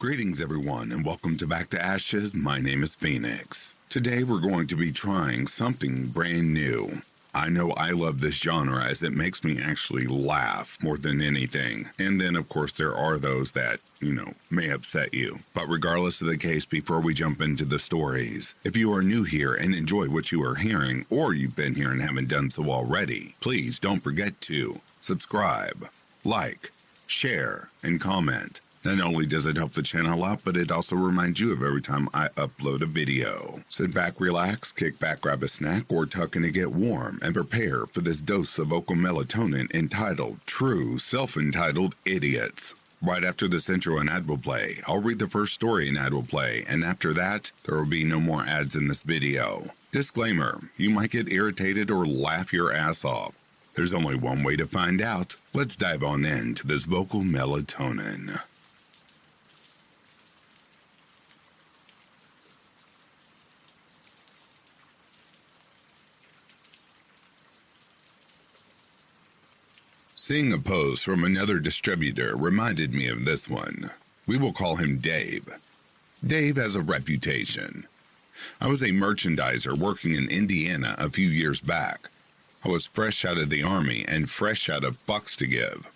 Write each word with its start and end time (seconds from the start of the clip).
Greetings, 0.00 0.40
everyone, 0.40 0.90
and 0.90 1.06
welcome 1.06 1.38
to 1.38 1.46
Back 1.46 1.70
to 1.70 1.80
Ashes. 1.80 2.34
My 2.34 2.58
name 2.58 2.82
is 2.82 2.94
Phoenix. 2.96 3.72
Today, 3.88 4.24
we're 4.24 4.40
going 4.40 4.66
to 4.66 4.76
be 4.76 4.90
trying 4.90 5.46
something 5.46 6.08
brand 6.08 6.52
new. 6.52 6.90
I 7.32 7.48
know 7.48 7.70
I 7.70 7.92
love 7.92 8.20
this 8.20 8.34
genre 8.34 8.84
as 8.84 9.02
it 9.02 9.12
makes 9.12 9.44
me 9.44 9.62
actually 9.62 10.06
laugh 10.06 10.76
more 10.82 10.98
than 10.98 11.22
anything. 11.22 11.88
And 11.98 12.20
then, 12.20 12.34
of 12.34 12.48
course, 12.48 12.72
there 12.72 12.94
are 12.94 13.18
those 13.18 13.52
that, 13.52 13.78
you 14.00 14.12
know, 14.12 14.34
may 14.50 14.68
upset 14.70 15.14
you. 15.14 15.38
But 15.54 15.68
regardless 15.68 16.20
of 16.20 16.26
the 16.26 16.36
case, 16.36 16.64
before 16.64 17.00
we 17.00 17.14
jump 17.14 17.40
into 17.40 17.64
the 17.64 17.78
stories, 17.78 18.52
if 18.64 18.76
you 18.76 18.92
are 18.92 19.02
new 19.02 19.22
here 19.22 19.54
and 19.54 19.74
enjoy 19.74 20.08
what 20.08 20.32
you 20.32 20.44
are 20.44 20.56
hearing, 20.56 21.06
or 21.08 21.34
you've 21.34 21.56
been 21.56 21.76
here 21.76 21.92
and 21.92 22.02
haven't 22.02 22.28
done 22.28 22.50
so 22.50 22.68
already, 22.68 23.36
please 23.40 23.78
don't 23.78 24.00
forget 24.00 24.38
to 24.42 24.80
subscribe, 25.00 25.88
like, 26.24 26.72
share, 27.06 27.70
and 27.82 28.00
comment. 28.00 28.60
Not 28.84 29.00
only 29.00 29.24
does 29.24 29.46
it 29.46 29.56
help 29.56 29.72
the 29.72 29.82
channel 29.82 30.22
out, 30.24 30.40
but 30.44 30.58
it 30.58 30.70
also 30.70 30.94
reminds 30.94 31.40
you 31.40 31.52
of 31.52 31.62
every 31.62 31.80
time 31.80 32.06
I 32.12 32.28
upload 32.36 32.82
a 32.82 32.86
video. 32.86 33.62
Sit 33.70 33.94
back, 33.94 34.20
relax, 34.20 34.72
kick 34.72 34.98
back, 34.98 35.22
grab 35.22 35.42
a 35.42 35.48
snack, 35.48 35.84
or 35.88 36.04
tuck 36.04 36.36
in 36.36 36.42
to 36.42 36.50
get 36.50 36.70
warm, 36.70 37.18
and 37.22 37.32
prepare 37.32 37.86
for 37.86 38.02
this 38.02 38.20
dose 38.20 38.58
of 38.58 38.68
vocal 38.68 38.94
melatonin 38.94 39.74
entitled 39.74 40.38
True 40.44 40.98
Self-Entitled 40.98 41.94
Idiots. 42.04 42.74
Right 43.00 43.24
after 43.24 43.48
this 43.48 43.70
intro 43.70 43.98
and 43.98 44.10
ad 44.10 44.28
will 44.28 44.36
play, 44.36 44.82
I'll 44.86 45.00
read 45.00 45.18
the 45.18 45.28
first 45.28 45.54
story 45.54 45.88
an 45.88 45.96
ad 45.96 46.12
will 46.12 46.22
play, 46.22 46.62
and 46.68 46.84
after 46.84 47.14
that, 47.14 47.52
there 47.64 47.78
will 47.78 47.86
be 47.86 48.04
no 48.04 48.20
more 48.20 48.42
ads 48.42 48.76
in 48.76 48.88
this 48.88 49.00
video. 49.00 49.70
Disclaimer, 49.92 50.60
you 50.76 50.90
might 50.90 51.10
get 51.10 51.32
irritated 51.32 51.90
or 51.90 52.04
laugh 52.04 52.52
your 52.52 52.70
ass 52.70 53.02
off. 53.02 53.34
There's 53.76 53.94
only 53.94 54.14
one 54.14 54.42
way 54.42 54.56
to 54.56 54.66
find 54.66 55.00
out. 55.00 55.36
Let's 55.54 55.74
dive 55.74 56.02
on 56.02 56.26
into 56.26 56.66
this 56.66 56.84
vocal 56.84 57.22
melatonin. 57.22 58.40
Seeing 70.26 70.54
a 70.54 70.58
post 70.58 71.04
from 71.04 71.22
another 71.22 71.58
distributor 71.58 72.34
reminded 72.34 72.94
me 72.94 73.08
of 73.08 73.26
this 73.26 73.46
one. 73.46 73.90
We 74.26 74.38
will 74.38 74.54
call 74.54 74.76
him 74.76 74.96
Dave. 74.96 75.46
Dave 76.26 76.56
has 76.56 76.74
a 76.74 76.80
reputation. 76.80 77.86
I 78.58 78.68
was 78.68 78.80
a 78.80 78.86
merchandiser 78.86 79.76
working 79.76 80.14
in 80.14 80.30
Indiana 80.30 80.94
a 80.96 81.10
few 81.10 81.28
years 81.28 81.60
back. 81.60 82.08
I 82.64 82.70
was 82.70 82.86
fresh 82.86 83.26
out 83.26 83.36
of 83.36 83.50
the 83.50 83.62
Army 83.62 84.02
and 84.08 84.30
fresh 84.30 84.70
out 84.70 84.82
of 84.82 85.04
bucks 85.04 85.36
to 85.36 85.46
give. 85.46 85.86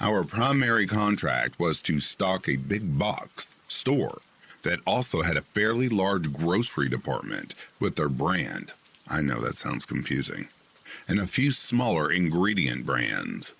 Our 0.00 0.22
primary 0.22 0.86
contract 0.86 1.58
was 1.58 1.80
to 1.80 1.98
stock 1.98 2.48
a 2.48 2.54
big 2.54 2.96
box 2.96 3.52
store 3.66 4.20
that 4.62 4.78
also 4.86 5.22
had 5.22 5.36
a 5.36 5.42
fairly 5.42 5.88
large 5.88 6.32
grocery 6.32 6.88
department 6.88 7.54
with 7.80 7.96
their 7.96 8.08
brand. 8.08 8.72
I 9.08 9.20
know 9.20 9.40
that 9.40 9.56
sounds 9.56 9.84
confusing 9.84 10.46
and 11.08 11.18
a 11.18 11.26
few 11.26 11.50
smaller 11.50 12.12
ingredient 12.12 12.84
brands. 12.84 13.52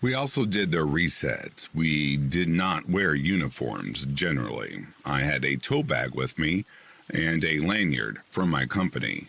We 0.00 0.14
also 0.14 0.44
did 0.44 0.70
their 0.70 0.86
resets. 0.86 1.66
We 1.74 2.16
did 2.16 2.48
not 2.48 2.88
wear 2.88 3.16
uniforms 3.16 4.04
generally. 4.04 4.86
I 5.04 5.22
had 5.22 5.44
a 5.44 5.56
tool 5.56 5.82
bag 5.82 6.14
with 6.14 6.38
me 6.38 6.64
and 7.10 7.44
a 7.44 7.58
lanyard 7.58 8.18
from 8.30 8.48
my 8.48 8.64
company. 8.66 9.26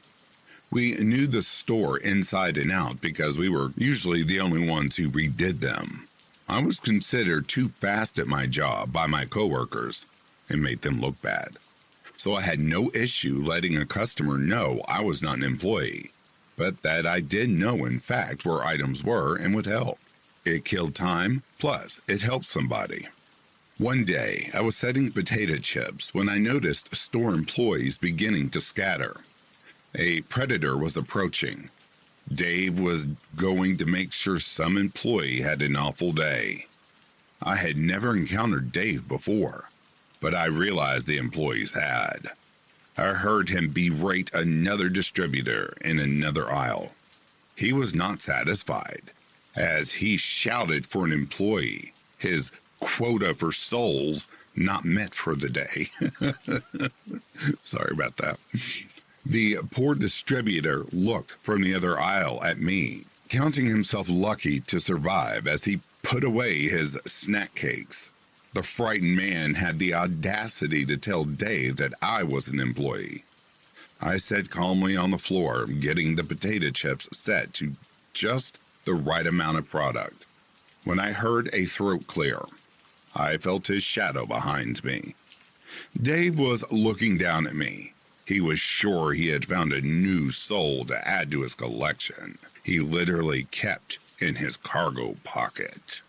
We 0.69 0.93
knew 0.93 1.25
the 1.25 1.41
store 1.41 1.97
inside 1.97 2.55
and 2.55 2.71
out 2.71 3.01
because 3.01 3.35
we 3.35 3.49
were 3.49 3.71
usually 3.75 4.21
the 4.21 4.39
only 4.39 4.69
ones 4.69 4.95
who 4.95 5.09
redid 5.09 5.59
them. 5.59 6.07
I 6.47 6.61
was 6.63 6.79
considered 6.79 7.47
too 7.47 7.69
fast 7.69 8.19
at 8.19 8.27
my 8.27 8.45
job 8.45 8.93
by 8.93 9.07
my 9.07 9.25
coworkers 9.25 10.05
and 10.49 10.61
made 10.61 10.83
them 10.83 11.01
look 11.01 11.19
bad. 11.23 11.57
So 12.17 12.35
I 12.35 12.41
had 12.41 12.59
no 12.59 12.91
issue 12.93 13.41
letting 13.43 13.75
a 13.75 13.87
customer 13.87 14.37
know 14.37 14.83
I 14.87 15.01
was 15.01 15.23
not 15.23 15.37
an 15.37 15.43
employee 15.43 16.11
but 16.59 16.81
that 16.81 17.07
I 17.07 17.21
did 17.21 17.49
know, 17.49 17.85
in 17.85 18.01
fact, 18.01 18.45
where 18.45 18.65
items 18.65 19.01
were 19.01 19.37
and 19.37 19.55
would 19.55 19.65
help. 19.65 19.97
It 20.43 20.65
killed 20.65 20.93
time, 20.93 21.41
plus, 21.57 22.01
it 22.05 22.21
helped 22.21 22.47
somebody. 22.47 23.07
One 23.77 24.03
day, 24.03 24.49
I 24.53 24.59
was 24.59 24.75
setting 24.75 25.09
potato 25.09 25.55
chips 25.55 26.13
when 26.13 26.27
I 26.27 26.37
noticed 26.37 26.93
store 26.93 27.33
employees 27.33 27.97
beginning 27.97 28.49
to 28.49 28.59
scatter. 28.59 29.21
A 29.95 30.19
predator 30.23 30.77
was 30.77 30.97
approaching. 30.97 31.69
Dave 32.31 32.77
was 32.77 33.05
going 33.37 33.77
to 33.77 33.85
make 33.85 34.11
sure 34.11 34.41
some 34.41 34.77
employee 34.77 35.39
had 35.39 35.61
an 35.61 35.77
awful 35.77 36.11
day. 36.11 36.67
I 37.41 37.55
had 37.55 37.77
never 37.77 38.13
encountered 38.17 38.73
Dave 38.73 39.07
before, 39.07 39.69
but 40.19 40.35
I 40.35 40.47
realized 40.47 41.07
the 41.07 41.17
employees 41.17 41.73
had. 41.73 42.31
I 42.99 43.13
heard 43.13 43.47
him 43.47 43.69
berate 43.69 44.29
another 44.33 44.89
distributor 44.89 45.73
in 45.79 45.99
another 45.99 46.51
aisle. 46.51 46.91
He 47.55 47.71
was 47.71 47.95
not 47.95 48.19
satisfied, 48.19 49.11
as 49.55 49.93
he 49.93 50.17
shouted 50.17 50.85
for 50.85 51.05
an 51.05 51.13
employee, 51.13 51.93
his 52.17 52.51
quota 52.81 53.33
for 53.33 53.53
souls 53.53 54.27
not 54.53 54.83
met 54.83 55.15
for 55.15 55.35
the 55.35 55.49
day. 55.49 55.87
Sorry 57.63 57.91
about 57.93 58.17
that. 58.17 58.37
The 59.25 59.59
poor 59.71 59.95
distributor 59.95 60.83
looked 60.91 61.31
from 61.31 61.61
the 61.61 61.73
other 61.75 61.97
aisle 61.97 62.43
at 62.43 62.59
me, 62.59 63.05
counting 63.29 63.65
himself 63.65 64.07
lucky 64.09 64.59
to 64.61 64.79
survive 64.79 65.47
as 65.47 65.63
he 65.63 65.79
put 66.03 66.25
away 66.25 66.63
his 66.63 66.97
snack 67.05 67.55
cakes. 67.55 68.08
The 68.53 68.63
frightened 68.63 69.15
man 69.15 69.53
had 69.53 69.77
the 69.77 69.93
audacity 69.93 70.85
to 70.85 70.97
tell 70.97 71.23
Dave 71.23 71.77
that 71.77 71.93
I 72.01 72.23
was 72.23 72.47
an 72.47 72.59
employee. 72.59 73.23
I 74.01 74.17
sat 74.17 74.49
calmly 74.49 74.97
on 74.97 75.11
the 75.11 75.17
floor, 75.17 75.65
getting 75.65 76.15
the 76.15 76.23
potato 76.23 76.71
chips 76.71 77.07
set 77.11 77.53
to 77.55 77.73
just 78.13 78.57
the 78.85 78.93
right 78.95 79.27
amount 79.27 79.59
of 79.59 79.69
product. 79.69 80.25
When 80.83 80.99
I 80.99 81.11
heard 81.11 81.49
a 81.53 81.65
throat 81.65 82.07
clear, 82.07 82.41
I 83.15 83.37
felt 83.37 83.67
his 83.67 83.83
shadow 83.83 84.25
behind 84.25 84.83
me. 84.83 85.13
Dave 86.01 86.39
was 86.39 86.63
looking 86.71 87.17
down 87.17 87.45
at 87.45 87.55
me. 87.55 87.93
He 88.25 88.41
was 88.41 88.59
sure 88.59 89.13
he 89.13 89.27
had 89.27 89.45
found 89.45 89.73
a 89.73 89.81
new 89.81 90.31
soul 90.31 90.85
to 90.85 91.07
add 91.07 91.29
to 91.31 91.41
his 91.41 91.53
collection. 91.53 92.37
He 92.63 92.79
literally 92.79 93.43
kept 93.51 93.99
in 94.19 94.35
his 94.35 94.57
cargo 94.57 95.17
pocket. 95.23 96.01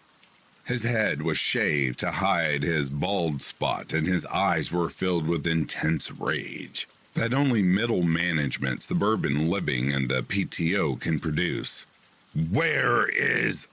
His 0.71 0.83
head 0.83 1.23
was 1.23 1.37
shaved 1.37 1.99
to 1.99 2.13
hide 2.13 2.63
his 2.63 2.91
bald 2.91 3.43
spot, 3.43 3.93
and 3.93 4.07
his 4.07 4.25
eyes 4.27 4.71
were 4.71 4.89
filled 4.89 5.27
with 5.27 5.45
intense 5.45 6.13
rage 6.13 6.87
that 7.15 7.35
only 7.35 7.61
middle 7.61 8.05
management, 8.05 8.81
suburban 8.81 9.51
living, 9.51 9.93
and 9.93 10.09
the 10.09 10.23
PTO 10.23 11.01
can 11.01 11.19
produce. 11.19 11.87
Where 12.53 13.09
is. 13.09 13.67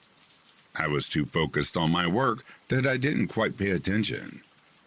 I 0.75 0.87
was 0.87 1.07
too 1.07 1.25
focused 1.25 1.77
on 1.77 1.91
my 1.91 2.07
work 2.07 2.43
that 2.69 2.87
I 2.87 2.97
didn't 2.97 3.27
quite 3.27 3.59
pay 3.59 3.69
attention. 3.69 4.41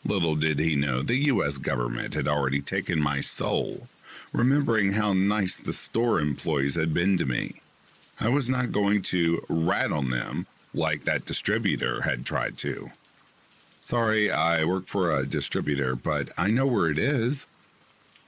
Little 0.04 0.34
did 0.34 0.59
he 0.59 0.75
know 0.75 1.03
the 1.03 1.27
U.S. 1.34 1.59
government 1.59 2.15
had 2.15 2.27
already 2.27 2.60
taken 2.60 3.00
my 3.00 3.21
soul, 3.21 3.87
remembering 4.32 4.94
how 4.94 5.12
nice 5.12 5.56
the 5.56 5.72
store 5.72 6.19
employees 6.19 6.75
had 6.75 6.92
been 6.92 7.16
to 7.19 7.25
me. 7.25 7.60
I 8.19 8.31
was 8.31 8.48
not 8.48 8.72
going 8.72 9.03
to 9.03 9.44
rat 9.48 9.92
on 9.92 10.10
them 10.10 10.48
like 10.75 11.04
that 11.04 11.25
distributor 11.25 12.03
had 12.03 12.25
tried 12.25 12.58
to. 12.58 12.91
Sorry, 13.81 14.31
I 14.31 14.64
work 14.64 14.86
for 14.86 15.10
a 15.10 15.26
distributor, 15.26 15.97
but 15.97 16.31
I 16.38 16.50
know 16.50 16.66
where 16.66 16.91
it 16.91 16.98
is. 16.98 17.47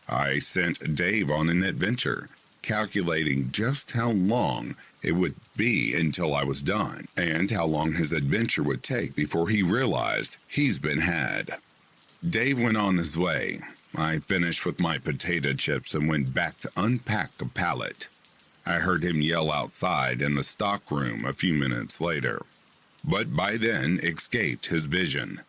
I 0.08 0.40
sent 0.40 0.96
Dave 0.96 1.30
on 1.30 1.48
an 1.48 1.62
adventure, 1.62 2.28
calculating 2.62 3.52
just 3.52 3.92
how 3.92 4.10
long 4.10 4.76
it 5.02 5.12
would 5.12 5.34
be 5.56 5.94
until 5.94 6.34
I 6.34 6.44
was 6.44 6.62
done, 6.62 7.06
and 7.16 7.50
how 7.50 7.66
long 7.66 7.92
his 7.92 8.12
adventure 8.12 8.62
would 8.62 8.82
take 8.82 9.14
before 9.14 9.48
he 9.48 9.62
realized 9.62 10.36
he's 10.48 10.78
been 10.78 11.00
had. 11.00 11.58
Dave 12.28 12.60
went 12.60 12.76
on 12.76 12.98
his 12.98 13.16
way. 13.16 13.60
I 13.94 14.20
finished 14.20 14.64
with 14.64 14.80
my 14.80 14.98
potato 14.98 15.52
chips 15.52 15.92
and 15.92 16.08
went 16.08 16.32
back 16.32 16.58
to 16.60 16.70
unpack 16.76 17.30
a 17.40 17.46
pallet. 17.46 18.06
I 18.64 18.74
heard 18.74 19.02
him 19.02 19.20
yell 19.20 19.50
outside 19.50 20.22
in 20.22 20.34
the 20.36 20.44
stockroom 20.44 21.24
a 21.24 21.32
few 21.32 21.52
minutes 21.52 22.00
later, 22.00 22.42
but 23.04 23.34
by 23.34 23.56
then 23.56 23.98
escaped 24.02 24.66
his 24.66 24.86
vision. 24.86 25.40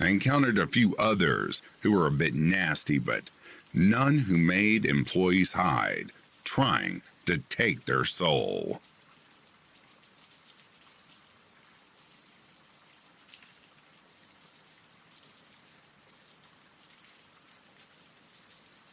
I 0.00 0.08
encountered 0.08 0.58
a 0.58 0.66
few 0.66 0.96
others 0.96 1.62
who 1.80 1.92
were 1.92 2.06
a 2.06 2.12
bit 2.12 2.34
nasty, 2.34 2.98
but 2.98 3.30
none 3.72 4.18
who 4.18 4.36
made 4.36 4.84
employees 4.84 5.52
hide, 5.52 6.10
trying 6.44 7.02
to 7.26 7.38
take 7.38 7.84
their 7.84 8.04
soul. 8.04 8.80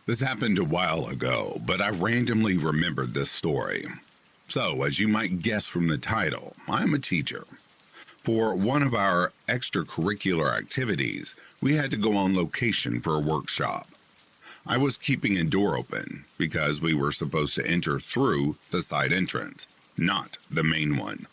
This 0.06 0.20
happened 0.20 0.60
a 0.60 0.66
while 0.66 1.08
ago, 1.08 1.62
but 1.66 1.80
I 1.80 1.90
randomly 1.90 2.58
remembered 2.58 3.14
this 3.14 3.32
story. 3.32 3.86
So, 4.50 4.84
as 4.84 5.00
you 5.00 5.08
might 5.08 5.42
guess 5.42 5.66
from 5.70 5.88
the 5.88 5.98
title, 5.98 6.58
I'm 6.68 6.94
a 6.94 7.00
teacher. 7.00 7.46
For 8.22 8.54
one 8.54 8.84
of 8.84 8.94
our 8.94 9.32
extracurricular 9.48 10.58
activities, 10.58 11.36
we 11.62 11.76
had 11.76 11.90
to 11.92 11.98
go 11.98 12.18
on 12.18 12.36
location 12.36 13.00
for 13.00 13.16
a 13.16 13.22
workshop. 13.22 13.88
I 14.68 14.76
was 14.76 14.98
keeping 14.98 15.38
a 15.38 15.46
door 15.46 15.78
open 15.78 16.26
because 16.38 16.82
we 16.82 16.94
were 16.94 17.14
supposed 17.14 17.56
to 17.56 17.66
enter 17.66 18.02
through 18.02 18.58
the 18.72 18.82
side 18.82 19.14
entrance, 19.14 19.68
not 19.98 20.38
the 20.52 20.64
main 20.64 20.98
one. 20.98 21.28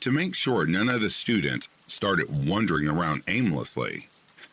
To 0.00 0.10
make 0.10 0.34
sure 0.34 0.66
none 0.66 0.88
of 0.88 1.00
the 1.00 1.10
students 1.10 1.68
started 1.86 2.48
wandering 2.48 2.88
around 2.88 3.22
aimlessly, 3.28 4.08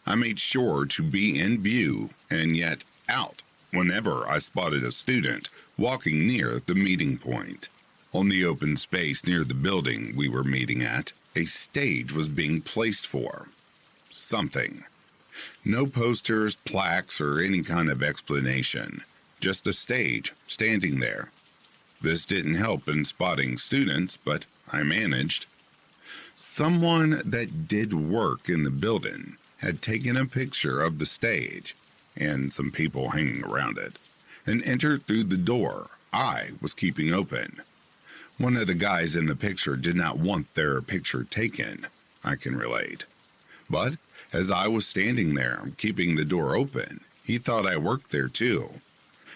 I 0.06 0.14
made 0.14 0.40
sure 0.40 0.86
to 0.86 1.02
be 1.02 1.40
in 1.40 1.62
view 1.62 2.12
and 2.30 2.56
yet 2.56 2.84
out 3.12 3.44
whenever 3.74 4.28
I 4.28 4.40
spotted 4.40 4.84
a 4.84 4.92
student 4.92 5.50
walking 5.78 6.26
near 6.26 6.62
the 6.66 6.76
meeting 6.76 7.18
point. 7.18 7.68
On 8.14 8.30
the 8.30 8.46
open 8.46 8.78
space 8.78 9.26
near 9.26 9.44
the 9.44 9.54
building 9.54 10.14
we 10.16 10.30
were 10.30 10.44
meeting 10.44 10.82
at, 10.82 11.12
a 11.36 11.46
stage 11.46 12.12
was 12.12 12.28
being 12.28 12.62
placed 12.62 13.06
for 13.06 13.50
something. 14.10 14.84
No 15.64 15.86
posters, 15.86 16.56
plaques, 16.56 17.22
or 17.22 17.40
any 17.40 17.62
kind 17.62 17.90
of 17.90 18.04
explanation, 18.04 19.04
just 19.40 19.68
a 19.68 19.74
stage 19.74 20.34
standing 20.48 21.00
there. 21.00 21.32
This 22.02 22.26
didn't 22.26 22.56
help 22.56 22.88
in 22.88 23.06
spotting 23.06 23.58
students, 23.58 24.18
but 24.18 24.46
I 24.72 24.84
managed. 24.84 25.46
Someone 26.36 27.22
that 27.26 27.68
did 27.68 27.94
work 27.94 28.50
in 28.50 28.64
the 28.64 28.72
building 28.72 29.38
had 29.60 29.82
taken 29.82 30.18
a 30.18 30.26
picture 30.26 30.82
of 30.82 30.98
the 30.98 31.06
stage 31.06 31.76
and 32.18 32.52
some 32.52 32.72
people 32.72 33.10
hanging 33.10 33.44
around 33.44 33.78
it 33.78 33.98
and 34.46 34.64
entered 34.64 35.06
through 35.06 35.24
the 35.24 35.38
door 35.38 35.90
I 36.14 36.52
was 36.62 36.74
keeping 36.74 37.14
open. 37.14 37.62
One 38.38 38.58
of 38.58 38.68
the 38.68 38.74
guys 38.74 39.16
in 39.16 39.28
the 39.28 39.36
picture 39.36 39.76
did 39.76 39.96
not 39.96 40.18
want 40.18 40.54
their 40.54 40.82
picture 40.82 41.24
taken, 41.24 41.88
I 42.24 42.36
can 42.36 42.58
relate. 42.58 43.06
But 43.70 43.96
as 44.34 44.50
I 44.50 44.68
was 44.68 44.88
standing 44.88 45.36
there, 45.36 45.72
keeping 45.78 46.16
the 46.16 46.26
door 46.26 46.56
open, 46.56 47.02
he 47.24 47.38
thought 47.38 47.66
I 47.66 47.78
worked 47.78 48.12
there 48.12 48.28
too. 48.28 48.68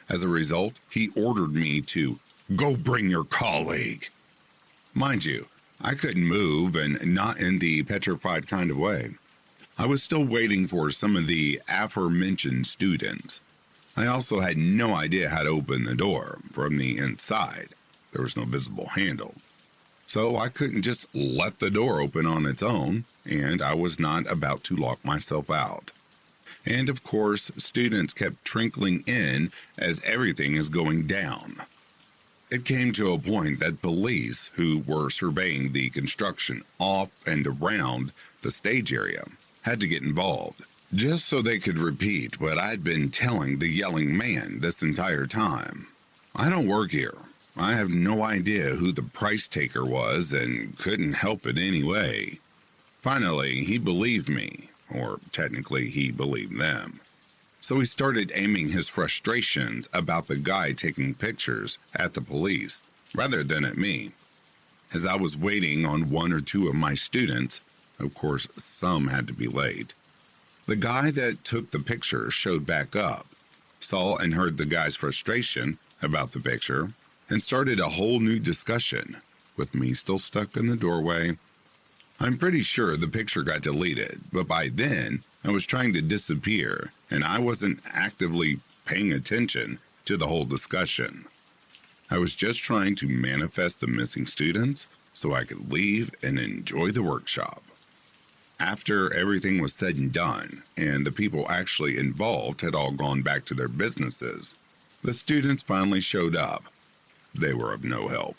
As 0.09 0.21
a 0.21 0.27
result, 0.27 0.79
he 0.89 1.09
ordered 1.15 1.53
me 1.53 1.81
to 1.81 2.19
go 2.55 2.75
bring 2.75 3.09
your 3.09 3.23
colleague. 3.23 4.09
Mind 4.93 5.25
you, 5.25 5.47
I 5.81 5.93
couldn't 5.93 6.25
move 6.25 6.75
and 6.75 7.13
not 7.13 7.39
in 7.39 7.59
the 7.59 7.83
petrified 7.83 8.47
kind 8.47 8.71
of 8.71 8.77
way. 8.77 9.15
I 9.77 9.85
was 9.85 10.01
still 10.01 10.23
waiting 10.23 10.67
for 10.67 10.89
some 10.89 11.17
of 11.17 11.27
the 11.27 11.61
aforementioned 11.67 12.65
students. 12.65 13.41
I 13.97 14.05
also 14.05 14.39
had 14.39 14.55
no 14.57 14.95
idea 14.95 15.29
how 15.29 15.43
to 15.43 15.49
open 15.49 15.83
the 15.83 15.95
door 15.95 16.39
from 16.49 16.77
the 16.77 16.97
inside. 16.97 17.69
There 18.13 18.23
was 18.23 18.37
no 18.37 18.45
visible 18.45 18.87
handle. 18.87 19.35
So 20.07 20.37
I 20.37 20.47
couldn't 20.47 20.83
just 20.83 21.13
let 21.13 21.59
the 21.59 21.69
door 21.69 21.99
open 21.99 22.25
on 22.25 22.45
its 22.45 22.63
own, 22.63 23.03
and 23.25 23.61
I 23.61 23.73
was 23.73 23.99
not 23.99 24.31
about 24.31 24.63
to 24.65 24.77
lock 24.77 25.03
myself 25.03 25.51
out. 25.51 25.91
And 26.65 26.87
of 26.87 27.03
course, 27.03 27.51
students 27.57 28.13
kept 28.13 28.45
trickling 28.45 29.03
in 29.05 29.51
as 29.77 30.01
everything 30.05 30.55
is 30.55 30.69
going 30.69 31.05
down. 31.05 31.57
It 32.49 32.63
came 32.63 32.93
to 32.93 33.11
a 33.11 33.19
point 33.19 33.59
that 33.59 33.81
police, 33.81 34.51
who 34.53 34.79
were 34.87 35.09
surveying 35.09 35.73
the 35.73 35.89
construction 35.89 36.63
off 36.79 37.11
and 37.27 37.45
around 37.45 38.13
the 38.41 38.51
stage 38.51 38.93
area, 38.93 39.25
had 39.65 39.79
to 39.79 39.87
get 39.87 40.03
involved, 40.03 40.63
just 40.93 41.25
so 41.25 41.41
they 41.41 41.57
could 41.57 41.79
repeat 41.79 42.39
what 42.39 42.59
I'd 42.59 42.83
been 42.83 43.09
telling 43.09 43.57
the 43.57 43.67
yelling 43.67 44.15
man 44.15 44.59
this 44.59 44.83
entire 44.83 45.25
time. 45.25 45.87
I 46.35 46.51
don't 46.51 46.67
work 46.67 46.91
here. 46.91 47.17
I 47.57 47.73
have 47.73 47.89
no 47.89 48.21
idea 48.21 48.75
who 48.75 48.91
the 48.91 49.01
price 49.01 49.47
taker 49.47 49.83
was 49.83 50.31
and 50.31 50.77
couldn't 50.77 51.13
help 51.13 51.47
it 51.47 51.57
anyway. 51.57 52.39
Finally, 53.01 53.63
he 53.63 53.79
believed 53.79 54.29
me, 54.29 54.69
or 54.93 55.19
technically, 55.31 55.89
he 55.89 56.11
believed 56.11 56.59
them. 56.59 56.99
So 57.59 57.79
he 57.79 57.85
started 57.85 58.31
aiming 58.35 58.69
his 58.69 58.87
frustrations 58.87 59.89
about 59.91 60.27
the 60.27 60.35
guy 60.35 60.73
taking 60.73 61.15
pictures 61.15 61.79
at 61.95 62.13
the 62.13 62.21
police 62.21 62.81
rather 63.15 63.43
than 63.43 63.65
at 63.65 63.77
me. 63.77 64.11
As 64.93 65.05
I 65.05 65.15
was 65.15 65.35
waiting 65.35 65.87
on 65.87 66.11
one 66.11 66.31
or 66.31 66.39
two 66.39 66.67
of 66.67 66.75
my 66.75 66.93
students, 66.93 67.61
of 67.99 68.13
course, 68.13 68.47
some 68.57 69.07
had 69.07 69.27
to 69.27 69.33
be 69.33 69.47
laid. 69.47 69.93
The 70.65 70.75
guy 70.75 71.11
that 71.11 71.43
took 71.43 71.71
the 71.71 71.79
picture 71.79 72.31
showed 72.31 72.65
back 72.65 72.95
up, 72.95 73.27
saw 73.79 74.17
and 74.17 74.33
heard 74.33 74.57
the 74.57 74.65
guy's 74.65 74.95
frustration 74.95 75.77
about 76.01 76.31
the 76.31 76.39
picture, 76.39 76.93
and 77.29 77.41
started 77.41 77.79
a 77.79 77.89
whole 77.89 78.19
new 78.19 78.39
discussion, 78.39 79.17
with 79.57 79.75
me 79.75 79.93
still 79.93 80.19
stuck 80.19 80.57
in 80.57 80.67
the 80.67 80.75
doorway. 80.75 81.37
I'm 82.19 82.37
pretty 82.37 82.61
sure 82.61 82.97
the 82.97 83.07
picture 83.07 83.43
got 83.43 83.61
deleted, 83.61 84.21
but 84.31 84.47
by 84.47 84.69
then 84.69 85.23
I 85.43 85.51
was 85.51 85.65
trying 85.65 85.93
to 85.93 86.01
disappear 86.01 86.91
and 87.11 87.23
I 87.23 87.39
wasn't 87.39 87.79
actively 87.93 88.59
paying 88.85 89.11
attention 89.11 89.79
to 90.05 90.17
the 90.17 90.27
whole 90.27 90.45
discussion. 90.45 91.25
I 92.09 92.17
was 92.17 92.33
just 92.33 92.59
trying 92.59 92.95
to 92.97 93.07
manifest 93.07 93.79
the 93.79 93.87
missing 93.87 94.25
students 94.25 94.85
so 95.13 95.33
I 95.33 95.43
could 95.43 95.71
leave 95.71 96.11
and 96.23 96.39
enjoy 96.39 96.91
the 96.91 97.03
workshop. 97.03 97.63
After 98.59 99.13
everything 99.13 99.61
was 99.61 99.73
said 99.73 99.95
and 99.95 100.11
done, 100.13 100.63
and 100.77 101.05
the 101.05 101.11
people 101.11 101.45
actually 101.49 101.97
involved 101.97 102.61
had 102.61 102.73
all 102.73 102.91
gone 102.91 103.21
back 103.21 103.43
to 103.45 103.53
their 103.53 103.67
businesses, 103.67 104.55
the 105.03 105.13
students 105.13 105.61
finally 105.61 105.99
showed 105.99 106.35
up. 106.35 106.63
They 107.33 107.53
were 107.53 107.73
of 107.73 107.83
no 107.83 108.07
help. 108.07 108.37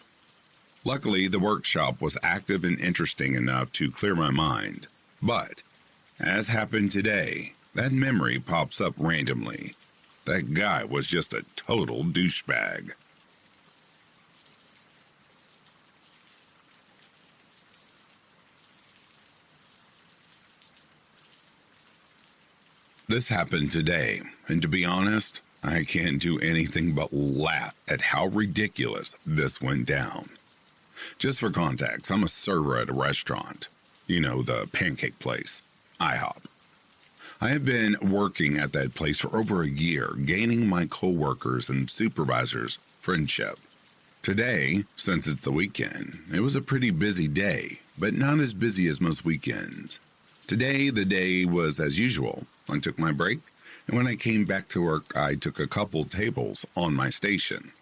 Luckily, 0.85 1.29
the 1.29 1.39
workshop 1.39 2.01
was 2.01 2.17
active 2.23 2.65
and 2.65 2.79
interesting 2.79 3.35
enough 3.35 3.73
to 3.73 3.91
clear 3.91 4.15
my 4.15 4.31
mind. 4.31 4.87
But, 5.21 5.63
as 6.19 6.49
happened 6.49 6.93
today, 6.93 7.53
that 7.75 7.93
memory 7.93 8.39
pops 8.39 8.81
up 8.81 8.95
randomly. 8.97 9.75
That 10.25 10.55
guy 10.55 10.85
was 10.85 11.07
just 11.07 11.35
a 11.35 11.45
total 11.57 12.05
douchebag. 12.05 12.93
This 23.09 23.29
happened 23.29 23.71
today, 23.71 24.21
and 24.49 24.61
to 24.63 24.67
be 24.67 24.85
honest, 24.85 25.41
I 25.63 25.85
can't 25.85 26.21
do 26.21 26.41
anything 26.41 26.91
but 26.91 27.13
laugh 27.13 27.73
at 27.87 28.01
how 28.01 28.27
ridiculous 28.27 29.15
this 29.25 29.61
went 29.61 29.87
down. 29.87 30.31
Just 31.17 31.39
for 31.39 31.51
context, 31.51 32.11
I'm 32.11 32.25
a 32.25 32.29
server 32.29 32.77
at 32.77 32.89
a 32.89 32.93
restaurant. 32.93 33.69
You 34.09 34.19
know, 34.19 34.43
the 34.43 34.69
pancake 34.73 35.21
place, 35.21 35.63
IHOP. 36.01 36.47
I 37.41 37.51
have 37.51 37.65
been 37.65 37.97
working 38.03 38.59
at 38.59 38.73
that 38.73 38.95
place 38.95 39.21
for 39.21 39.37
over 39.37 39.63
a 39.63 39.69
year, 39.69 40.11
gaining 40.25 40.67
my 40.67 40.87
coworkers 40.87 41.69
and 41.69 41.89
supervisors 41.89 42.79
friendship. 43.01 43.61
Today, 44.25 44.83
since 44.97 45.29
it's 45.29 45.43
the 45.43 45.53
weekend, 45.53 46.25
it 46.35 46.41
was 46.41 46.57
a 46.57 46.61
pretty 46.61 46.91
busy 46.91 47.29
day, 47.29 47.79
but 47.97 48.15
not 48.15 48.41
as 48.41 48.53
busy 48.53 48.89
as 48.89 49.01
most 49.01 49.25
weekends. 49.25 50.01
Today, 50.49 50.91
the 50.91 51.05
day 51.05 51.45
was 51.45 51.79
as 51.79 51.97
usual. 51.97 52.47
I 52.69 52.79
took 52.79 52.99
my 52.99 53.13
break, 53.13 53.41
and 53.87 53.97
when 53.97 54.07
I 54.07 54.17
came 54.17 54.45
back 54.45 54.69
to 54.71 54.83
work, 54.83 55.17
I 55.17 55.35
took 55.35 55.61
a 55.61 55.67
couple 55.67 56.05
tables 56.05 56.67
on 56.75 56.95
my 56.95 57.11
station. 57.11 57.73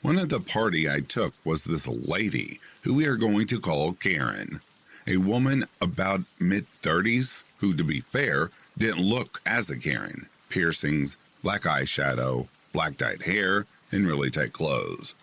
One 0.00 0.18
of 0.18 0.28
the 0.28 0.40
party 0.40 0.88
I 0.88 1.00
took 1.00 1.34
was 1.44 1.62
this 1.62 1.86
lady 1.86 2.60
who 2.82 2.94
we 2.94 3.06
are 3.06 3.16
going 3.16 3.46
to 3.48 3.60
call 3.60 3.92
Karen, 3.92 4.60
a 5.06 5.16
woman 5.16 5.66
about 5.80 6.22
mid 6.38 6.66
30s 6.82 7.42
who, 7.58 7.74
to 7.74 7.84
be 7.84 8.00
fair, 8.00 8.50
didn't 8.78 9.02
look 9.02 9.40
as 9.46 9.68
a 9.70 9.76
Karen. 9.76 10.26
Piercings, 10.48 11.16
black 11.42 11.62
eyeshadow, 11.62 12.48
black 12.72 12.96
dyed 12.96 13.22
hair, 13.22 13.66
and 13.90 14.06
really 14.06 14.30
tight 14.30 14.52
clothes. 14.52 15.14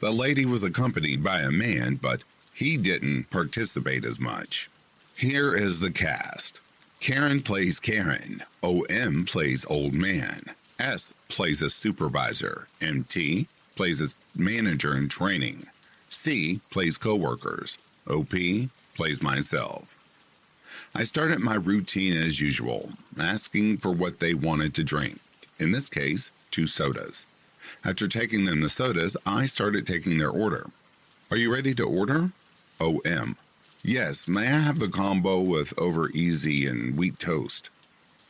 The 0.00 0.10
lady 0.10 0.46
was 0.46 0.62
accompanied 0.62 1.22
by 1.22 1.40
a 1.40 1.50
man, 1.50 1.96
but 1.96 2.22
he 2.54 2.76
didn't 2.76 3.30
participate 3.30 4.04
as 4.04 4.18
much. 4.20 4.68
Here 5.16 5.54
is 5.54 5.78
the 5.78 5.90
cast 5.90 6.58
Karen 7.02 7.42
plays 7.42 7.80
Karen, 7.80 8.44
OM 8.62 9.24
plays 9.24 9.66
Old 9.68 9.92
Man, 9.92 10.44
S 10.78 11.12
plays 11.26 11.60
a 11.60 11.68
supervisor, 11.68 12.68
MT 12.80 13.48
plays 13.74 14.00
a 14.00 14.14
manager 14.40 14.96
in 14.96 15.08
training, 15.08 15.66
C 16.10 16.60
plays 16.70 16.96
coworkers, 16.96 17.76
OP 18.08 18.32
plays 18.94 19.20
myself. 19.20 19.98
I 20.94 21.02
started 21.02 21.40
my 21.40 21.56
routine 21.56 22.16
as 22.16 22.38
usual, 22.38 22.90
asking 23.18 23.78
for 23.78 23.90
what 23.90 24.20
they 24.20 24.34
wanted 24.34 24.72
to 24.74 24.84
drink. 24.84 25.18
In 25.58 25.72
this 25.72 25.88
case, 25.88 26.30
two 26.52 26.68
sodas. 26.68 27.24
After 27.84 28.06
taking 28.06 28.44
them 28.44 28.60
the 28.60 28.68
sodas, 28.68 29.16
I 29.26 29.46
started 29.46 29.88
taking 29.88 30.18
their 30.18 30.30
order. 30.30 30.66
Are 31.32 31.36
you 31.36 31.52
ready 31.52 31.74
to 31.74 31.82
order? 31.82 32.30
OM. 32.78 33.36
Yes, 33.84 34.28
may 34.28 34.46
I 34.46 34.58
have 34.58 34.78
the 34.78 34.88
combo 34.88 35.40
with 35.40 35.76
over 35.76 36.08
easy 36.10 36.66
and 36.66 36.96
wheat 36.96 37.18
toast? 37.18 37.68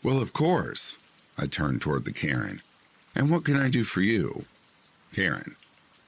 Well, 0.02 0.20
of 0.20 0.32
course. 0.32 0.96
I 1.36 1.46
turned 1.46 1.82
toward 1.82 2.06
the 2.06 2.12
Karen. 2.12 2.62
And 3.14 3.30
what 3.30 3.44
can 3.44 3.56
I 3.56 3.68
do 3.68 3.84
for 3.84 4.00
you? 4.00 4.46
Karen. 5.14 5.56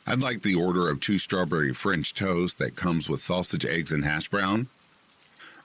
I'd 0.07 0.21
like 0.21 0.43
the 0.43 0.55
order 0.55 0.89
of 0.89 1.01
two 1.01 1.19
strawberry 1.19 1.75
French 1.75 2.15
toast 2.15 2.57
that 2.57 2.75
comes 2.75 3.07
with 3.07 3.21
sausage, 3.21 3.67
eggs, 3.67 3.93
and 3.93 4.05
hash 4.05 4.29
brown. 4.29 4.69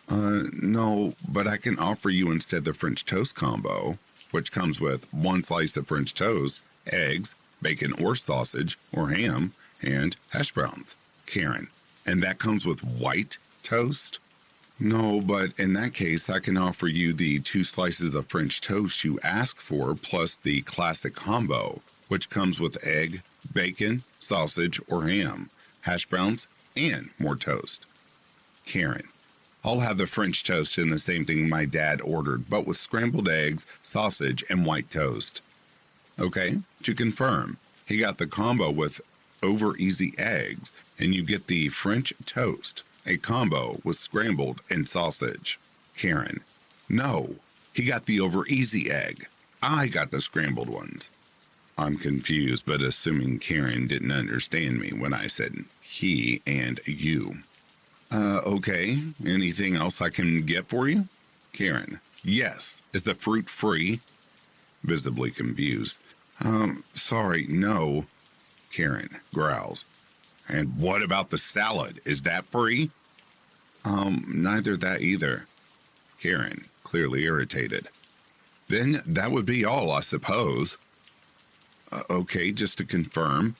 Uh, 0.09 0.43
no, 0.61 1.13
but 1.27 1.47
I 1.47 1.55
can 1.55 1.79
offer 1.79 2.09
you 2.09 2.31
instead 2.31 2.65
the 2.65 2.73
French 2.73 3.05
toast 3.05 3.33
combo, 3.35 3.97
which 4.31 4.51
comes 4.51 4.81
with 4.81 5.11
one 5.13 5.41
slice 5.41 5.77
of 5.77 5.87
French 5.87 6.13
toast, 6.13 6.59
eggs, 6.91 7.33
bacon 7.61 7.93
or 8.03 8.17
sausage 8.17 8.77
or 8.91 9.09
ham, 9.09 9.53
and 9.81 10.17
hash 10.31 10.51
browns. 10.51 10.95
Karen, 11.25 11.69
and 12.05 12.21
that 12.23 12.39
comes 12.39 12.65
with 12.65 12.83
white 12.83 13.37
toast? 13.69 14.17
No, 14.79 15.21
but 15.21 15.59
in 15.59 15.73
that 15.73 15.93
case, 15.93 16.29
I 16.29 16.39
can 16.39 16.57
offer 16.57 16.87
you 16.87 17.13
the 17.13 17.39
two 17.39 17.63
slices 17.63 18.13
of 18.15 18.25
French 18.25 18.61
toast 18.61 19.03
you 19.03 19.19
asked 19.23 19.61
for, 19.61 19.93
plus 19.93 20.35
the 20.35 20.61
classic 20.61 21.13
combo, 21.13 21.81
which 22.07 22.29
comes 22.29 22.59
with 22.59 22.83
egg, 22.83 23.21
bacon, 23.53 24.01
sausage, 24.19 24.79
or 24.89 25.07
ham, 25.07 25.49
hash 25.81 26.07
browns, 26.07 26.47
and 26.75 27.09
more 27.19 27.35
toast. 27.35 27.85
Karen, 28.65 29.09
I'll 29.63 29.81
have 29.81 29.97
the 29.97 30.07
French 30.07 30.43
toast 30.43 30.77
and 30.77 30.91
the 30.91 30.97
same 30.97 31.25
thing 31.25 31.47
my 31.47 31.65
dad 31.65 32.01
ordered, 32.01 32.49
but 32.49 32.65
with 32.65 32.77
scrambled 32.77 33.29
eggs, 33.29 33.65
sausage, 33.83 34.43
and 34.49 34.65
white 34.65 34.89
toast. 34.89 35.41
Okay, 36.17 36.59
to 36.83 36.95
confirm, 36.95 37.57
he 37.85 37.99
got 37.99 38.17
the 38.17 38.27
combo 38.27 38.71
with 38.71 39.01
over 39.43 39.77
easy 39.77 40.13
eggs, 40.17 40.71
and 40.97 41.13
you 41.13 41.23
get 41.23 41.47
the 41.47 41.69
French 41.69 42.13
toast, 42.25 42.81
a 43.09 43.17
combo 43.17 43.79
with 43.83 43.97
scrambled 43.97 44.61
and 44.69 44.87
sausage. 44.87 45.59
Karen, 45.97 46.41
no, 46.87 47.35
he 47.73 47.83
got 47.85 48.05
the 48.05 48.19
over 48.19 48.45
easy 48.47 48.89
egg. 48.91 49.27
I 49.61 49.87
got 49.87 50.11
the 50.11 50.21
scrambled 50.21 50.69
ones. 50.69 51.09
I'm 51.77 51.97
confused, 51.97 52.65
but 52.65 52.81
assuming 52.81 53.39
Karen 53.39 53.87
didn't 53.87 54.11
understand 54.11 54.79
me 54.79 54.89
when 54.89 55.13
I 55.13 55.27
said 55.27 55.65
he 55.81 56.41
and 56.45 56.79
you. 56.85 57.35
Uh, 58.11 58.41
okay. 58.45 59.01
Anything 59.25 59.75
else 59.75 60.01
I 60.01 60.09
can 60.09 60.45
get 60.45 60.67
for 60.67 60.87
you? 60.87 61.07
Karen, 61.53 61.99
yes. 62.23 62.81
Is 62.93 63.03
the 63.03 63.15
fruit 63.15 63.47
free? 63.49 64.01
Visibly 64.83 65.31
confused. 65.31 65.95
Um, 66.43 66.83
sorry, 66.95 67.45
no. 67.49 68.05
Karen 68.71 69.17
growls. 69.33 69.85
And 70.47 70.77
what 70.77 71.03
about 71.03 71.29
the 71.29 71.37
salad? 71.37 72.01
Is 72.05 72.23
that 72.23 72.45
free? 72.45 72.91
Um, 73.85 74.25
neither 74.27 74.75
that 74.77 75.01
either. 75.01 75.45
Karen, 76.21 76.65
clearly 76.83 77.23
irritated. 77.23 77.87
Then 78.67 79.01
that 79.05 79.31
would 79.31 79.45
be 79.45 79.65
all, 79.65 79.91
I 79.91 80.01
suppose. 80.01 80.77
Uh, 81.91 82.03
okay, 82.09 82.51
just 82.51 82.77
to 82.77 82.85
confirm, 82.85 83.55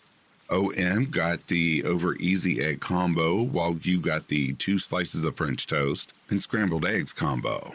OM 0.49 1.05
got 1.05 1.47
the 1.47 1.83
over 1.83 2.15
easy 2.15 2.61
egg 2.61 2.79
combo, 2.79 3.41
while 3.41 3.77
you 3.81 3.99
got 3.99 4.27
the 4.27 4.53
two 4.53 4.77
slices 4.77 5.23
of 5.23 5.35
French 5.35 5.67
toast 5.67 6.11
and 6.29 6.41
scrambled 6.41 6.85
eggs 6.85 7.13
combo. 7.13 7.73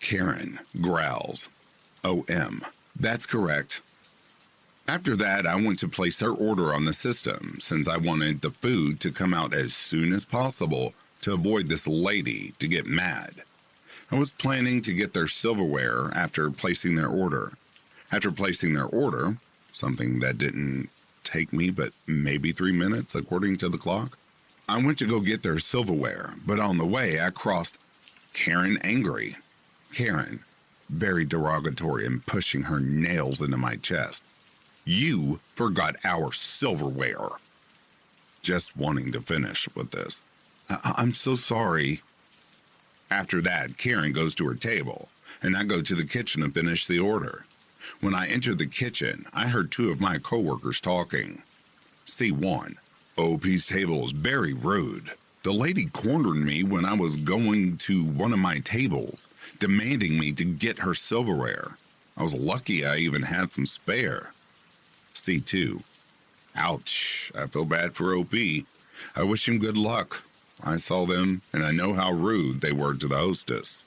Karen 0.00 0.58
growls. 0.80 1.48
OM, 2.02 2.64
that's 2.98 3.26
correct. 3.26 3.80
After 4.86 5.16
that, 5.16 5.46
I 5.46 5.56
went 5.56 5.78
to 5.78 5.88
place 5.88 6.18
their 6.18 6.30
order 6.30 6.74
on 6.74 6.84
the 6.84 6.92
system 6.92 7.58
since 7.60 7.88
I 7.88 7.96
wanted 7.96 8.42
the 8.42 8.50
food 8.50 9.00
to 9.00 9.10
come 9.10 9.32
out 9.32 9.54
as 9.54 9.72
soon 9.72 10.12
as 10.12 10.24
possible 10.24 10.92
to 11.24 11.32
avoid 11.32 11.68
this 11.68 11.86
lady 11.86 12.52
to 12.58 12.68
get 12.68 12.86
mad. 12.86 13.32
I 14.10 14.18
was 14.18 14.30
planning 14.30 14.82
to 14.82 14.92
get 14.92 15.14
their 15.14 15.26
silverware 15.26 16.10
after 16.14 16.50
placing 16.50 16.96
their 16.96 17.08
order. 17.08 17.52
After 18.12 18.30
placing 18.30 18.74
their 18.74 18.84
order, 18.84 19.38
something 19.72 20.20
that 20.20 20.36
didn't 20.36 20.90
take 21.24 21.50
me 21.50 21.70
but 21.70 21.94
maybe 22.06 22.52
three 22.52 22.72
minutes 22.72 23.14
according 23.14 23.56
to 23.58 23.70
the 23.70 23.78
clock, 23.78 24.18
I 24.68 24.84
went 24.84 24.98
to 24.98 25.06
go 25.06 25.20
get 25.20 25.42
their 25.42 25.58
silverware, 25.58 26.34
but 26.46 26.60
on 26.60 26.76
the 26.76 26.84
way 26.84 27.18
I 27.18 27.30
crossed 27.30 27.78
Karen 28.34 28.76
Angry. 28.84 29.36
Karen, 29.94 30.40
very 30.90 31.24
derogatory 31.24 32.04
and 32.04 32.24
pushing 32.26 32.64
her 32.64 32.80
nails 32.80 33.40
into 33.40 33.56
my 33.56 33.76
chest. 33.76 34.22
You 34.84 35.40
forgot 35.54 35.96
our 36.04 36.32
silverware. 36.32 37.30
Just 38.42 38.76
wanting 38.76 39.10
to 39.12 39.22
finish 39.22 39.70
with 39.74 39.90
this. 39.90 40.20
I- 40.68 40.94
I'm 40.96 41.12
so 41.12 41.36
sorry. 41.36 42.02
After 43.10 43.40
that, 43.42 43.76
Karen 43.76 44.12
goes 44.12 44.34
to 44.36 44.46
her 44.46 44.54
table, 44.54 45.08
and 45.42 45.56
I 45.56 45.64
go 45.64 45.82
to 45.82 45.94
the 45.94 46.04
kitchen 46.04 46.42
to 46.42 46.50
finish 46.50 46.86
the 46.86 46.98
order. 46.98 47.46
When 48.00 48.14
I 48.14 48.28
entered 48.28 48.58
the 48.58 48.66
kitchen, 48.66 49.26
I 49.32 49.48
heard 49.48 49.70
two 49.70 49.90
of 49.90 50.00
my 50.00 50.18
coworkers 50.18 50.80
talking. 50.80 51.42
C1. 52.06 52.76
OP's 53.16 53.66
table 53.66 54.04
is 54.04 54.12
very 54.12 54.52
rude. 54.52 55.12
The 55.42 55.52
lady 55.52 55.86
cornered 55.86 56.36
me 56.42 56.64
when 56.64 56.84
I 56.84 56.94
was 56.94 57.16
going 57.16 57.76
to 57.78 58.04
one 58.04 58.32
of 58.32 58.38
my 58.38 58.60
tables, 58.60 59.22
demanding 59.60 60.18
me 60.18 60.32
to 60.32 60.44
get 60.44 60.78
her 60.80 60.94
silverware. 60.94 61.76
I 62.16 62.22
was 62.22 62.32
lucky 62.34 62.84
I 62.84 62.96
even 62.96 63.22
had 63.22 63.52
some 63.52 63.66
spare. 63.66 64.32
C2. 65.14 65.82
Ouch, 66.56 67.32
I 67.36 67.46
feel 67.46 67.64
bad 67.64 67.94
for 67.94 68.14
OP. 68.14 68.34
I 69.14 69.22
wish 69.22 69.46
him 69.48 69.58
good 69.58 69.76
luck. 69.76 70.24
I 70.64 70.78
saw 70.78 71.04
them, 71.04 71.42
and 71.52 71.62
I 71.62 71.72
know 71.72 71.92
how 71.92 72.10
rude 72.10 72.62
they 72.62 72.72
were 72.72 72.94
to 72.94 73.06
the 73.06 73.18
hostess. 73.18 73.84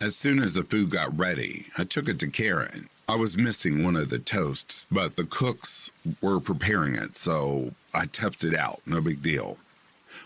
As 0.00 0.14
soon 0.14 0.38
as 0.38 0.52
the 0.52 0.62
food 0.62 0.90
got 0.90 1.18
ready, 1.18 1.66
I 1.76 1.84
took 1.84 2.08
it 2.08 2.20
to 2.20 2.28
Karen. 2.28 2.88
I 3.08 3.16
was 3.16 3.36
missing 3.36 3.82
one 3.82 3.96
of 3.96 4.10
the 4.10 4.18
toasts, 4.18 4.84
but 4.90 5.16
the 5.16 5.24
cooks 5.24 5.90
were 6.20 6.38
preparing 6.38 6.94
it, 6.94 7.16
so 7.16 7.72
I 7.92 8.06
toughed 8.06 8.44
it 8.44 8.56
out. 8.56 8.80
No 8.86 9.00
big 9.00 9.22
deal. 9.22 9.58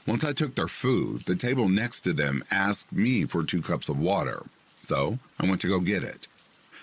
Once 0.07 0.25
I 0.25 0.33
took 0.33 0.55
their 0.55 0.69
food, 0.69 1.23
the 1.23 1.37
table 1.37 1.69
next 1.69 2.01
to 2.01 2.13
them 2.13 2.43
asked 2.51 2.93
me 2.93 3.25
for 3.25 3.43
two 3.43 3.63
cups 3.63 3.89
of 3.89 3.99
water, 3.99 4.43
so 4.87 5.19
I 5.39 5.47
went 5.47 5.61
to 5.63 5.69
go 5.69 5.81
get 5.81 6.03
it. 6.03 6.27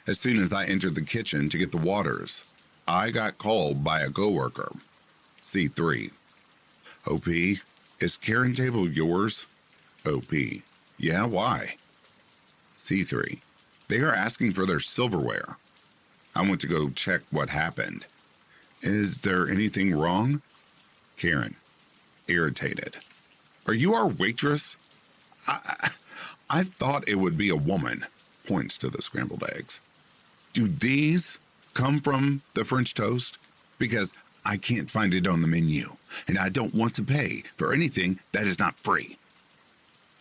As 0.08 0.20
soon 0.20 0.39
as 0.39 0.54
I 0.54 0.66
entered 0.66 0.96
the 0.96 1.01
kitchen 1.01 1.50
to 1.50 1.58
get 1.58 1.72
the 1.72 1.77
waters, 1.77 2.44
I 2.88 3.12
got 3.12 3.38
called 3.38 3.84
by 3.84 4.01
a 4.01 4.10
coworker. 4.10 4.72
C3. 5.44 6.12
OP, 7.06 7.27
is 8.00 8.18
Karen 8.18 8.54
table 8.54 8.88
yours? 8.88 9.46
OP. 10.06 10.32
Yeah, 10.98 11.25
why? 11.25 11.75
C3. 12.77 13.39
They 13.88 14.00
are 14.00 14.13
asking 14.13 14.54
for 14.54 14.66
their 14.66 14.80
silverware. 14.80 15.58
I 16.36 16.48
want 16.48 16.62
to 16.62 16.68
go 16.68 16.89
check 16.89 17.22
what 17.32 17.50
happened. 17.50 18.06
Is 18.82 19.22
there 19.22 19.50
anything 19.50 19.96
wrong? 19.96 20.42
Karen. 21.18 21.56
Irritated. 22.27 22.98
Are 23.66 23.74
you 23.74 23.94
our 23.94 24.08
waitress? 24.08 24.77
I, 25.48 25.89
I, 26.50 26.63
thought 26.63 27.08
it 27.08 27.16
would 27.16 27.38
be 27.38 27.50
a 27.50 27.56
woman. 27.56 28.06
Points 28.46 28.77
to 28.80 28.89
the 28.89 29.01
scrambled 29.01 29.44
eggs. 29.56 29.80
Do 30.54 30.68
these 30.68 31.38
come 31.74 32.00
from 32.00 32.42
the 32.54 32.63
French 32.63 32.94
toast? 32.94 33.38
Because 33.80 34.12
I 34.48 34.56
can't 34.56 34.89
find 34.89 35.13
it 35.13 35.27
on 35.27 35.42
the 35.42 35.48
menu, 35.48 35.98
and 36.25 36.39
I 36.39 36.48
don't 36.48 36.74
want 36.74 36.96
to 36.96 37.04
pay 37.04 37.44
for 37.58 37.74
anything 37.74 38.20
that 38.32 38.48
is 38.48 38.58
not 38.58 38.75
free. 38.75 39.18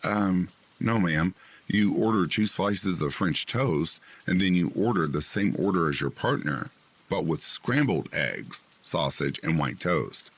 Um, 0.03 0.49
no, 0.81 0.99
ma'am. 0.99 1.33
You 1.67 1.93
ordered 1.93 2.31
two 2.31 2.45
slices 2.45 3.01
of 3.01 3.13
French 3.13 3.45
toast, 3.45 4.01
and 4.27 4.41
then 4.41 4.53
you 4.53 4.73
ordered 4.75 5.13
the 5.13 5.21
same 5.21 5.55
order 5.57 5.87
as 5.87 6.01
your 6.01 6.09
partner, 6.09 6.71
but 7.09 7.23
with 7.23 7.41
scrambled 7.41 8.09
eggs, 8.13 8.59
sausage, 8.81 9.39
and 9.43 9.57
white 9.57 9.79
toast. 9.79 10.29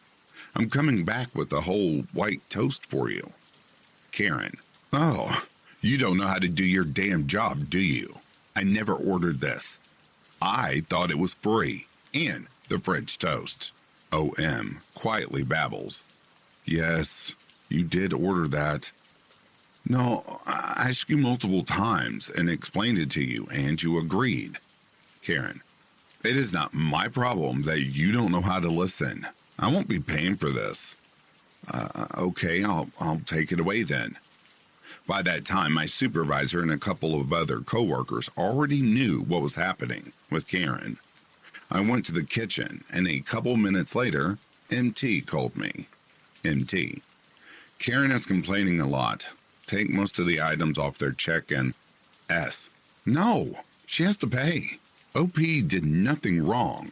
I'm 0.55 0.69
coming 0.69 1.03
back 1.03 1.34
with 1.34 1.50
the 1.50 1.62
whole 1.62 2.03
white 2.13 2.48
toast 2.48 2.86
for 2.86 3.10
you. 3.10 3.31
Karen. 4.12 4.58
Oh, 4.93 5.46
you 5.81 5.98
don't 5.98 6.17
know 6.17 6.27
how 6.27 6.38
to 6.38 6.48
do 6.48 6.63
your 6.63 6.84
damn 6.84 7.25
job, 7.25 7.72
do 7.72 7.79
you? 7.79 8.19
I 8.55 8.62
never 8.62 8.93
ordered 8.93 9.39
this. 9.39 9.79
I 10.39 10.81
thought 10.81 11.10
it 11.10 11.17
was 11.17 11.34
free, 11.34 11.88
and 12.13 12.46
the 12.67 12.77
French 12.77 13.17
toast. 13.17 13.72
OM 14.12 14.82
quietly 14.96 15.44
babbles. 15.44 16.04
Yes, 16.66 17.34
you 17.70 17.84
did 17.84 18.13
order 18.13 18.48
that. 18.48 18.92
No, 19.88 20.39
I 20.46 20.88
asked 20.89 21.10
you 21.10 21.18
multiple 21.18 21.63
times 21.63 22.30
and 22.30 22.50
explained 22.50 23.00
it 23.00 23.12
to 23.12 23.22
you, 23.22 23.48
and 23.51 23.82
you 23.82 23.98
agreed. 23.98 24.58
Karen, 25.22 25.62
it 26.24 26.36
is 26.36 26.51
not 26.54 26.74
my 26.74 27.08
problem 27.08 27.63
that 27.63 27.82
you 27.82 28.12
don't 28.12 28.32
know 28.32 28.42
how 28.42 28.60
to 28.60 28.70
listen. 28.70 29.25
I 29.58 29.68
won't 29.68 29.88
be 29.88 30.00
paying 30.00 30.36
for 30.36 30.50
this. 30.50 30.96
Uh, 31.72 32.08
okay, 32.18 32.63
I'll, 32.63 32.89
I'll 33.00 33.22
take 33.25 33.51
it 33.51 33.60
away 33.60 33.84
then. 33.84 34.18
By 35.08 35.22
that 35.24 35.46
time, 35.46 35.74
my 35.74 35.86
supervisor 35.86 36.62
and 36.62 36.72
a 36.72 36.78
couple 36.78 37.20
of 37.20 37.34
other 37.34 37.62
coworkers 37.62 38.30
already 38.38 38.82
knew 38.82 39.22
what 39.22 39.42
was 39.42 39.56
happening 39.56 40.12
with 40.30 40.48
Karen. 40.48 40.98
I 41.71 41.81
went 41.81 42.05
to 42.05 42.11
the 42.11 42.23
kitchen, 42.23 42.83
and 42.91 43.07
a 43.07 43.19
couple 43.19 43.55
minutes 43.55 43.93
later, 43.93 44.39
MT 44.71 45.21
called 45.21 45.55
me. 45.55 45.88
MT. 46.43 47.01
Karen 47.77 48.11
is 48.11 48.25
complaining 48.25 48.81
a 48.81 48.88
lot. 48.88 49.27
Take 49.67 49.91
most 49.91 50.17
of 50.17 50.25
the 50.25 50.41
items 50.41 50.79
off 50.79 50.97
their 50.97 51.11
check 51.11 51.51
and 51.51 51.75
S. 52.27 52.69
No, 53.05 53.59
she 53.85 54.03
has 54.03 54.17
to 54.17 54.27
pay. 54.27 54.79
OP 55.15 55.35
did 55.35 55.85
nothing 55.85 56.45
wrong. 56.45 56.91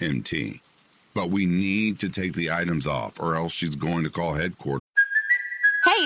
MT. 0.00 0.62
But 1.12 1.30
we 1.30 1.44
need 1.44 1.98
to 1.98 2.08
take 2.08 2.32
the 2.32 2.50
items 2.50 2.86
off, 2.86 3.20
or 3.20 3.36
else 3.36 3.52
she's 3.52 3.74
going 3.74 4.04
to 4.04 4.10
call 4.10 4.34
headquarters. 4.34 4.87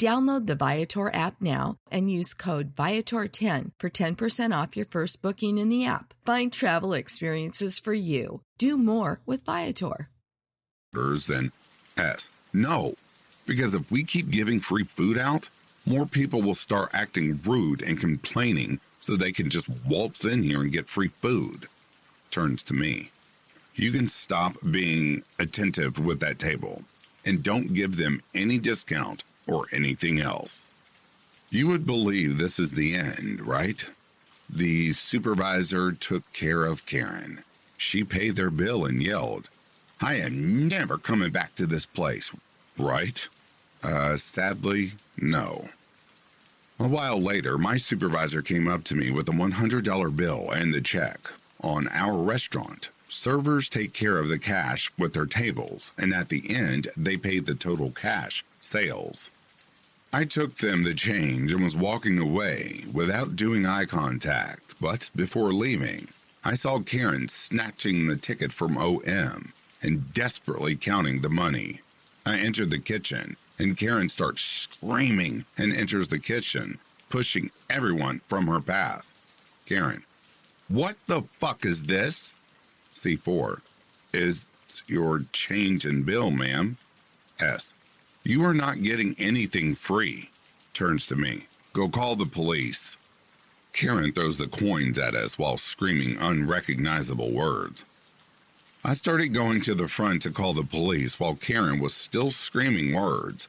Download 0.00 0.46
the 0.46 0.54
Viator 0.54 1.14
app 1.14 1.42
now 1.42 1.76
and 1.90 2.10
use 2.10 2.32
code 2.32 2.74
Viator10 2.74 3.72
for 3.78 3.90
10% 3.90 4.62
off 4.62 4.74
your 4.74 4.86
first 4.86 5.20
booking 5.20 5.58
in 5.58 5.68
the 5.68 5.84
app. 5.84 6.14
Find 6.24 6.50
travel 6.50 6.94
experiences 6.94 7.78
for 7.78 7.92
you. 7.92 8.40
Do 8.56 8.78
more 8.78 9.20
with 9.26 9.44
Viator. 9.44 10.08
Then 10.94 11.52
S. 11.98 12.30
No, 12.54 12.94
because 13.46 13.74
if 13.74 13.90
we 13.92 14.02
keep 14.02 14.30
giving 14.30 14.58
free 14.58 14.84
food 14.84 15.18
out, 15.18 15.50
more 15.84 16.06
people 16.06 16.40
will 16.40 16.54
start 16.54 16.88
acting 16.94 17.38
rude 17.44 17.82
and 17.82 18.00
complaining 18.00 18.80
so 19.00 19.16
they 19.16 19.32
can 19.32 19.50
just 19.50 19.68
waltz 19.86 20.24
in 20.24 20.42
here 20.42 20.62
and 20.62 20.72
get 20.72 20.88
free 20.88 21.08
food. 21.08 21.68
Turns 22.30 22.62
to 22.62 22.72
me. 22.72 23.10
You 23.74 23.92
can 23.92 24.08
stop 24.08 24.56
being 24.70 25.24
attentive 25.38 26.02
with 26.02 26.20
that 26.20 26.38
table 26.38 26.84
and 27.26 27.42
don't 27.42 27.74
give 27.74 27.98
them 27.98 28.22
any 28.34 28.56
discount 28.56 29.24
or 29.46 29.66
anything 29.72 30.20
else. 30.20 30.64
You 31.50 31.66
would 31.68 31.86
believe 31.86 32.38
this 32.38 32.58
is 32.58 32.72
the 32.72 32.94
end, 32.94 33.40
right? 33.40 33.84
The 34.48 34.92
supervisor 34.92 35.92
took 35.92 36.32
care 36.32 36.64
of 36.64 36.86
Karen. 36.86 37.42
She 37.76 38.04
paid 38.04 38.36
their 38.36 38.50
bill 38.50 38.84
and 38.84 39.02
yelled, 39.02 39.48
I 40.00 40.14
am 40.14 40.68
never 40.68 40.96
coming 40.96 41.30
back 41.30 41.54
to 41.56 41.66
this 41.66 41.86
place, 41.86 42.30
right? 42.78 43.26
Uh, 43.82 44.16
sadly, 44.16 44.92
no. 45.16 45.68
A 46.78 46.88
while 46.88 47.20
later, 47.20 47.58
my 47.58 47.76
supervisor 47.76 48.42
came 48.42 48.66
up 48.66 48.84
to 48.84 48.94
me 48.94 49.10
with 49.10 49.28
a 49.28 49.32
$100 49.32 50.16
bill 50.16 50.50
and 50.50 50.72
the 50.72 50.80
check. 50.80 51.18
On 51.62 51.88
our 51.88 52.16
restaurant, 52.16 52.88
servers 53.08 53.68
take 53.68 53.92
care 53.92 54.18
of 54.18 54.28
the 54.28 54.38
cash 54.38 54.90
with 54.98 55.12
their 55.12 55.26
tables, 55.26 55.92
and 55.98 56.14
at 56.14 56.30
the 56.30 56.54
end, 56.54 56.88
they 56.96 57.16
pay 57.18 57.38
the 57.38 57.54
total 57.54 57.90
cash 57.90 58.44
sales. 58.60 59.28
I 60.12 60.24
took 60.24 60.56
them 60.56 60.82
the 60.82 60.92
change 60.94 61.52
and 61.52 61.62
was 61.62 61.76
walking 61.76 62.18
away 62.18 62.82
without 62.92 63.36
doing 63.36 63.64
eye 63.64 63.84
contact, 63.84 64.74
but 64.80 65.08
before 65.14 65.52
leaving, 65.52 66.08
I 66.44 66.54
saw 66.54 66.80
Karen 66.80 67.28
snatching 67.28 68.08
the 68.08 68.16
ticket 68.16 68.50
from 68.50 68.76
OM 68.76 69.52
and 69.82 70.12
desperately 70.12 70.74
counting 70.74 71.20
the 71.20 71.28
money. 71.30 71.80
I 72.26 72.38
entered 72.38 72.70
the 72.70 72.80
kitchen, 72.80 73.36
and 73.60 73.78
Karen 73.78 74.08
starts 74.08 74.40
screaming 74.42 75.44
and 75.56 75.72
enters 75.72 76.08
the 76.08 76.18
kitchen, 76.18 76.78
pushing 77.08 77.52
everyone 77.68 78.20
from 78.26 78.48
her 78.48 78.60
path. 78.60 79.06
Karen, 79.66 80.02
what 80.66 80.96
the 81.06 81.22
fuck 81.38 81.64
is 81.64 81.84
this? 81.84 82.34
C4, 82.96 83.60
is 84.12 84.46
your 84.88 85.24
change 85.32 85.86
in 85.86 86.02
bill, 86.02 86.32
ma'am? 86.32 86.78
S, 87.38 87.74
you 88.24 88.44
are 88.44 88.54
not 88.54 88.82
getting 88.82 89.14
anything 89.18 89.74
free. 89.74 90.30
Turns 90.74 91.06
to 91.06 91.16
me. 91.16 91.46
Go 91.72 91.88
call 91.88 92.16
the 92.16 92.26
police. 92.26 92.96
Karen 93.72 94.12
throws 94.12 94.36
the 94.36 94.48
coins 94.48 94.98
at 94.98 95.14
us 95.14 95.38
while 95.38 95.56
screaming 95.56 96.18
unrecognizable 96.18 97.30
words. 97.30 97.84
I 98.84 98.94
started 98.94 99.28
going 99.28 99.60
to 99.62 99.74
the 99.74 99.88
front 99.88 100.22
to 100.22 100.30
call 100.30 100.54
the 100.54 100.62
police 100.62 101.20
while 101.20 101.34
Karen 101.34 101.80
was 101.80 101.94
still 101.94 102.30
screaming 102.30 102.94
words. 102.94 103.46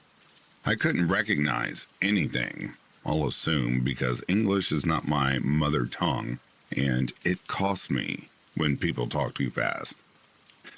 I 0.66 0.76
couldn't 0.76 1.08
recognize 1.08 1.88
anything, 2.02 2.74
I'll 3.06 3.28
assume, 3.28 3.82
because 3.82 4.22
English 4.28 4.72
is 4.72 4.86
not 4.86 5.08
my 5.08 5.40
mother 5.40 5.86
tongue, 5.86 6.40
and 6.76 7.12
it 7.24 7.48
costs 7.48 7.90
me 7.90 8.30
when 8.56 8.78
people 8.78 9.08
talk 9.08 9.34
too 9.34 9.50
fast. 9.50 9.96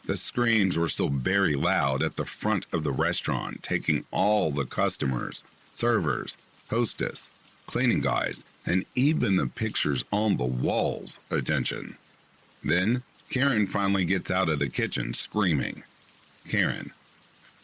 The 0.05 0.17
screams 0.17 0.77
were 0.77 0.89
still 0.89 1.09
very 1.09 1.55
loud 1.55 2.03
at 2.03 2.17
the 2.17 2.25
front 2.25 2.65
of 2.73 2.83
the 2.83 2.91
restaurant, 2.91 3.63
taking 3.63 4.03
all 4.11 4.51
the 4.51 4.65
customers, 4.65 5.43
servers, 5.73 6.35
hostess, 6.69 7.29
cleaning 7.67 8.01
guys, 8.01 8.43
and 8.65 8.85
even 8.95 9.37
the 9.37 9.47
pictures 9.47 10.03
on 10.11 10.35
the 10.37 10.45
walls' 10.45 11.19
attention. 11.31 11.97
Then 12.63 13.03
Karen 13.29 13.65
finally 13.65 14.05
gets 14.05 14.29
out 14.29 14.49
of 14.49 14.59
the 14.59 14.69
kitchen 14.69 15.13
screaming. 15.13 15.83
Karen, 16.49 16.91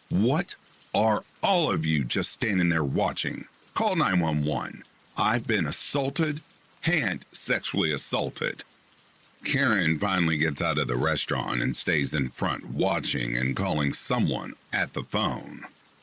what 0.10 0.56
are 0.96 1.24
all 1.44 1.72
of 1.72 1.86
you 1.86 2.04
just 2.04 2.32
standing 2.32 2.70
there 2.70 2.84
watching? 2.84 3.46
Call 3.74 3.96
911. 3.96 4.84
I've 5.18 5.46
been 5.46 5.68
assaulted 5.68 6.42
and 6.86 7.26
sexually 7.32 7.92
assaulted. 7.92 8.64
Karen 9.46 9.98
finally 9.98 10.38
gets 10.38 10.62
out 10.62 10.78
of 10.78 10.88
the 10.88 10.98
restaurant 10.98 11.62
and 11.62 11.76
stays 11.76 12.14
in 12.14 12.28
front 12.28 12.70
watching 12.72 13.36
and 13.38 13.56
calling 13.56 13.94
someone 13.94 14.54
at 14.74 14.94
the 14.94 15.04
phone. 15.04 15.62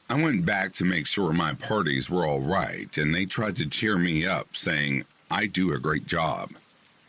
I 0.09 0.15
went 0.15 0.47
back 0.47 0.73
to 0.75 0.85
make 0.85 1.07
sure 1.07 1.33
my 1.33 1.53
parties 1.55 2.09
were 2.09 2.27
all 2.27 2.41
right, 2.41 2.97
and 2.97 3.15
they 3.15 3.27
tried 3.27 3.57
to 3.57 3.67
cheer 3.67 3.99
me 3.99 4.25
up, 4.25 4.55
saying, 4.55 5.05
I 5.31 5.47
do 5.47 5.73
a 5.73 5.79
great 5.79 6.07
job. 6.07 6.53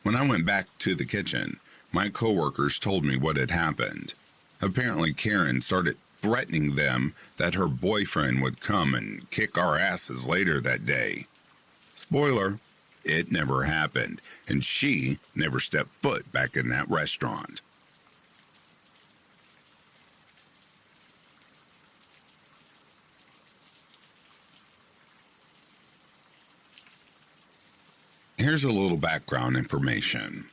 When 0.04 0.16
I 0.16 0.28
went 0.28 0.46
back 0.46 0.68
to 0.80 0.96
the 0.96 1.06
kitchen, 1.06 1.60
my 1.92 2.10
coworkers 2.10 2.80
told 2.80 3.06
me 3.06 3.18
what 3.18 3.38
had 3.38 3.52
happened. 3.52 4.13
Apparently, 4.62 5.13
Karen 5.13 5.62
started 5.62 5.98
threatening 6.22 6.76
them 6.76 7.13
that 7.38 7.54
her 7.54 7.68
boyfriend 7.68 8.42
would 8.42 8.60
come 8.60 8.94
and 8.94 9.30
kick 9.30 9.58
our 9.58 9.78
asses 9.78 10.28
later 10.28 10.60
that 10.62 10.86
day. 10.86 11.28
Spoiler, 11.96 12.60
it 13.04 13.32
never 13.32 13.63
happened, 13.63 14.20
and 14.48 14.64
she 14.64 15.20
never 15.36 15.60
stepped 15.60 15.90
foot 16.02 16.32
back 16.32 16.56
in 16.56 16.70
that 16.70 16.90
restaurant. 16.90 17.62
Here's 28.38 28.64
a 28.64 28.70
little 28.70 28.98
background 28.98 29.58
information. 29.58 30.46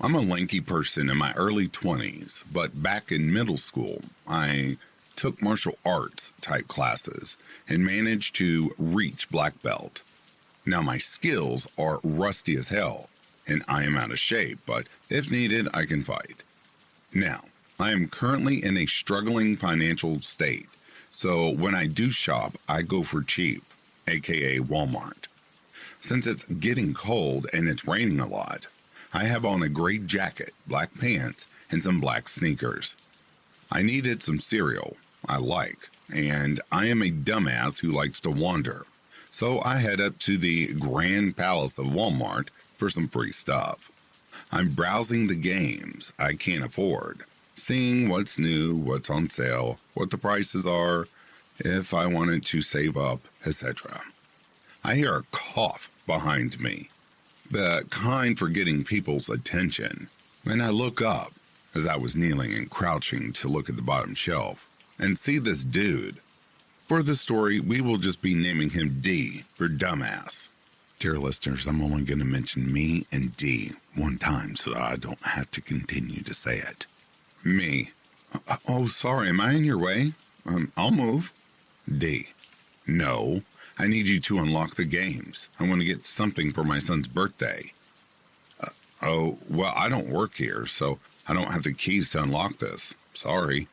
I'm 0.00 0.14
a 0.14 0.20
lanky 0.20 0.60
person 0.60 1.10
in 1.10 1.16
my 1.16 1.32
early 1.32 1.68
20s, 1.68 2.44
but 2.52 2.82
back 2.82 3.12
in 3.12 3.32
middle 3.32 3.56
school, 3.56 4.00
I 4.28 4.78
took 5.16 5.42
martial 5.42 5.76
arts 5.84 6.30
type 6.40 6.68
classes 6.68 7.36
and 7.68 7.84
managed 7.84 8.36
to 8.36 8.74
reach 8.78 9.28
black 9.30 9.60
belt. 9.62 10.02
Now, 10.64 10.82
my 10.82 10.98
skills 10.98 11.66
are 11.76 12.00
rusty 12.04 12.56
as 12.56 12.68
hell, 12.68 13.08
and 13.46 13.62
I 13.68 13.84
am 13.84 13.96
out 13.96 14.10
of 14.10 14.18
shape, 14.18 14.58
but 14.66 14.86
if 15.10 15.30
needed, 15.30 15.68
I 15.74 15.84
can 15.84 16.02
fight. 16.02 16.42
Now, 17.14 17.42
I 17.78 17.90
am 17.90 18.08
currently 18.08 18.64
in 18.64 18.76
a 18.76 18.86
struggling 18.86 19.56
financial 19.56 20.20
state, 20.20 20.68
so 21.10 21.50
when 21.50 21.74
I 21.74 21.86
do 21.86 22.10
shop, 22.10 22.56
I 22.68 22.82
go 22.82 23.02
for 23.02 23.22
cheap, 23.22 23.62
aka 24.08 24.58
Walmart. 24.58 25.26
Since 26.00 26.26
it's 26.26 26.44
getting 26.44 26.94
cold 26.94 27.46
and 27.52 27.68
it's 27.68 27.86
raining 27.86 28.20
a 28.20 28.26
lot, 28.26 28.66
I 29.14 29.24
have 29.24 29.44
on 29.44 29.62
a 29.62 29.68
gray 29.68 29.98
jacket, 29.98 30.54
black 30.66 30.90
pants, 30.98 31.44
and 31.70 31.82
some 31.82 32.00
black 32.00 32.28
sneakers. 32.28 32.96
I 33.70 33.82
needed 33.82 34.22
some 34.22 34.40
cereal 34.40 34.96
I 35.28 35.36
like, 35.36 35.88
and 36.12 36.60
I 36.72 36.86
am 36.86 37.02
a 37.02 37.10
dumbass 37.10 37.78
who 37.78 37.92
likes 37.92 38.20
to 38.20 38.30
wander. 38.30 38.86
So 39.30 39.62
I 39.64 39.76
head 39.76 40.00
up 40.00 40.18
to 40.20 40.36
the 40.36 40.74
Grand 40.74 41.36
Palace 41.36 41.78
of 41.78 41.86
Walmart 41.86 42.48
for 42.82 42.90
some 42.90 43.06
free 43.06 43.30
stuff. 43.30 43.92
I'm 44.50 44.70
browsing 44.70 45.28
the 45.28 45.36
games 45.36 46.12
I 46.18 46.32
can't 46.32 46.64
afford, 46.64 47.20
seeing 47.54 48.08
what's 48.08 48.40
new, 48.40 48.74
what's 48.74 49.08
on 49.08 49.30
sale, 49.30 49.78
what 49.94 50.10
the 50.10 50.18
prices 50.18 50.66
are, 50.66 51.06
if 51.60 51.94
I 51.94 52.08
wanted 52.08 52.44
to 52.46 52.60
save 52.60 52.96
up, 52.96 53.20
etc. 53.46 54.00
I 54.82 54.96
hear 54.96 55.14
a 55.14 55.22
cough 55.30 55.92
behind 56.08 56.60
me, 56.60 56.90
the 57.48 57.86
kind 57.90 58.36
for 58.36 58.48
getting 58.48 58.82
people's 58.82 59.28
attention, 59.28 60.08
and 60.44 60.60
I 60.60 60.70
look 60.70 61.00
up 61.00 61.34
as 61.76 61.86
I 61.86 61.94
was 61.94 62.16
kneeling 62.16 62.52
and 62.52 62.68
crouching 62.68 63.32
to 63.34 63.46
look 63.46 63.68
at 63.68 63.76
the 63.76 63.82
bottom 63.82 64.16
shelf 64.16 64.66
and 64.98 65.16
see 65.16 65.38
this 65.38 65.62
dude. 65.62 66.16
For 66.88 67.04
the 67.04 67.14
story, 67.14 67.60
we 67.60 67.80
will 67.80 67.98
just 67.98 68.20
be 68.20 68.34
naming 68.34 68.70
him 68.70 68.98
D 69.00 69.44
for 69.54 69.68
dumbass. 69.68 70.48
Dear 71.02 71.18
listeners, 71.18 71.66
I'm 71.66 71.82
only 71.82 72.04
going 72.04 72.20
to 72.20 72.24
mention 72.24 72.72
me 72.72 73.06
and 73.10 73.36
D 73.36 73.72
one 73.96 74.18
time 74.18 74.54
so 74.54 74.72
I 74.72 74.94
don't 74.94 75.20
have 75.22 75.50
to 75.50 75.60
continue 75.60 76.22
to 76.22 76.32
say 76.32 76.58
it. 76.58 76.86
Me. 77.42 77.90
Uh, 78.46 78.58
oh, 78.68 78.86
sorry, 78.86 79.28
am 79.30 79.40
I 79.40 79.54
in 79.54 79.64
your 79.64 79.78
way? 79.78 80.12
Um, 80.46 80.70
I'll 80.76 80.92
move. 80.92 81.32
D. 81.92 82.28
No, 82.86 83.42
I 83.80 83.88
need 83.88 84.06
you 84.06 84.20
to 84.20 84.38
unlock 84.38 84.76
the 84.76 84.84
games. 84.84 85.48
I 85.58 85.68
want 85.68 85.80
to 85.80 85.86
get 85.88 86.06
something 86.06 86.52
for 86.52 86.62
my 86.62 86.78
son's 86.78 87.08
birthday. 87.08 87.72
Uh, 88.60 88.68
oh, 89.02 89.38
well, 89.50 89.72
I 89.74 89.88
don't 89.88 90.08
work 90.08 90.36
here, 90.36 90.68
so 90.68 91.00
I 91.26 91.34
don't 91.34 91.50
have 91.50 91.64
the 91.64 91.74
keys 91.74 92.10
to 92.10 92.22
unlock 92.22 92.58
this. 92.58 92.94
Sorry. 93.12 93.66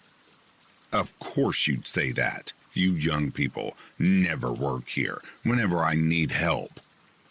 Of 0.92 1.14
course 1.20 1.68
you'd 1.68 1.86
say 1.86 2.12
that. 2.14 2.54
You 2.74 2.94
young 2.94 3.30
people 3.30 3.78
never 4.00 4.52
work 4.52 4.88
here 4.88 5.22
whenever 5.44 5.78
I 5.78 5.94
need 5.94 6.32
help. 6.32 6.80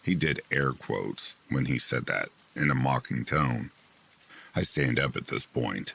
He 0.03 0.15
did 0.15 0.41
air 0.51 0.71
quotes 0.71 1.33
when 1.49 1.65
he 1.65 1.77
said 1.77 2.05
that 2.07 2.29
in 2.55 2.71
a 2.71 2.75
mocking 2.75 3.25
tone. 3.25 3.71
I 4.55 4.63
stand 4.63 4.99
up 4.99 5.15
at 5.15 5.27
this 5.27 5.45
point. 5.45 5.93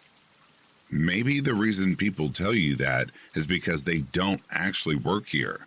Maybe 0.90 1.40
the 1.40 1.54
reason 1.54 1.96
people 1.96 2.30
tell 2.30 2.54
you 2.54 2.76
that 2.76 3.10
is 3.34 3.46
because 3.46 3.84
they 3.84 3.98
don't 3.98 4.42
actually 4.50 4.96
work 4.96 5.26
here. 5.26 5.66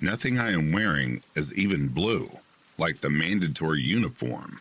Nothing 0.00 0.38
I 0.38 0.52
am 0.52 0.70
wearing 0.70 1.22
is 1.34 1.52
even 1.54 1.88
blue, 1.88 2.30
like 2.78 3.00
the 3.00 3.10
mandatory 3.10 3.82
uniform. 3.82 4.60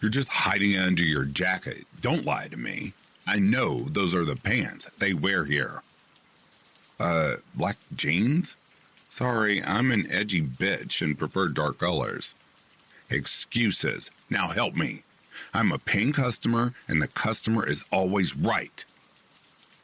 You're 0.00 0.10
just 0.10 0.28
hiding 0.28 0.76
under 0.76 1.02
your 1.02 1.24
jacket. 1.24 1.86
Don't 2.02 2.26
lie 2.26 2.48
to 2.48 2.58
me. 2.58 2.92
I 3.26 3.38
know 3.38 3.84
those 3.84 4.14
are 4.14 4.26
the 4.26 4.36
pants 4.36 4.86
they 4.98 5.14
wear 5.14 5.46
here. 5.46 5.82
Uh, 7.00 7.36
black 7.54 7.78
jeans? 7.96 8.56
Sorry, 9.08 9.62
I'm 9.64 9.90
an 9.90 10.06
edgy 10.10 10.42
bitch 10.42 11.00
and 11.00 11.18
prefer 11.18 11.48
dark 11.48 11.78
colors. 11.78 12.34
Excuses. 13.14 14.10
Now 14.28 14.48
help 14.48 14.74
me. 14.74 15.04
I'm 15.54 15.70
a 15.70 15.78
paying 15.78 16.12
customer, 16.12 16.74
and 16.88 17.00
the 17.00 17.06
customer 17.06 17.64
is 17.64 17.80
always 17.92 18.36
right. 18.36 18.84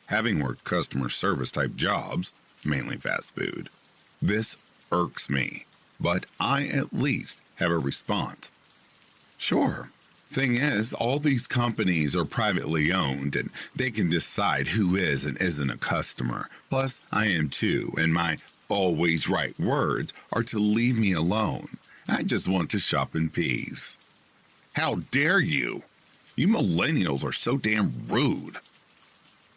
Having 0.07 0.41
worked 0.41 0.65
customer 0.65 1.09
service 1.09 1.53
type 1.53 1.77
jobs, 1.77 2.33
mainly 2.65 2.97
fast 2.97 3.31
food, 3.37 3.71
this 4.21 4.57
irks 4.91 5.31
me, 5.31 5.65
but 6.01 6.27
I 6.41 6.67
at 6.67 6.93
least 6.93 7.39
have 7.57 7.71
a 7.71 7.79
response. 7.79 8.51
Sure. 9.39 9.91
Thing 10.33 10.57
is, 10.57 10.93
all 10.93 11.21
these 11.21 11.47
companies 11.47 12.17
are 12.17 12.25
privately 12.25 12.93
owned 12.93 13.37
and 13.37 13.51
they 13.77 13.93
can 13.93 14.11
decide 14.11 14.67
who 14.67 14.97
is 14.97 15.25
and 15.25 15.41
isn't 15.41 15.71
a 15.71 15.77
customer. 15.77 16.49
Plus, 16.69 16.99
I 17.13 17.27
am 17.27 17.49
too, 17.49 17.95
and 17.97 18.13
my 18.13 18.39
always 18.69 19.29
right 19.29 19.59
words 19.61 20.13
are 20.33 20.43
to 20.45 20.59
leave 20.59 20.99
me 20.99 21.13
alone. 21.13 21.79
I 22.11 22.23
just 22.25 22.49
want 22.49 22.71
to 22.71 22.81
shop 22.81 23.15
in 23.15 23.29
peace. 23.29 23.95
How 24.73 24.97
dare 25.13 25.39
you? 25.39 25.85
You 26.35 26.49
millennials 26.49 27.23
are 27.23 27.33
so 27.33 27.57
damn 27.57 27.95
rude. 28.09 28.57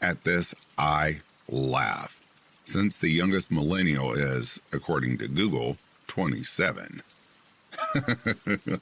At 0.01 0.23
this, 0.23 0.53
I 0.77 1.21
laugh, 1.49 2.21
since 2.65 2.95
the 2.95 3.09
youngest 3.09 3.51
millennial 3.51 4.13
is, 4.13 4.59
according 4.71 5.17
to 5.17 5.27
Google, 5.27 5.77
27. 6.07 7.01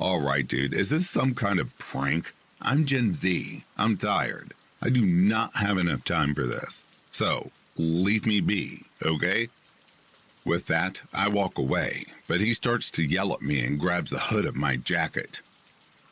All 0.00 0.20
right, 0.20 0.46
dude, 0.46 0.74
is 0.74 0.90
this 0.90 1.08
some 1.08 1.34
kind 1.34 1.58
of 1.58 1.76
prank? 1.78 2.34
I'm 2.60 2.84
Gen 2.84 3.14
Z. 3.14 3.64
I'm 3.78 3.96
tired. 3.96 4.52
I 4.82 4.90
do 4.90 5.06
not 5.06 5.56
have 5.56 5.78
enough 5.78 6.04
time 6.04 6.34
for 6.34 6.44
this. 6.44 6.82
So, 7.10 7.50
leave 7.76 8.26
me 8.26 8.40
be, 8.40 8.82
okay? 9.02 9.48
With 10.44 10.66
that, 10.68 11.00
I 11.12 11.28
walk 11.28 11.58
away, 11.58 12.06
but 12.26 12.40
he 12.40 12.54
starts 12.54 12.90
to 12.92 13.02
yell 13.04 13.32
at 13.32 13.42
me 13.42 13.64
and 13.64 13.78
grabs 13.78 14.10
the 14.10 14.18
hood 14.18 14.46
of 14.46 14.56
my 14.56 14.76
jacket. 14.76 15.40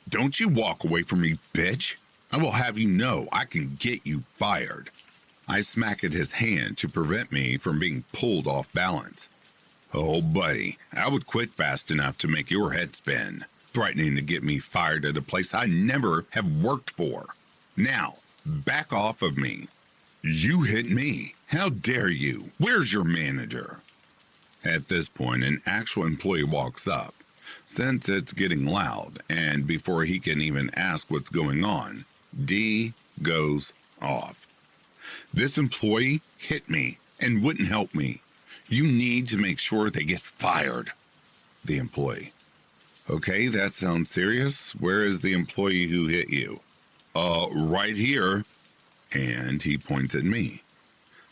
Don't 0.08 0.38
you 0.38 0.48
walk 0.48 0.84
away 0.84 1.02
from 1.02 1.22
me, 1.22 1.38
bitch! 1.52 1.94
I 2.30 2.36
will 2.36 2.52
have 2.52 2.78
you 2.78 2.88
know 2.88 3.28
I 3.32 3.44
can 3.44 3.76
get 3.78 4.00
you 4.04 4.20
fired. 4.32 4.90
I 5.48 5.60
smack 5.60 6.02
at 6.02 6.12
his 6.12 6.32
hand 6.32 6.76
to 6.78 6.88
prevent 6.88 7.30
me 7.30 7.56
from 7.56 7.78
being 7.78 8.04
pulled 8.12 8.46
off 8.46 8.72
balance. 8.72 9.28
Oh, 9.94 10.20
buddy, 10.20 10.78
I 10.92 11.08
would 11.08 11.26
quit 11.26 11.50
fast 11.50 11.90
enough 11.90 12.18
to 12.18 12.28
make 12.28 12.50
your 12.50 12.72
head 12.72 12.94
spin, 12.94 13.44
threatening 13.72 14.16
to 14.16 14.22
get 14.22 14.42
me 14.42 14.58
fired 14.58 15.04
at 15.04 15.16
a 15.16 15.22
place 15.22 15.54
I 15.54 15.66
never 15.66 16.26
have 16.30 16.62
worked 16.62 16.90
for. 16.90 17.26
Now, 17.76 18.16
back 18.44 18.92
off 18.92 19.22
of 19.22 19.38
me. 19.38 19.68
You 20.22 20.62
hit 20.62 20.90
me. 20.90 21.34
How 21.46 21.68
dare 21.68 22.10
you? 22.10 22.50
Where's 22.58 22.92
your 22.92 23.04
manager? 23.04 23.78
At 24.64 24.88
this 24.88 25.08
point, 25.08 25.44
an 25.44 25.60
actual 25.66 26.04
employee 26.04 26.44
walks 26.44 26.88
up. 26.88 27.14
Since 27.64 28.08
it's 28.08 28.32
getting 28.32 28.66
loud, 28.66 29.22
and 29.28 29.66
before 29.66 30.04
he 30.04 30.18
can 30.18 30.40
even 30.40 30.70
ask 30.74 31.10
what's 31.10 31.28
going 31.28 31.64
on, 31.64 32.04
D 32.44 32.92
goes 33.22 33.72
off. 34.00 34.46
This 35.32 35.58
employee 35.58 36.22
hit 36.38 36.68
me 36.68 36.98
and 37.20 37.42
wouldn't 37.42 37.68
help 37.68 37.94
me. 37.94 38.20
You 38.68 38.84
need 38.84 39.28
to 39.28 39.36
make 39.36 39.58
sure 39.58 39.90
they 39.90 40.04
get 40.04 40.20
fired. 40.20 40.92
The 41.64 41.78
employee. 41.78 42.32
Okay, 43.08 43.48
that 43.48 43.72
sounds 43.72 44.10
serious. 44.10 44.72
Where 44.72 45.04
is 45.04 45.20
the 45.20 45.32
employee 45.32 45.86
who 45.86 46.06
hit 46.06 46.30
you? 46.30 46.60
Uh, 47.14 47.46
right 47.54 47.94
here. 47.94 48.44
And 49.12 49.62
he 49.62 49.78
points 49.78 50.14
at 50.14 50.24
me. 50.24 50.62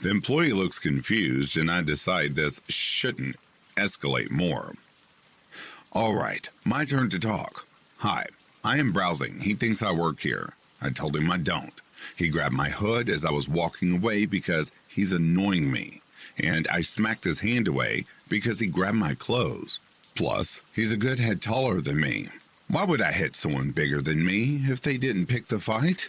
The 0.01 0.11
employee 0.11 0.53
looks 0.53 0.79
confused, 0.79 1.57
and 1.57 1.71
I 1.71 1.83
decide 1.83 2.35
this 2.35 2.61
shouldn't 2.69 3.37
escalate 3.77 4.31
more. 4.31 4.75
All 5.93 6.15
right, 6.15 6.49
my 6.65 6.85
turn 6.85 7.09
to 7.11 7.19
talk. 7.19 7.67
Hi, 7.99 8.27
I 8.65 8.79
am 8.79 8.93
browsing. 8.93 9.41
He 9.41 9.55
thinks 9.55 9.83
I 9.83 9.93
work 9.93 10.21
here. 10.21 10.55
I 10.83 10.91
told 10.91 11.17
him 11.17 11.31
I 11.31 11.39
don't. 11.39 11.81
He 12.17 12.29
grabbed 12.29 12.55
my 12.55 12.69
hood 12.69 13.09
as 13.09 13.25
I 13.25 13.31
was 13.31 13.49
walking 13.49 13.97
away 13.97 14.27
because 14.27 14.71
he's 14.89 15.13
annoying 15.13 15.71
me, 15.71 16.03
and 16.43 16.69
I 16.69 16.83
smacked 16.83 17.25
his 17.25 17.41
hand 17.41 17.69
away 17.69 18.05
because 18.29 18.59
he 18.59 18.67
grabbed 18.67 18.97
my 18.97 19.15
clothes. 19.15 19.79
Plus, 20.15 20.61
he's 20.75 20.93
a 20.93 20.97
good 20.97 21.19
head 21.19 21.41
taller 21.41 21.81
than 21.81 22.01
me. 22.01 22.29
Why 22.69 22.85
would 22.85 23.01
I 23.01 23.13
hit 23.13 23.37
someone 23.37 23.71
bigger 23.71 24.01
than 24.01 24.25
me 24.25 24.61
if 24.65 24.81
they 24.81 24.97
didn't 24.99 25.27
pick 25.27 25.47
the 25.47 25.59
fight? 25.59 26.09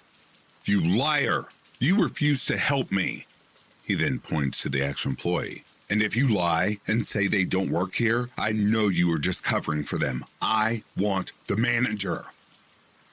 You 0.65 0.81
liar! 0.81 1.45
You 1.79 2.01
refuse 2.01 2.45
to 2.45 2.57
help 2.57 2.91
me. 2.91 3.25
He 3.85 3.93
then 3.93 4.19
points 4.19 4.61
to 4.61 4.69
the 4.69 4.81
ex 4.81 5.05
employee. 5.05 5.63
And 5.89 6.01
if 6.01 6.15
you 6.15 6.27
lie 6.27 6.79
and 6.87 7.05
say 7.05 7.27
they 7.27 7.43
don't 7.43 7.69
work 7.69 7.93
here, 7.95 8.29
I 8.37 8.51
know 8.51 8.87
you 8.87 9.13
are 9.13 9.19
just 9.19 9.43
covering 9.43 9.83
for 9.83 9.99
them. 9.99 10.25
I 10.41 10.81
want 10.97 11.31
the 11.45 11.57
manager. 11.57 12.25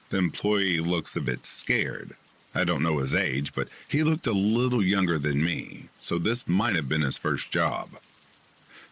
The 0.09 0.17
employee 0.17 0.79
looks 0.79 1.15
a 1.15 1.21
bit 1.21 1.45
scared. 1.45 2.15
I 2.55 2.63
don't 2.63 2.83
know 2.83 2.97
his 2.97 3.13
age, 3.13 3.53
but 3.53 3.67
he 3.87 4.03
looked 4.03 4.27
a 4.27 4.31
little 4.31 4.83
younger 4.83 5.17
than 5.19 5.43
me, 5.43 5.89
so 6.01 6.17
this 6.17 6.47
might 6.47 6.75
have 6.75 6.89
been 6.89 7.01
his 7.01 7.17
first 7.17 7.51
job. 7.51 7.89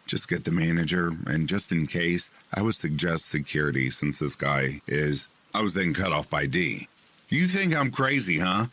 Just 0.06 0.28
get 0.28 0.44
the 0.44 0.50
manager, 0.50 1.12
and 1.26 1.48
just 1.48 1.70
in 1.70 1.86
case, 1.86 2.28
I 2.52 2.62
would 2.62 2.74
suggest 2.74 3.30
security 3.30 3.88
since 3.90 4.18
this 4.18 4.34
guy 4.34 4.80
is. 4.86 5.26
I 5.54 5.62
was 5.62 5.74
then 5.74 5.94
cut 5.94 6.12
off 6.12 6.28
by 6.28 6.46
D. 6.46 6.88
You 7.28 7.46
think 7.46 7.74
I'm 7.74 7.90
crazy, 7.90 8.38
huh? 8.38 8.66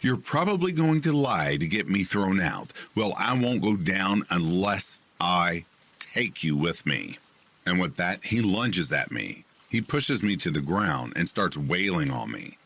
You're 0.00 0.16
probably 0.16 0.72
going 0.72 1.00
to 1.02 1.12
lie 1.12 1.56
to 1.56 1.66
get 1.66 1.88
me 1.88 2.04
thrown 2.04 2.40
out. 2.40 2.72
Well, 2.94 3.14
I 3.18 3.34
won't 3.34 3.62
go 3.62 3.76
down 3.76 4.24
unless 4.30 4.96
I 5.20 5.64
take 5.98 6.42
you 6.42 6.56
with 6.56 6.84
me. 6.86 7.18
And 7.66 7.80
with 7.80 7.96
that, 7.96 8.24
he 8.24 8.40
lunges 8.40 8.90
at 8.92 9.12
me. 9.12 9.44
He 9.70 9.80
pushes 9.80 10.22
me 10.22 10.36
to 10.36 10.50
the 10.50 10.60
ground 10.60 11.14
and 11.16 11.28
starts 11.28 11.56
wailing 11.56 12.10
on 12.10 12.30
me. 12.30 12.58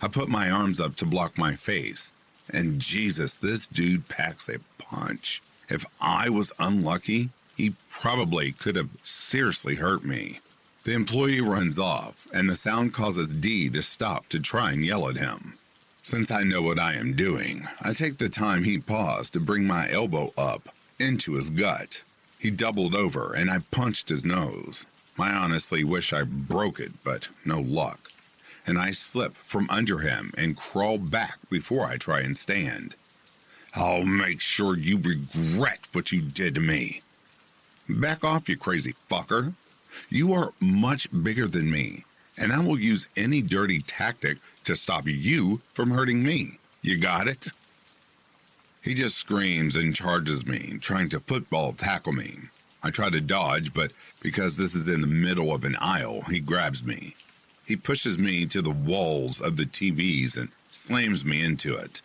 I 0.00 0.08
put 0.08 0.28
my 0.28 0.50
arms 0.50 0.80
up 0.80 0.96
to 0.96 1.06
block 1.06 1.38
my 1.38 1.54
face. 1.56 2.12
And 2.52 2.78
Jesus, 2.78 3.34
this 3.34 3.66
dude 3.66 4.08
packs 4.08 4.48
a 4.48 4.58
punch. 4.78 5.42
If 5.68 5.86
I 6.00 6.28
was 6.28 6.52
unlucky, 6.58 7.30
he 7.56 7.74
probably 7.88 8.52
could 8.52 8.76
have 8.76 8.90
seriously 9.02 9.76
hurt 9.76 10.04
me. 10.04 10.40
The 10.84 10.92
employee 10.92 11.40
runs 11.40 11.78
off, 11.78 12.26
and 12.34 12.50
the 12.50 12.56
sound 12.56 12.92
causes 12.92 13.28
D 13.28 13.70
to 13.70 13.82
stop 13.82 14.28
to 14.28 14.38
try 14.38 14.72
and 14.72 14.84
yell 14.84 15.08
at 15.08 15.16
him. 15.16 15.54
Since 16.04 16.30
I 16.30 16.42
know 16.42 16.60
what 16.60 16.78
I 16.78 16.96
am 16.96 17.14
doing, 17.14 17.66
I 17.80 17.94
take 17.94 18.18
the 18.18 18.28
time 18.28 18.62
he 18.62 18.76
paused 18.76 19.32
to 19.32 19.40
bring 19.40 19.66
my 19.66 19.90
elbow 19.90 20.34
up 20.36 20.68
into 20.98 21.32
his 21.32 21.48
gut. 21.48 22.02
He 22.38 22.50
doubled 22.50 22.94
over 22.94 23.32
and 23.32 23.50
I 23.50 23.60
punched 23.70 24.10
his 24.10 24.22
nose. 24.22 24.84
I 25.18 25.32
honestly 25.32 25.82
wish 25.82 26.12
I 26.12 26.24
broke 26.24 26.78
it, 26.78 26.92
but 27.04 27.28
no 27.46 27.58
luck. 27.58 28.12
And 28.66 28.76
I 28.78 28.90
slip 28.90 29.32
from 29.34 29.66
under 29.70 30.00
him 30.00 30.30
and 30.36 30.58
crawl 30.58 30.98
back 30.98 31.38
before 31.48 31.86
I 31.86 31.96
try 31.96 32.20
and 32.20 32.36
stand. 32.36 32.96
I'll 33.74 34.04
make 34.04 34.42
sure 34.42 34.76
you 34.76 34.98
regret 34.98 35.80
what 35.94 36.12
you 36.12 36.20
did 36.20 36.54
to 36.56 36.60
me. 36.60 37.00
Back 37.88 38.22
off, 38.22 38.46
you 38.46 38.58
crazy 38.58 38.94
fucker. 39.10 39.54
You 40.10 40.34
are 40.34 40.52
much 40.60 41.08
bigger 41.22 41.48
than 41.48 41.70
me, 41.70 42.04
and 42.36 42.52
I 42.52 42.58
will 42.60 42.78
use 42.78 43.06
any 43.16 43.40
dirty 43.40 43.80
tactic 43.80 44.36
to 44.64 44.76
stop 44.76 45.06
you 45.06 45.60
from 45.72 45.90
hurting 45.90 46.22
me. 46.22 46.58
You 46.82 46.98
got 46.98 47.28
it? 47.28 47.48
He 48.82 48.94
just 48.94 49.16
screams 49.16 49.76
and 49.76 49.94
charges 49.94 50.46
me, 50.46 50.78
trying 50.80 51.08
to 51.10 51.20
football 51.20 51.72
tackle 51.72 52.12
me. 52.12 52.36
I 52.82 52.90
try 52.90 53.08
to 53.08 53.20
dodge, 53.20 53.72
but 53.72 53.92
because 54.20 54.56
this 54.56 54.74
is 54.74 54.88
in 54.88 55.00
the 55.00 55.06
middle 55.06 55.54
of 55.54 55.64
an 55.64 55.76
aisle, 55.80 56.22
he 56.22 56.40
grabs 56.40 56.84
me. 56.84 57.14
He 57.66 57.76
pushes 57.76 58.18
me 58.18 58.44
to 58.46 58.60
the 58.60 58.70
walls 58.70 59.40
of 59.40 59.56
the 59.56 59.64
TVs 59.64 60.36
and 60.36 60.50
slams 60.70 61.24
me 61.24 61.42
into 61.42 61.74
it 61.74 62.02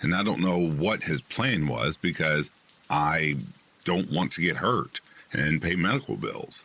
and 0.00 0.14
I 0.14 0.22
don't 0.22 0.40
know 0.40 0.58
what 0.58 1.02
his 1.02 1.20
plan 1.20 1.66
was 1.66 1.96
because 1.96 2.50
I 2.88 3.36
don't 3.84 4.10
want 4.10 4.32
to 4.32 4.42
get 4.42 4.56
hurt 4.56 5.00
and 5.32 5.60
pay 5.60 5.74
medical 5.74 6.16
bills. 6.16 6.62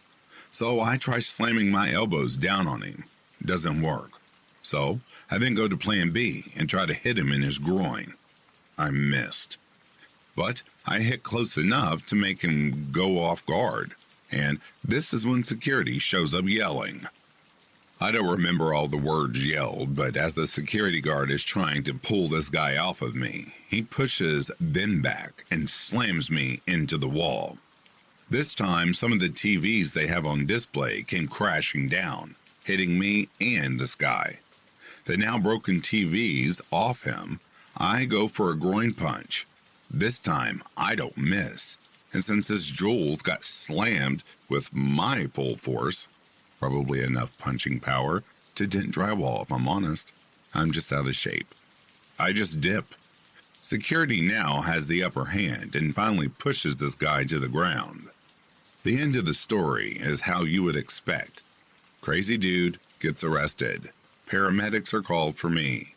So 0.51 0.81
I 0.81 0.97
try 0.97 1.19
slamming 1.19 1.71
my 1.71 1.91
elbows 1.91 2.37
down 2.37 2.67
on 2.67 2.81
him. 2.81 3.05
Doesn't 3.43 3.81
work. 3.81 4.11
So 4.61 4.99
I 5.33 5.39
then 5.39 5.55
go 5.55 5.67
to 5.67 5.75
plan 5.75 6.11
B 6.11 6.43
and 6.55 6.69
try 6.69 6.85
to 6.85 6.93
hit 6.93 7.17
him 7.17 7.31
in 7.31 7.41
his 7.41 7.57
groin. 7.57 8.13
I 8.77 8.91
missed. 8.91 9.57
But 10.35 10.61
I 10.85 10.99
hit 10.99 11.23
close 11.23 11.57
enough 11.57 12.05
to 12.07 12.15
make 12.15 12.41
him 12.41 12.91
go 12.91 13.17
off 13.19 13.43
guard. 13.47 13.95
And 14.31 14.59
this 14.83 15.11
is 15.11 15.25
when 15.25 15.43
security 15.43 15.97
shows 15.97 16.35
up 16.35 16.45
yelling. 16.45 17.07
I 17.99 18.11
don't 18.11 18.29
remember 18.29 18.75
all 18.75 18.87
the 18.87 18.95
words 18.95 19.43
yelled, 19.43 19.95
but 19.95 20.15
as 20.17 20.35
the 20.35 20.45
security 20.45 21.01
guard 21.01 21.31
is 21.31 21.43
trying 21.43 21.83
to 21.85 21.95
pull 21.95 22.27
this 22.27 22.49
guy 22.49 22.77
off 22.77 23.01
of 23.01 23.15
me, 23.15 23.55
he 23.67 23.81
pushes 23.81 24.51
them 24.59 25.01
back 25.01 25.45
and 25.49 25.67
slams 25.67 26.29
me 26.29 26.61
into 26.67 26.95
the 26.95 27.09
wall. 27.09 27.57
This 28.29 28.53
time, 28.53 28.93
some 28.93 29.11
of 29.11 29.19
the 29.19 29.29
TVs 29.29 29.93
they 29.93 30.05
have 30.05 30.27
on 30.27 30.45
display 30.45 31.01
came 31.01 31.27
crashing 31.27 31.87
down, 31.87 32.35
hitting 32.65 32.99
me 32.99 33.29
and 33.41 33.79
this 33.79 33.95
guy. 33.95 34.37
The 35.05 35.17
now 35.17 35.37
broken 35.37 35.81
TVs 35.81 36.61
off 36.71 37.03
him, 37.03 37.39
I 37.75 38.05
go 38.05 38.27
for 38.27 38.51
a 38.51 38.57
groin 38.57 38.93
punch. 38.93 39.45
This 39.91 40.17
time, 40.17 40.63
I 40.77 40.95
don't 40.95 41.17
miss. 41.17 41.77
And 42.13 42.23
since 42.23 42.47
this 42.47 42.65
Jules 42.65 43.21
got 43.21 43.43
slammed 43.43 44.23
with 44.49 44.73
my 44.73 45.27
full 45.27 45.57
force, 45.57 46.07
probably 46.59 47.03
enough 47.03 47.37
punching 47.37 47.81
power 47.81 48.23
to 48.55 48.67
dent 48.67 48.91
drywall, 48.95 49.41
if 49.41 49.51
I'm 49.51 49.67
honest. 49.67 50.07
I'm 50.53 50.71
just 50.71 50.93
out 50.93 51.07
of 51.07 51.15
shape. 51.15 51.53
I 52.17 52.31
just 52.31 52.61
dip. 52.61 52.85
Security 53.61 54.21
now 54.21 54.61
has 54.61 54.87
the 54.87 55.03
upper 55.03 55.25
hand 55.25 55.75
and 55.75 55.95
finally 55.95 56.29
pushes 56.29 56.77
this 56.77 56.95
guy 56.95 57.23
to 57.25 57.39
the 57.39 57.47
ground. 57.47 58.07
The 58.83 59.01
end 59.01 59.15
of 59.15 59.25
the 59.25 59.33
story 59.33 59.97
is 59.99 60.21
how 60.21 60.43
you 60.43 60.63
would 60.63 60.75
expect. 60.75 61.41
Crazy 62.01 62.37
dude 62.37 62.79
gets 62.99 63.23
arrested. 63.23 63.89
Paramedics 64.33 64.95
are 64.95 65.03
called 65.03 65.35
for 65.35 65.47
me. 65.47 65.93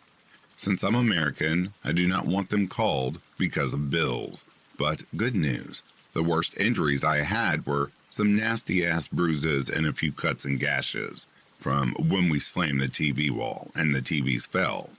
Since 0.59 0.85
I'm 0.85 0.95
American, 0.95 1.73
I 1.83 1.93
do 1.93 2.07
not 2.07 2.27
want 2.27 2.51
them 2.51 2.69
called 2.69 3.19
because 3.39 3.73
of 3.73 3.89
bills. 3.89 4.45
But 4.77 5.05
good 5.17 5.35
news 5.35 5.81
the 6.13 6.23
worst 6.23 6.55
injuries 6.59 7.03
I 7.03 7.23
had 7.23 7.67
were 7.67 7.91
some 8.09 8.37
nasty 8.37 8.85
ass 8.85 9.09
bruises 9.09 9.71
and 9.71 9.87
a 9.87 9.95
few 9.95 10.13
cuts 10.13 10.45
and 10.45 10.61
gashes 10.61 11.25
from 11.59 11.95
when 11.95 12.29
we 12.29 12.39
slammed 12.39 12.83
the 12.83 12.89
TV 12.89 13.31
wall 13.31 13.71
and 13.75 13.95
the 13.95 14.03
TVs 14.03 14.47
fell. 14.47 14.91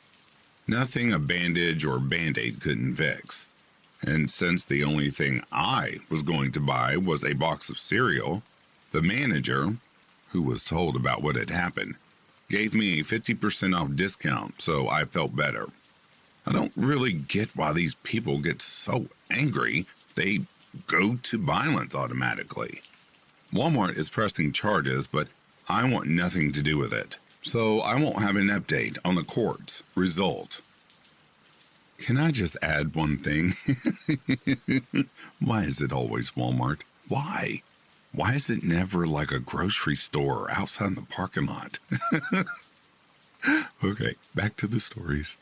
Nothing 0.67 1.13
a 1.13 1.19
bandage 1.19 1.86
or 1.86 2.00
band 2.00 2.39
aid 2.39 2.60
couldn't 2.60 2.95
fix. 2.95 3.45
And 4.02 4.32
since 4.32 4.63
the 4.63 4.84
only 4.84 5.12
thing 5.12 5.43
I 5.52 5.97
was 6.10 6.23
going 6.23 6.54
to 6.54 6.60
buy 6.60 6.97
was 6.97 7.23
a 7.23 7.34
box 7.34 7.69
of 7.69 7.78
cereal, 7.78 8.41
the 8.91 9.04
manager, 9.04 9.78
who 10.32 10.41
was 10.41 10.63
told 10.63 10.95
about 10.95 11.21
what 11.21 11.36
had 11.36 11.52
happened, 11.52 11.97
gave 12.49 12.73
me 12.73 12.99
a 12.99 13.03
50% 13.03 13.77
off 13.77 13.95
discount, 13.95 14.62
so 14.62 14.88
I 14.88 15.05
felt 15.05 15.36
better. 15.36 15.67
I 16.45 16.53
don't 16.53 16.71
really 16.75 17.12
get 17.12 17.55
why 17.55 17.73
these 17.73 17.95
people 17.95 18.39
get 18.39 18.62
so 18.62 19.07
angry 19.29 19.86
they 20.15 20.41
go 20.88 21.15
to 21.15 21.38
violence 21.38 21.93
automatically. 21.93 22.81
Walmart 23.53 23.97
is 23.97 24.10
pressing 24.10 24.51
charges, 24.51 25.07
but 25.07 25.27
I 25.69 25.89
want 25.89 26.07
nothing 26.07 26.51
to 26.53 26.62
do 26.62 26.77
with 26.77 26.91
it. 26.91 27.17
So 27.43 27.79
I 27.81 27.95
won't 28.01 28.19
have 28.19 28.36
an 28.36 28.47
update 28.47 28.97
on 29.05 29.15
the 29.15 29.23
court 29.23 29.81
result. 29.95 30.60
Can 31.99 32.17
I 32.17 32.31
just 32.31 32.57
add 32.62 32.95
one 32.95 33.17
thing? 33.17 33.53
Why 35.39 35.63
is 35.63 35.81
it 35.81 35.91
always 35.91 36.31
Walmart? 36.31 36.81
Why? 37.07 37.62
Why 38.17 38.34
is 38.34 38.49
it 38.49 38.63
never 38.63 39.06
like 39.06 39.32
a 39.32 39.38
grocery 39.38 39.95
store 39.95 40.49
outside 40.49 40.88
in 40.88 40.95
the 40.95 41.03
parking 41.03 41.45
lot? 41.45 41.77
okay, 43.84 44.15
back 44.34 44.56
to 44.56 44.65
the 44.65 44.80
stories. 44.80 45.38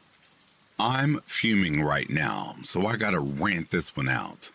I'm 0.77 1.21
fuming 1.21 1.81
right 1.83 2.09
now, 2.09 2.55
so 2.65 2.85
I 2.85 2.97
gotta 2.97 3.21
rant 3.21 3.71
this 3.71 3.95
one 3.95 4.09
out. 4.09 4.49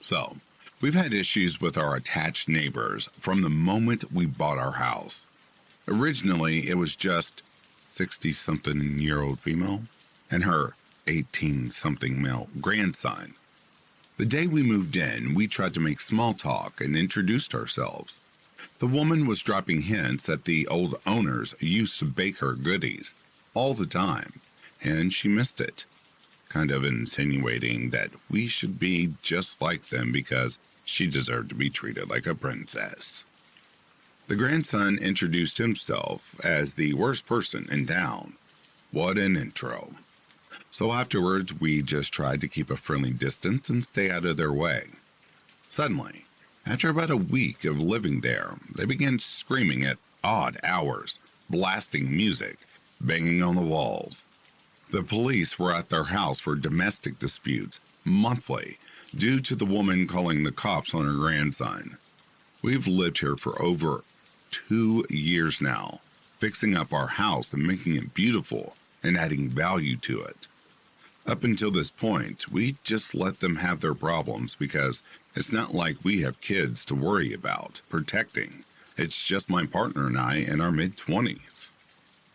So, 0.00 0.38
we've 0.80 0.96
had 0.96 1.12
issues 1.14 1.60
with 1.60 1.78
our 1.78 1.94
attached 1.94 2.48
neighbors 2.48 3.08
from 3.20 3.42
the 3.42 3.48
moment 3.48 4.12
we 4.12 4.26
bought 4.26 4.58
our 4.58 4.72
house. 4.72 5.24
Originally, 5.86 6.68
it 6.68 6.76
was 6.76 6.96
just 6.96 7.40
60 7.86 8.32
something 8.32 8.98
year 8.98 9.22
old 9.22 9.38
female 9.38 9.82
and 10.28 10.42
her 10.42 10.74
18 11.06 11.70
something 11.70 12.20
male 12.20 12.48
grandson. 12.60 13.34
The 14.20 14.26
day 14.26 14.46
we 14.46 14.62
moved 14.62 14.96
in, 14.96 15.32
we 15.32 15.46
tried 15.46 15.72
to 15.72 15.80
make 15.80 15.98
small 15.98 16.34
talk 16.34 16.82
and 16.82 16.94
introduced 16.94 17.54
ourselves. 17.54 18.18
The 18.78 18.86
woman 18.86 19.26
was 19.26 19.40
dropping 19.40 19.80
hints 19.80 20.24
that 20.24 20.44
the 20.44 20.66
old 20.66 21.00
owners 21.06 21.54
used 21.58 21.98
to 22.00 22.04
bake 22.04 22.36
her 22.40 22.52
goodies 22.52 23.14
all 23.54 23.72
the 23.72 23.86
time, 23.86 24.40
and 24.84 25.10
she 25.10 25.26
missed 25.26 25.58
it 25.58 25.86
kind 26.50 26.70
of 26.70 26.84
insinuating 26.84 27.88
that 27.90 28.10
we 28.30 28.46
should 28.46 28.78
be 28.78 29.14
just 29.22 29.62
like 29.62 29.86
them 29.86 30.12
because 30.12 30.58
she 30.84 31.06
deserved 31.06 31.48
to 31.48 31.54
be 31.54 31.70
treated 31.70 32.10
like 32.10 32.26
a 32.26 32.34
princess. 32.34 33.24
The 34.28 34.36
grandson 34.36 34.98
introduced 34.98 35.56
himself 35.56 36.38
as 36.44 36.74
the 36.74 36.92
worst 36.92 37.24
person 37.24 37.66
in 37.72 37.86
town. 37.86 38.34
What 38.92 39.16
an 39.16 39.38
intro. 39.38 39.94
So 40.70 40.92
afterwards, 40.92 41.58
we 41.58 41.82
just 41.82 42.12
tried 42.12 42.40
to 42.42 42.48
keep 42.48 42.70
a 42.70 42.76
friendly 42.76 43.10
distance 43.12 43.68
and 43.68 43.84
stay 43.84 44.10
out 44.10 44.24
of 44.24 44.36
their 44.36 44.52
way. 44.52 44.84
Suddenly, 45.68 46.24
after 46.66 46.88
about 46.88 47.10
a 47.10 47.16
week 47.16 47.64
of 47.64 47.78
living 47.78 48.20
there, 48.20 48.54
they 48.76 48.84
began 48.84 49.18
screaming 49.18 49.84
at 49.84 49.98
odd 50.22 50.58
hours, 50.62 51.18
blasting 51.48 52.14
music, 52.14 52.58
banging 53.00 53.42
on 53.42 53.56
the 53.56 53.62
walls, 53.62 54.22
the 54.90 55.02
police 55.04 55.56
were 55.56 55.72
at 55.72 55.88
their 55.88 56.04
house 56.04 56.40
for 56.40 56.56
domestic 56.56 57.20
disputes 57.20 57.78
monthly 58.04 58.78
due 59.14 59.38
to 59.40 59.54
the 59.54 59.64
woman 59.64 60.08
calling 60.08 60.42
the 60.42 60.50
cops 60.50 60.94
on 60.94 61.04
her 61.04 61.12
grandson. 61.12 61.96
We've 62.60 62.88
lived 62.88 63.18
here 63.18 63.36
for 63.36 63.60
over 63.62 64.02
two 64.50 65.06
years 65.08 65.60
now, 65.60 66.00
fixing 66.40 66.76
up 66.76 66.92
our 66.92 67.06
house 67.06 67.52
and 67.52 67.64
making 67.64 67.94
it 67.94 68.14
beautiful 68.14 68.74
and 69.04 69.16
adding 69.16 69.48
value 69.48 69.96
to 69.98 70.22
it. 70.22 70.48
Up 71.30 71.44
until 71.44 71.70
this 71.70 71.90
point, 71.90 72.50
we 72.50 72.74
just 72.82 73.14
let 73.14 73.38
them 73.38 73.54
have 73.54 73.80
their 73.80 73.94
problems 73.94 74.56
because 74.58 75.00
it's 75.36 75.52
not 75.52 75.72
like 75.72 76.02
we 76.02 76.22
have 76.22 76.40
kids 76.40 76.84
to 76.86 76.94
worry 76.96 77.32
about 77.32 77.80
protecting. 77.88 78.64
It's 78.96 79.22
just 79.22 79.48
my 79.48 79.64
partner 79.64 80.08
and 80.08 80.18
I 80.18 80.38
in 80.38 80.60
our 80.60 80.72
mid 80.72 80.96
20s. 80.96 81.70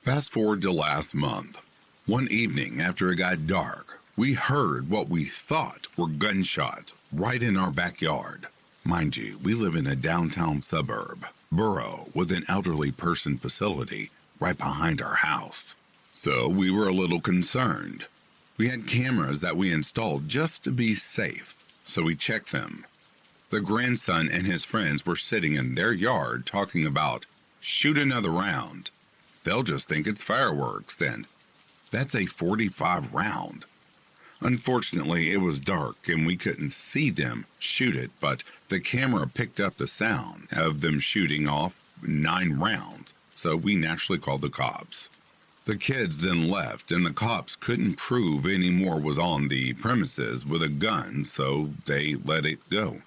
Fast 0.03 0.31
forward 0.31 0.62
to 0.62 0.71
last 0.71 1.13
month. 1.13 1.62
One 2.05 2.29
evening 2.31 2.79
after 2.79 3.12
it 3.12 3.17
got 3.17 3.47
dark, 3.47 3.99
we 4.15 4.31
heard 4.31 4.89
what 4.89 5.10
we 5.10 5.25
thought 5.25 5.88
were 5.97 6.08
gunshots 6.08 6.93
right 7.12 7.43
in 7.43 7.58
our 7.58 7.71
backyard. 7.71 8.47
Mind 8.86 9.17
you, 9.17 9.39
we 9.43 9.53
live 9.55 9.75
in 9.75 9.88
a 9.88 9.97
downtown 9.97 10.62
suburb, 10.62 11.25
borough 11.51 12.08
with 12.13 12.31
an 12.31 12.45
elderly 12.47 12.93
person 12.93 13.38
facility 13.38 14.10
right 14.39 14.58
behind 14.58 15.01
our 15.01 15.15
house. 15.15 15.75
So 16.13 16.47
we 16.47 16.71
were 16.71 16.88
a 16.88 16.93
little 16.93 17.19
concerned. 17.19 18.05
We 18.58 18.70
had 18.70 18.88
cameras 18.88 19.41
that 19.41 19.58
we 19.58 19.74
installed 19.74 20.30
just 20.30 20.63
to 20.63 20.72
be 20.72 20.94
safe, 20.94 21.56
so 21.86 22.04
we 22.04 22.15
checked 22.15 22.54
them. 22.54 22.86
The 23.50 23.60
grandson 23.60 24.30
and 24.32 24.48
his 24.48 24.63
friends 24.63 25.06
were 25.06 25.18
sitting 25.18 25.56
in 25.56 25.76
their 25.76 25.91
yard 25.91 26.46
talking 26.46 26.86
about 26.86 27.26
shoot 27.60 27.98
another 27.98 28.30
round. 28.30 28.89
They'll 29.44 29.63
just 29.63 29.89
think 29.89 30.08
it's 30.08 30.22
fireworks 30.22 31.02
and 31.02 31.26
that's 31.91 32.15
a 32.15 32.26
45 32.26 33.13
round. 33.13 33.65
Unfortunately, 34.41 35.32
it 35.32 35.41
was 35.41 35.60
dark 35.60 36.08
and 36.08 36.26
we 36.26 36.38
couldn't 36.38 36.72
see 36.72 37.10
them 37.10 37.46
shoot 37.60 37.96
it, 37.96 38.12
but 38.22 38.44
the 38.70 38.80
camera 38.80 39.28
picked 39.28 39.60
up 39.60 39.78
the 39.78 39.88
sound 39.88 40.48
of 40.52 40.82
them 40.82 41.00
shooting 41.00 41.48
off 41.48 41.84
nine 42.02 42.58
rounds, 42.58 43.12
so 43.36 43.56
we 43.56 43.76
naturally 43.76 44.20
called 44.20 44.41
the 44.41 44.50
cops. 44.50 45.10
The 45.65 45.78
kids 45.78 46.17
then 46.17 46.47
left, 46.47 46.91
and 46.91 47.04
the 47.04 47.12
cops 47.12 47.56
couldn't 47.56 47.95
prove 47.95 48.45
any 48.45 48.69
more 48.69 48.99
was 48.99 49.17
on 49.17 49.47
the 49.47 49.73
premises 49.73 50.45
with 50.45 50.62
a 50.62 50.69
gun, 50.69 51.25
so 51.25 51.71
they 51.88 52.13
let 52.13 52.45
it 52.45 52.60
go. 52.69 53.01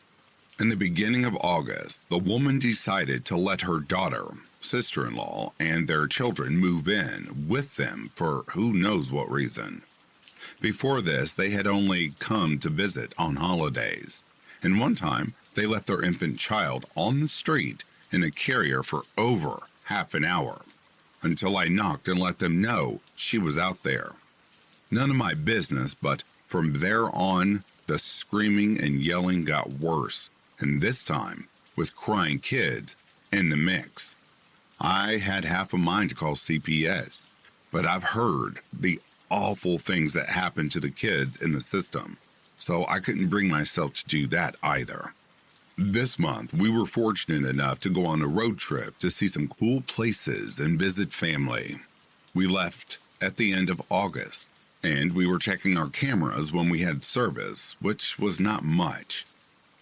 In 0.58 0.68
the 0.68 0.74
beginning 0.74 1.24
of 1.24 1.36
August, 1.36 2.00
the 2.08 2.18
woman 2.18 2.58
decided 2.58 3.24
to 3.26 3.36
let 3.36 3.60
her 3.60 3.78
daughter, 3.78 4.24
sister 4.60 5.06
in 5.06 5.14
law, 5.14 5.52
and 5.60 5.86
their 5.86 6.08
children 6.08 6.56
move 6.56 6.88
in 6.88 7.46
with 7.46 7.76
them 7.76 8.10
for 8.16 8.42
who 8.48 8.72
knows 8.72 9.12
what 9.12 9.30
reason. 9.30 9.82
Before 10.60 11.00
this, 11.00 11.32
they 11.32 11.50
had 11.50 11.68
only 11.68 12.14
come 12.18 12.58
to 12.58 12.68
visit 12.70 13.14
on 13.16 13.36
holidays, 13.36 14.20
and 14.64 14.80
one 14.80 14.96
time 14.96 15.34
they 15.54 15.66
left 15.66 15.86
their 15.86 16.02
infant 16.02 16.40
child 16.40 16.86
on 16.96 17.20
the 17.20 17.28
street 17.28 17.84
in 18.10 18.24
a 18.24 18.32
carrier 18.32 18.82
for 18.82 19.04
over 19.16 19.60
half 19.84 20.12
an 20.14 20.24
hour 20.24 20.62
until 21.22 21.56
I 21.56 21.68
knocked 21.68 22.08
and 22.08 22.18
let 22.18 22.38
them 22.38 22.60
know 22.60 23.00
she 23.16 23.38
was 23.38 23.58
out 23.58 23.82
there. 23.82 24.12
None 24.90 25.10
of 25.10 25.16
my 25.16 25.34
business, 25.34 25.94
but 25.94 26.22
from 26.46 26.74
there 26.74 27.14
on, 27.14 27.64
the 27.86 27.98
screaming 27.98 28.80
and 28.80 29.02
yelling 29.02 29.44
got 29.44 29.70
worse, 29.70 30.30
and 30.60 30.80
this 30.80 31.02
time 31.02 31.48
with 31.76 31.96
crying 31.96 32.38
kids 32.38 32.96
in 33.32 33.48
the 33.48 33.56
mix. 33.56 34.14
I 34.80 35.16
had 35.16 35.44
half 35.44 35.72
a 35.72 35.78
mind 35.78 36.10
to 36.10 36.14
call 36.14 36.34
CPS, 36.34 37.26
but 37.72 37.84
I've 37.84 38.04
heard 38.04 38.60
the 38.72 39.00
awful 39.30 39.78
things 39.78 40.12
that 40.12 40.28
happen 40.28 40.68
to 40.70 40.80
the 40.80 40.90
kids 40.90 41.40
in 41.42 41.52
the 41.52 41.60
system, 41.60 42.16
so 42.58 42.86
I 42.86 43.00
couldn't 43.00 43.28
bring 43.28 43.48
myself 43.48 43.94
to 43.94 44.06
do 44.06 44.26
that 44.28 44.56
either. 44.62 45.12
This 45.80 46.18
month, 46.18 46.52
we 46.52 46.68
were 46.68 46.86
fortunate 46.86 47.48
enough 47.48 47.78
to 47.80 47.88
go 47.88 48.04
on 48.04 48.20
a 48.20 48.26
road 48.26 48.58
trip 48.58 48.98
to 48.98 49.12
see 49.12 49.28
some 49.28 49.46
cool 49.46 49.82
places 49.82 50.58
and 50.58 50.76
visit 50.76 51.12
family. 51.12 51.76
We 52.34 52.48
left 52.48 52.98
at 53.22 53.36
the 53.36 53.52
end 53.52 53.70
of 53.70 53.80
August, 53.88 54.48
and 54.82 55.12
we 55.12 55.24
were 55.24 55.38
checking 55.38 55.78
our 55.78 55.88
cameras 55.88 56.52
when 56.52 56.68
we 56.68 56.80
had 56.80 57.04
service, 57.04 57.76
which 57.80 58.18
was 58.18 58.40
not 58.40 58.64
much. 58.64 59.24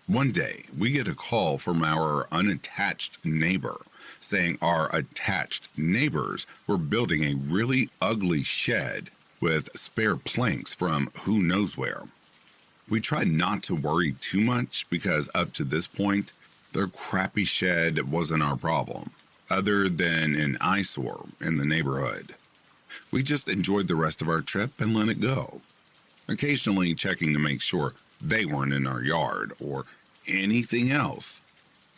One 0.06 0.32
day, 0.32 0.66
we 0.76 0.92
get 0.92 1.08
a 1.08 1.14
call 1.14 1.56
from 1.56 1.82
our 1.82 2.28
unattached 2.30 3.16
neighbor 3.24 3.80
saying 4.20 4.58
our 4.60 4.94
attached 4.94 5.66
neighbors 5.78 6.46
were 6.66 6.76
building 6.76 7.24
a 7.24 7.36
really 7.36 7.88
ugly 8.02 8.42
shed 8.42 9.08
with 9.40 9.72
spare 9.72 10.16
planks 10.16 10.74
from 10.74 11.08
who 11.22 11.42
knows 11.42 11.74
where. 11.78 12.02
We 12.88 13.00
tried 13.00 13.26
not 13.26 13.64
to 13.64 13.74
worry 13.74 14.12
too 14.20 14.40
much 14.40 14.86
because 14.88 15.28
up 15.34 15.52
to 15.54 15.64
this 15.64 15.88
point, 15.88 16.30
their 16.72 16.86
crappy 16.86 17.44
shed 17.44 18.10
wasn't 18.10 18.44
our 18.44 18.56
problem, 18.56 19.10
other 19.50 19.88
than 19.88 20.36
an 20.36 20.56
eyesore 20.60 21.26
in 21.40 21.56
the 21.56 21.64
neighborhood. 21.64 22.36
We 23.10 23.24
just 23.24 23.48
enjoyed 23.48 23.88
the 23.88 23.96
rest 23.96 24.22
of 24.22 24.28
our 24.28 24.40
trip 24.40 24.80
and 24.80 24.94
let 24.94 25.08
it 25.08 25.20
go, 25.20 25.62
occasionally 26.28 26.94
checking 26.94 27.32
to 27.32 27.40
make 27.40 27.60
sure 27.60 27.94
they 28.20 28.46
weren't 28.46 28.72
in 28.72 28.86
our 28.86 29.02
yard 29.02 29.52
or 29.58 29.84
anything 30.28 30.92
else. 30.92 31.40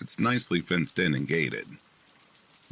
It's 0.01 0.19
nicely 0.19 0.61
fenced 0.63 0.99
in 0.99 1.15
and 1.15 1.29
gated. 1.29 1.67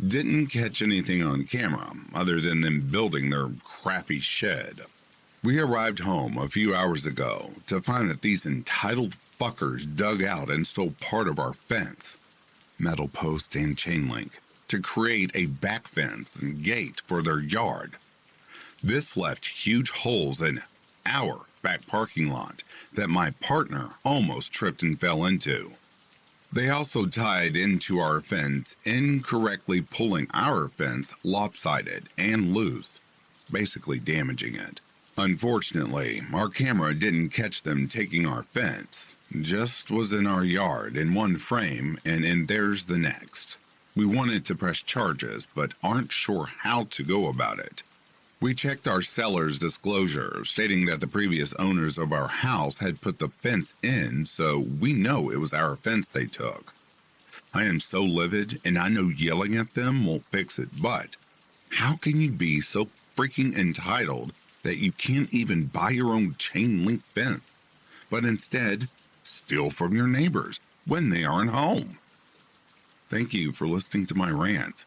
Didn't 0.05 0.47
catch 0.47 0.81
anything 0.81 1.23
on 1.23 1.45
camera 1.45 1.93
other 2.15 2.41
than 2.41 2.63
them 2.63 2.89
building 2.89 3.29
their 3.29 3.49
crappy 3.63 4.21
shed. 4.21 4.83
We 5.47 5.61
arrived 5.61 6.01
home 6.01 6.39
a 6.39 6.49
few 6.49 6.75
hours 6.75 7.07
ago 7.07 7.53
to 7.69 7.81
find 7.81 8.11
that 8.11 8.21
these 8.21 8.45
entitled 8.45 9.15
fuckers 9.39 9.87
dug 9.87 10.21
out 10.21 10.51
and 10.51 10.67
stole 10.67 10.95
part 11.01 11.29
of 11.29 11.39
our 11.39 11.53
fence, 11.53 12.17
metal 12.81 13.07
post 13.07 13.55
and 13.55 13.79
chain 13.79 14.09
link, 14.09 14.41
to 14.67 14.81
create 14.81 15.31
a 15.37 15.47
back 15.47 15.87
fence 15.87 16.35
and 16.35 16.65
gate 16.65 17.01
for 17.07 17.23
their 17.23 17.39
yard. 17.39 17.93
This 18.83 19.17
left 19.17 19.47
huge 19.47 19.91
holes 19.91 20.41
in 20.41 20.63
our 21.07 21.43
back 21.63 21.87
parking 21.87 22.29
lot 22.29 22.65
that 22.95 23.09
my 23.09 23.31
partner 23.31 23.91
almost 24.05 24.51
tripped 24.51 24.83
and 24.83 24.99
fell 24.99 25.25
into. 25.25 25.75
They 26.53 26.71
also 26.71 27.07
tied 27.07 27.55
into 27.55 28.01
our 28.01 28.21
fence, 28.21 28.75
incorrectly 28.85 29.81
pulling 29.81 30.27
our 30.35 30.67
fence 30.71 31.13
lopsided 31.23 32.09
and 32.19 32.53
loose, 32.53 32.99
basically 33.49 34.01
damaging 34.01 34.57
it. 34.57 34.81
Unfortunately, 35.19 36.21
our 36.35 36.51
camera 36.51 36.93
didn't 36.93 37.31
catch 37.31 37.63
them 37.63 37.89
taking 37.89 38.27
our 38.27 38.43
fence, 38.43 39.15
just 39.41 39.91
was 39.91 40.13
in 40.13 40.27
our 40.27 40.45
yard 40.45 40.95
in 40.95 41.15
one 41.15 41.37
frame 41.37 41.99
and 42.05 42.23
in 42.23 42.45
theirs 42.45 42.85
the 42.85 42.99
next. 42.99 43.57
We 43.95 44.05
wanted 44.05 44.45
to 44.45 44.55
press 44.55 44.77
charges, 44.77 45.47
but 45.55 45.73
aren't 45.83 46.13
sure 46.13 46.51
how 46.61 46.85
to 46.91 47.03
go 47.03 47.29
about 47.29 47.59
it. 47.59 47.83
We 48.43 48.55
checked 48.55 48.87
our 48.87 49.01
seller's 49.01 49.59
disclosure, 49.59 50.45
stating 50.45 50.85
that 50.85 51.01
the 51.01 51.07
previous 51.07 51.55
owners 51.55 51.97
of 51.97 52.13
our 52.13 52.29
house 52.29 52.77
had 52.77 53.01
put 53.01 53.19
the 53.19 53.29
fence 53.29 53.73
in, 53.83 54.27
so 54.27 54.59
we 54.59 54.93
know 54.93 55.31
it 55.31 55.41
was 55.41 55.55
our 55.55 55.77
fence 55.77 56.07
they 56.07 56.27
took. 56.27 56.75
I 57.55 57.65
am 57.65 57.81
so 57.81 58.03
livid, 58.03 58.61
and 58.67 58.77
I 58.77 58.91
know 58.91 59.09
yelling 59.09 59.57
at 59.57 59.73
them 59.73 60.05
won't 60.05 60.27
fix 60.27 60.59
it, 60.59 60.69
but 60.79 61.17
how 61.71 61.97
can 61.97 62.21
you 62.21 62.31
be 62.31 62.61
so 62.61 62.89
freaking 63.17 63.57
entitled 63.57 64.35
that 64.67 64.79
you 64.79 64.91
can't 64.91 65.33
even 65.33 65.67
buy 65.67 65.91
your 65.91 66.13
own 66.13 66.35
chain 66.39 66.85
link 66.85 67.03
fence, 67.05 67.55
but 68.11 68.25
instead 68.25 68.89
steal 69.23 69.71
from 69.71 69.95
your 69.95 70.09
neighbors 70.09 70.59
when 70.85 71.09
they 71.09 71.25
aren't 71.25 71.51
home. 71.51 71.99
Thank 73.09 73.33
you 73.33 73.53
for 73.53 73.69
listening 73.69 74.07
to 74.07 74.17
my 74.17 74.29
rant. 74.29 74.85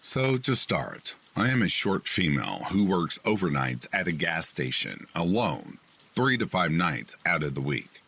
So, 0.00 0.38
to 0.38 0.56
start, 0.56 1.14
I 1.36 1.50
am 1.50 1.60
a 1.60 1.68
short 1.68 2.08
female 2.08 2.64
who 2.70 2.86
works 2.86 3.18
overnights 3.26 3.86
at 3.92 4.08
a 4.08 4.12
gas 4.12 4.48
station 4.48 5.06
alone, 5.14 5.76
three 6.14 6.38
to 6.38 6.46
five 6.46 6.70
nights 6.70 7.14
out 7.26 7.42
of 7.42 7.54
the 7.54 7.60
week. 7.60 8.00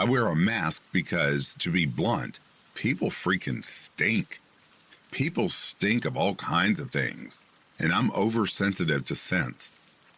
I 0.00 0.04
wear 0.04 0.28
a 0.28 0.34
mask 0.34 0.82
because, 0.92 1.52
to 1.58 1.70
be 1.70 1.84
blunt, 1.84 2.38
people 2.74 3.10
freaking 3.10 3.62
stink. 3.62 4.40
People 5.10 5.50
stink 5.50 6.06
of 6.06 6.16
all 6.16 6.36
kinds 6.36 6.80
of 6.80 6.90
things, 6.90 7.38
and 7.78 7.92
I'm 7.92 8.10
oversensitive 8.12 9.04
to 9.04 9.14
scent. 9.14 9.68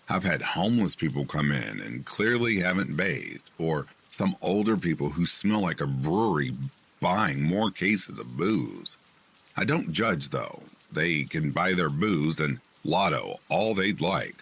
I've 0.09 0.23
had 0.23 0.41
homeless 0.41 0.95
people 0.95 1.25
come 1.25 1.51
in 1.51 1.81
and 1.81 2.05
clearly 2.05 2.61
haven't 2.61 2.97
bathed, 2.97 3.51
or 3.59 3.87
some 4.09 4.37
older 4.41 4.77
people 4.77 5.09
who 5.09 5.27
smell 5.27 5.63
like 5.63 5.81
a 5.81 5.87
brewery 5.89 6.53
buying 7.01 7.43
more 7.43 7.73
cases 7.73 8.21
of 8.21 8.37
booze. 8.37 8.97
I 9.57 9.65
don't 9.65 9.93
judge 9.93 10.29
though. 10.29 10.63
They 10.93 11.25
can 11.25 11.51
buy 11.51 11.73
their 11.73 11.91
booze 11.91 12.39
and 12.39 12.61
lotto 12.85 13.41
all 13.49 13.75
they'd 13.75 14.01
like. 14.01 14.37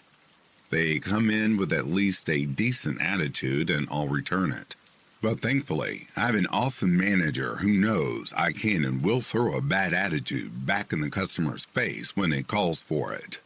They 0.68 0.98
come 0.98 1.30
in 1.30 1.56
with 1.56 1.72
at 1.72 1.86
least 1.86 2.28
a 2.28 2.44
decent 2.44 3.00
attitude 3.00 3.70
and 3.70 3.88
I'll 3.90 4.06
return 4.06 4.52
it. 4.52 4.74
But 5.22 5.40
thankfully, 5.40 6.08
I 6.16 6.20
have 6.20 6.34
an 6.34 6.46
awesome 6.46 6.96
manager 6.96 7.56
who 7.56 7.68
knows 7.68 8.32
I 8.34 8.52
can 8.52 8.86
and 8.86 9.02
will 9.02 9.20
throw 9.20 9.54
a 9.54 9.60
bad 9.60 9.92
attitude 9.92 10.64
back 10.64 10.94
in 10.94 11.02
the 11.02 11.10
customer's 11.10 11.66
face 11.66 12.16
when 12.16 12.32
it 12.32 12.48
calls 12.48 12.80
for 12.80 13.12
it. 13.12 13.38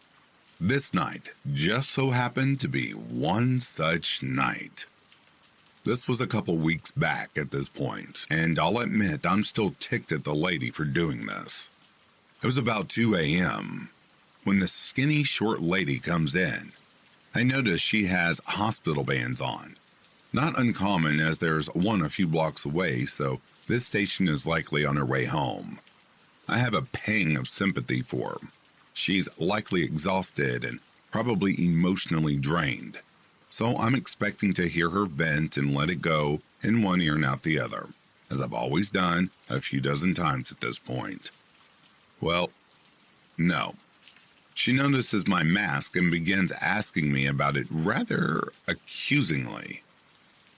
This 0.61 0.95
night 0.95 1.31
just 1.53 1.91
so 1.91 2.11
happened 2.11 2.61
to 2.61 2.69
be 2.69 2.93
one 2.93 3.59
such 3.59 4.23
night. 4.23 4.85
This 5.85 6.07
was 6.07 6.21
a 6.21 6.29
couple 6.29 6.57
weeks 6.57 6.93
back 6.93 7.31
at 7.37 7.51
this 7.51 7.69
point, 7.69 8.25
and 8.31 8.57
I'll 8.57 8.79
admit 8.79 9.27
I'm 9.27 9.43
still 9.43 9.75
ticked 9.81 10.13
at 10.13 10.23
the 10.23 10.35
lady 10.35 10.71
for 10.71 10.85
doing 10.85 11.27
this. 11.27 11.69
It 12.41 12.47
was 12.47 12.57
about 12.57 12.89
2 12.89 13.17
a.m. 13.17 13.91
when 14.45 14.61
the 14.61 14.69
skinny, 14.69 15.25
short 15.25 15.61
lady 15.61 15.99
comes 15.99 16.37
in. 16.37 16.73
I 17.35 17.43
notice 17.43 17.81
she 17.81 18.07
has 18.07 18.41
hospital 18.47 19.03
bands 19.03 19.41
on 19.41 19.75
not 20.35 20.59
uncommon 20.59 21.21
as 21.21 21.39
there's 21.39 21.69
one 21.69 22.03
a 22.03 22.09
few 22.09 22.27
blocks 22.27 22.65
away, 22.65 23.05
so 23.05 23.41
this 23.69 23.87
station 23.87 24.29
is 24.29 24.45
likely 24.45 24.85
on 24.85 24.97
her 24.97 25.07
way 25.07 25.25
home. 25.25 25.79
I 26.49 26.59
have 26.59 26.75
a 26.75 26.83
pang 26.83 27.37
of 27.37 27.47
sympathy 27.47 28.03
for 28.03 28.31
her. 28.31 28.49
She's 28.95 29.29
likely 29.39 29.85
exhausted 29.85 30.65
and 30.65 30.81
probably 31.13 31.55
emotionally 31.65 32.37
drained. 32.37 32.99
So 33.49 33.77
I'm 33.77 33.95
expecting 33.95 34.53
to 34.55 34.69
hear 34.69 34.91
her 34.91 35.07
vent 35.07 35.57
and 35.57 35.73
let 35.73 35.89
it 35.89 36.03
go 36.03 36.41
in 36.65 36.83
one 36.83 37.01
ear 37.01 37.15
and 37.15 37.25
out 37.25 37.45
the 37.45 37.61
other, 37.61 37.87
as 38.29 38.43
I've 38.43 38.53
always 38.53 38.91
done 38.91 39.31
a 39.49 39.61
few 39.61 39.81
dozen 39.81 40.15
times 40.15 40.51
at 40.51 40.61
this 40.61 40.79
point. 40.79 41.31
Well, 42.21 42.51
no. 43.39 43.75
She 44.55 44.73
notices 44.73 45.29
my 45.29 45.45
mask 45.45 45.95
and 45.95 46.11
begins 46.11 46.51
asking 46.51 47.13
me 47.13 47.27
about 47.27 47.57
it 47.57 47.69
rather 47.71 48.53
accusingly. 48.67 49.84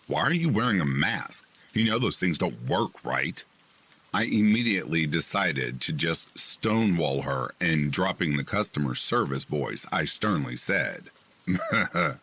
Why 0.06 0.22
are 0.22 0.32
you 0.32 0.48
wearing 0.48 0.80
a 0.80 0.84
mask? 0.84 1.44
You 1.74 1.90
know 1.90 1.98
those 1.98 2.16
things 2.16 2.38
don't 2.38 2.68
work, 2.68 3.04
right? 3.04 3.42
I 4.14 4.24
immediately 4.24 5.04
decided 5.06 5.80
to 5.82 5.92
just 5.92 6.38
stonewall 6.38 7.22
her 7.22 7.52
and 7.60 7.92
dropping 7.92 8.36
the 8.36 8.44
customer 8.44 8.94
service 8.94 9.44
voice, 9.44 9.84
I 9.92 10.04
sternly 10.04 10.56
said, 10.56 11.10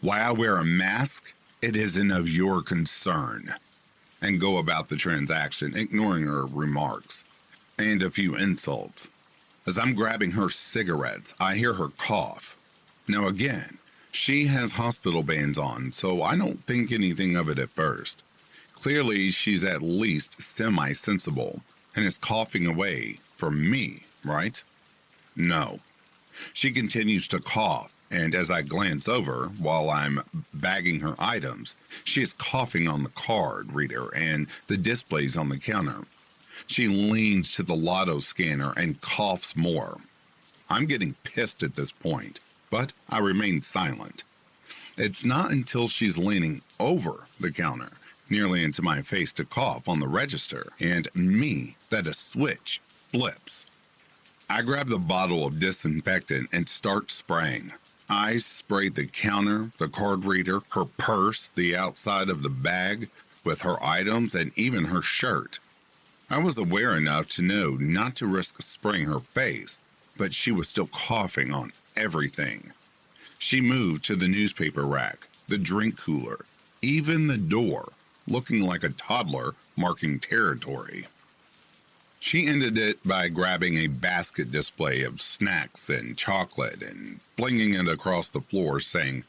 Why 0.00 0.20
I 0.20 0.30
wear 0.32 0.58
a 0.58 0.64
mask? 0.64 1.34
It 1.60 1.76
isn't 1.76 2.10
of 2.10 2.28
your 2.28 2.62
concern. 2.62 3.54
And 4.22 4.40
go 4.40 4.58
about 4.58 4.88
the 4.88 4.96
transaction, 4.96 5.76
ignoring 5.76 6.26
her 6.26 6.46
remarks 6.46 7.24
and 7.78 8.02
a 8.02 8.10
few 8.10 8.36
insults. 8.36 9.08
As 9.66 9.78
I'm 9.78 9.94
grabbing 9.94 10.32
her 10.32 10.50
cigarettes, 10.50 11.34
I 11.40 11.56
hear 11.56 11.74
her 11.74 11.88
cough. 11.88 12.56
Now, 13.08 13.26
again, 13.26 13.78
she 14.14 14.46
has 14.46 14.72
hospital 14.72 15.24
bands 15.24 15.58
on, 15.58 15.90
so 15.90 16.22
I 16.22 16.36
don't 16.36 16.64
think 16.64 16.92
anything 16.92 17.36
of 17.36 17.48
it 17.48 17.58
at 17.58 17.68
first. 17.70 18.22
Clearly, 18.74 19.30
she's 19.30 19.64
at 19.64 19.82
least 19.82 20.40
semi 20.40 20.92
sensible 20.92 21.62
and 21.96 22.04
is 22.04 22.16
coughing 22.16 22.64
away 22.64 23.18
for 23.34 23.50
me, 23.50 24.04
right? 24.24 24.62
No. 25.34 25.80
She 26.52 26.70
continues 26.70 27.26
to 27.28 27.40
cough, 27.40 27.92
and 28.10 28.34
as 28.36 28.50
I 28.50 28.62
glance 28.62 29.08
over 29.08 29.50
while 29.58 29.90
I'm 29.90 30.20
bagging 30.52 31.00
her 31.00 31.16
items, 31.18 31.74
she 32.04 32.22
is 32.22 32.34
coughing 32.34 32.86
on 32.86 33.02
the 33.02 33.10
card 33.10 33.72
reader 33.72 34.14
and 34.14 34.46
the 34.68 34.76
displays 34.76 35.36
on 35.36 35.48
the 35.48 35.58
counter. 35.58 36.04
She 36.68 36.86
leans 36.86 37.52
to 37.54 37.64
the 37.64 37.76
lotto 37.76 38.20
scanner 38.20 38.72
and 38.76 39.00
coughs 39.00 39.56
more. 39.56 39.98
I'm 40.70 40.86
getting 40.86 41.14
pissed 41.24 41.62
at 41.62 41.76
this 41.76 41.90
point, 41.90 42.38
but 42.74 42.92
I 43.08 43.18
remain 43.18 43.62
silent. 43.62 44.24
It's 44.98 45.24
not 45.24 45.52
until 45.52 45.86
she's 45.86 46.18
leaning 46.18 46.60
over 46.80 47.28
the 47.38 47.52
counter, 47.52 47.92
nearly 48.28 48.64
into 48.64 48.82
my 48.82 49.00
face 49.00 49.30
to 49.34 49.44
cough 49.44 49.88
on 49.88 50.00
the 50.00 50.08
register, 50.08 50.72
and 50.80 51.06
me 51.14 51.76
that 51.90 52.08
a 52.08 52.12
switch 52.12 52.80
flips. 52.96 53.66
I 54.50 54.62
grab 54.62 54.88
the 54.88 54.98
bottle 54.98 55.46
of 55.46 55.60
disinfectant 55.60 56.48
and 56.52 56.68
start 56.68 57.12
spraying. 57.12 57.72
I 58.10 58.38
sprayed 58.38 58.96
the 58.96 59.06
counter, 59.06 59.70
the 59.78 59.88
card 59.88 60.24
reader, 60.24 60.62
her 60.70 60.84
purse, 60.84 61.50
the 61.54 61.76
outside 61.76 62.28
of 62.28 62.42
the 62.42 62.48
bag 62.48 63.08
with 63.44 63.60
her 63.60 63.80
items, 63.84 64.34
and 64.34 64.50
even 64.58 64.86
her 64.86 65.00
shirt. 65.00 65.60
I 66.28 66.38
was 66.38 66.58
aware 66.58 66.96
enough 66.96 67.28
to 67.34 67.42
know 67.42 67.76
not 67.78 68.16
to 68.16 68.26
risk 68.26 68.60
spraying 68.62 69.06
her 69.06 69.20
face, 69.20 69.78
but 70.16 70.34
she 70.34 70.50
was 70.50 70.66
still 70.66 70.88
coughing 70.88 71.52
on 71.52 71.70
everything. 71.96 72.72
She 73.38 73.60
moved 73.60 74.04
to 74.06 74.16
the 74.16 74.28
newspaper 74.28 74.84
rack, 74.84 75.28
the 75.48 75.58
drink 75.58 75.98
cooler, 75.98 76.44
even 76.82 77.26
the 77.26 77.38
door, 77.38 77.92
looking 78.26 78.60
like 78.62 78.84
a 78.84 78.88
toddler 78.90 79.54
marking 79.76 80.18
territory. 80.18 81.06
She 82.20 82.46
ended 82.46 82.78
it 82.78 83.06
by 83.06 83.28
grabbing 83.28 83.76
a 83.76 83.86
basket 83.86 84.50
display 84.50 85.02
of 85.02 85.20
snacks 85.20 85.90
and 85.90 86.16
chocolate 86.16 86.82
and 86.82 87.20
flinging 87.36 87.74
it 87.74 87.86
across 87.86 88.28
the 88.28 88.40
floor, 88.40 88.80
saying, 88.80 89.24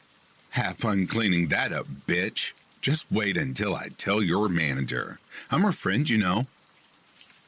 Have 0.50 0.78
fun 0.78 1.06
cleaning 1.06 1.48
that 1.48 1.74
up, 1.74 1.86
bitch. 2.06 2.52
Just 2.80 3.04
wait 3.10 3.36
until 3.36 3.74
I 3.74 3.88
tell 3.98 4.22
your 4.22 4.48
manager. 4.48 5.18
I'm 5.50 5.60
her 5.62 5.72
friend, 5.72 6.08
you 6.08 6.16
know. 6.16 6.46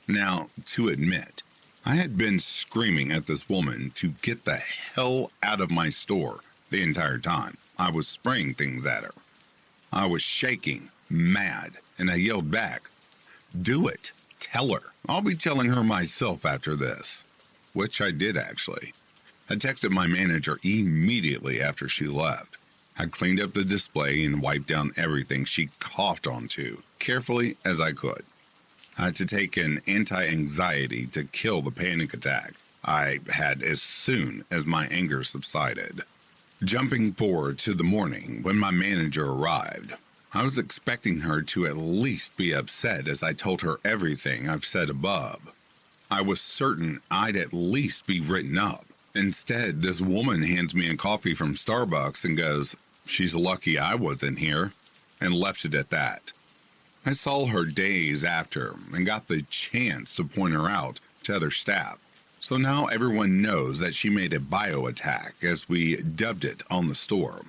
Now, 0.06 0.50
to 0.66 0.88
admit, 0.88 1.42
I 1.84 1.94
had 1.94 2.18
been 2.18 2.40
screaming 2.40 3.12
at 3.12 3.26
this 3.26 3.48
woman 3.48 3.92
to 3.96 4.10
get 4.22 4.44
the 4.44 4.56
hell 4.56 5.30
out 5.42 5.60
of 5.60 5.70
my 5.70 5.90
store 5.90 6.40
the 6.70 6.82
entire 6.82 7.18
time. 7.18 7.56
I 7.78 7.90
was 7.90 8.08
spraying 8.08 8.54
things 8.54 8.84
at 8.84 9.04
her. 9.04 9.14
I 9.92 10.06
was 10.06 10.22
shaking, 10.22 10.90
mad, 11.08 11.78
and 11.98 12.10
I 12.10 12.16
yelled 12.16 12.50
back, 12.50 12.90
Do 13.60 13.88
it. 13.88 14.12
Tell 14.40 14.72
her. 14.72 14.92
I'll 15.08 15.22
be 15.22 15.34
telling 15.34 15.70
her 15.70 15.82
myself 15.82 16.44
after 16.44 16.76
this. 16.76 17.24
Which 17.72 18.00
I 18.00 18.10
did 18.10 18.36
actually. 18.36 18.92
I 19.48 19.54
texted 19.54 19.90
my 19.90 20.06
manager 20.06 20.58
immediately 20.62 21.60
after 21.60 21.88
she 21.88 22.06
left. 22.06 22.56
I 22.98 23.06
cleaned 23.06 23.40
up 23.40 23.54
the 23.54 23.64
display 23.64 24.24
and 24.24 24.42
wiped 24.42 24.66
down 24.66 24.92
everything 24.96 25.44
she 25.44 25.70
coughed 25.78 26.26
onto, 26.26 26.78
carefully 26.98 27.56
as 27.64 27.80
I 27.80 27.92
could. 27.92 28.24
Had 28.98 29.14
to 29.14 29.26
take 29.26 29.56
an 29.56 29.80
anti 29.86 30.26
anxiety 30.26 31.06
to 31.12 31.22
kill 31.22 31.62
the 31.62 31.70
panic 31.70 32.12
attack 32.14 32.54
I 32.84 33.20
had 33.30 33.62
as 33.62 33.80
soon 33.80 34.44
as 34.50 34.66
my 34.66 34.88
anger 34.88 35.22
subsided. 35.22 36.02
Jumping 36.64 37.12
forward 37.12 37.58
to 37.58 37.74
the 37.74 37.84
morning 37.84 38.42
when 38.42 38.58
my 38.58 38.72
manager 38.72 39.26
arrived, 39.26 39.94
I 40.34 40.42
was 40.42 40.58
expecting 40.58 41.20
her 41.20 41.42
to 41.42 41.68
at 41.68 41.76
least 41.76 42.36
be 42.36 42.52
upset 42.52 43.06
as 43.06 43.22
I 43.22 43.34
told 43.34 43.60
her 43.60 43.78
everything 43.84 44.48
I've 44.48 44.64
said 44.64 44.90
above. 44.90 45.54
I 46.10 46.20
was 46.22 46.40
certain 46.40 47.00
I'd 47.08 47.36
at 47.36 47.52
least 47.52 48.04
be 48.04 48.18
written 48.18 48.58
up. 48.58 48.84
Instead, 49.14 49.80
this 49.80 50.00
woman 50.00 50.42
hands 50.42 50.74
me 50.74 50.90
a 50.90 50.96
coffee 50.96 51.34
from 51.34 51.54
Starbucks 51.54 52.24
and 52.24 52.36
goes, 52.36 52.74
She's 53.06 53.36
lucky 53.36 53.78
I 53.78 53.94
wasn't 53.94 54.40
here, 54.40 54.72
and 55.20 55.32
left 55.32 55.64
it 55.64 55.74
at 55.76 55.90
that. 55.90 56.32
I 57.08 57.12
saw 57.12 57.46
her 57.46 57.64
days 57.64 58.22
after 58.22 58.74
and 58.92 59.06
got 59.06 59.28
the 59.28 59.40
chance 59.40 60.12
to 60.12 60.24
point 60.24 60.52
her 60.52 60.68
out 60.68 61.00
to 61.22 61.34
other 61.34 61.50
staff. 61.50 61.98
So 62.38 62.58
now 62.58 62.84
everyone 62.84 63.40
knows 63.40 63.78
that 63.78 63.94
she 63.94 64.10
made 64.10 64.34
a 64.34 64.40
bio 64.40 64.84
attack, 64.84 65.36
as 65.42 65.70
we 65.70 65.96
dubbed 66.02 66.44
it 66.44 66.62
on 66.70 66.88
the 66.88 66.94
store. 66.94 67.46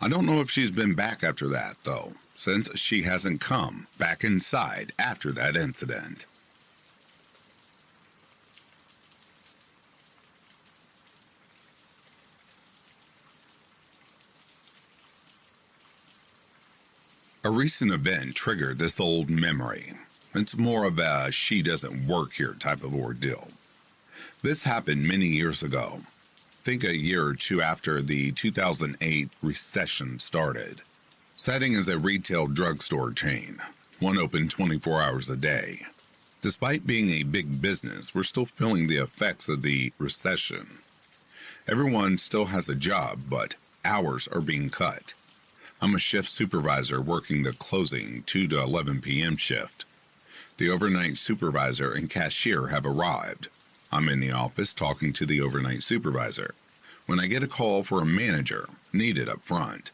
I 0.00 0.08
don't 0.08 0.26
know 0.26 0.40
if 0.40 0.50
she's 0.50 0.72
been 0.72 0.94
back 0.94 1.22
after 1.22 1.46
that, 1.50 1.76
though, 1.84 2.14
since 2.34 2.76
she 2.76 3.02
hasn't 3.02 3.40
come 3.40 3.86
back 3.96 4.24
inside 4.24 4.92
after 4.98 5.30
that 5.30 5.54
incident. 5.54 6.24
A 17.46 17.50
recent 17.50 17.92
event 17.92 18.34
triggered 18.34 18.78
this 18.78 18.98
old 18.98 19.30
memory. 19.30 19.92
It's 20.34 20.56
more 20.56 20.82
of 20.84 20.98
a 20.98 21.30
she 21.30 21.62
doesn't 21.62 22.08
work 22.08 22.32
here 22.32 22.54
type 22.54 22.82
of 22.82 22.92
ordeal. 22.92 23.46
This 24.42 24.64
happened 24.64 25.06
many 25.06 25.28
years 25.28 25.62
ago. 25.62 26.00
Think 26.64 26.82
a 26.82 26.96
year 26.96 27.24
or 27.24 27.34
two 27.34 27.62
after 27.62 28.02
the 28.02 28.32
2008 28.32 29.28
recession 29.44 30.18
started. 30.18 30.80
Setting 31.36 31.74
is 31.74 31.86
a 31.86 31.98
retail 31.98 32.48
drugstore 32.48 33.12
chain, 33.12 33.58
one 34.00 34.18
open 34.18 34.48
24 34.48 35.00
hours 35.00 35.28
a 35.30 35.36
day. 35.36 35.86
Despite 36.42 36.84
being 36.84 37.10
a 37.10 37.22
big 37.22 37.62
business, 37.62 38.12
we're 38.12 38.24
still 38.24 38.46
feeling 38.46 38.88
the 38.88 39.00
effects 39.00 39.48
of 39.48 39.62
the 39.62 39.92
recession. 39.98 40.78
Everyone 41.68 42.18
still 42.18 42.46
has 42.46 42.68
a 42.68 42.74
job, 42.74 43.20
but 43.30 43.54
hours 43.84 44.26
are 44.32 44.40
being 44.40 44.68
cut. 44.68 45.14
I'm 45.80 45.94
a 45.94 45.98
shift 45.98 46.30
supervisor 46.30 47.02
working 47.02 47.42
the 47.42 47.52
closing 47.52 48.22
2 48.22 48.48
to 48.48 48.62
11 48.62 49.02
p.m. 49.02 49.36
shift. 49.36 49.84
The 50.56 50.70
overnight 50.70 51.18
supervisor 51.18 51.92
and 51.92 52.08
cashier 52.08 52.68
have 52.68 52.86
arrived. 52.86 53.48
I'm 53.92 54.08
in 54.08 54.20
the 54.20 54.32
office 54.32 54.72
talking 54.72 55.12
to 55.12 55.26
the 55.26 55.40
overnight 55.42 55.82
supervisor 55.82 56.54
when 57.06 57.20
I 57.20 57.26
get 57.26 57.42
a 57.42 57.48
call 57.48 57.82
for 57.82 58.00
a 58.00 58.06
manager 58.06 58.68
needed 58.92 59.28
up 59.28 59.42
front. 59.42 59.90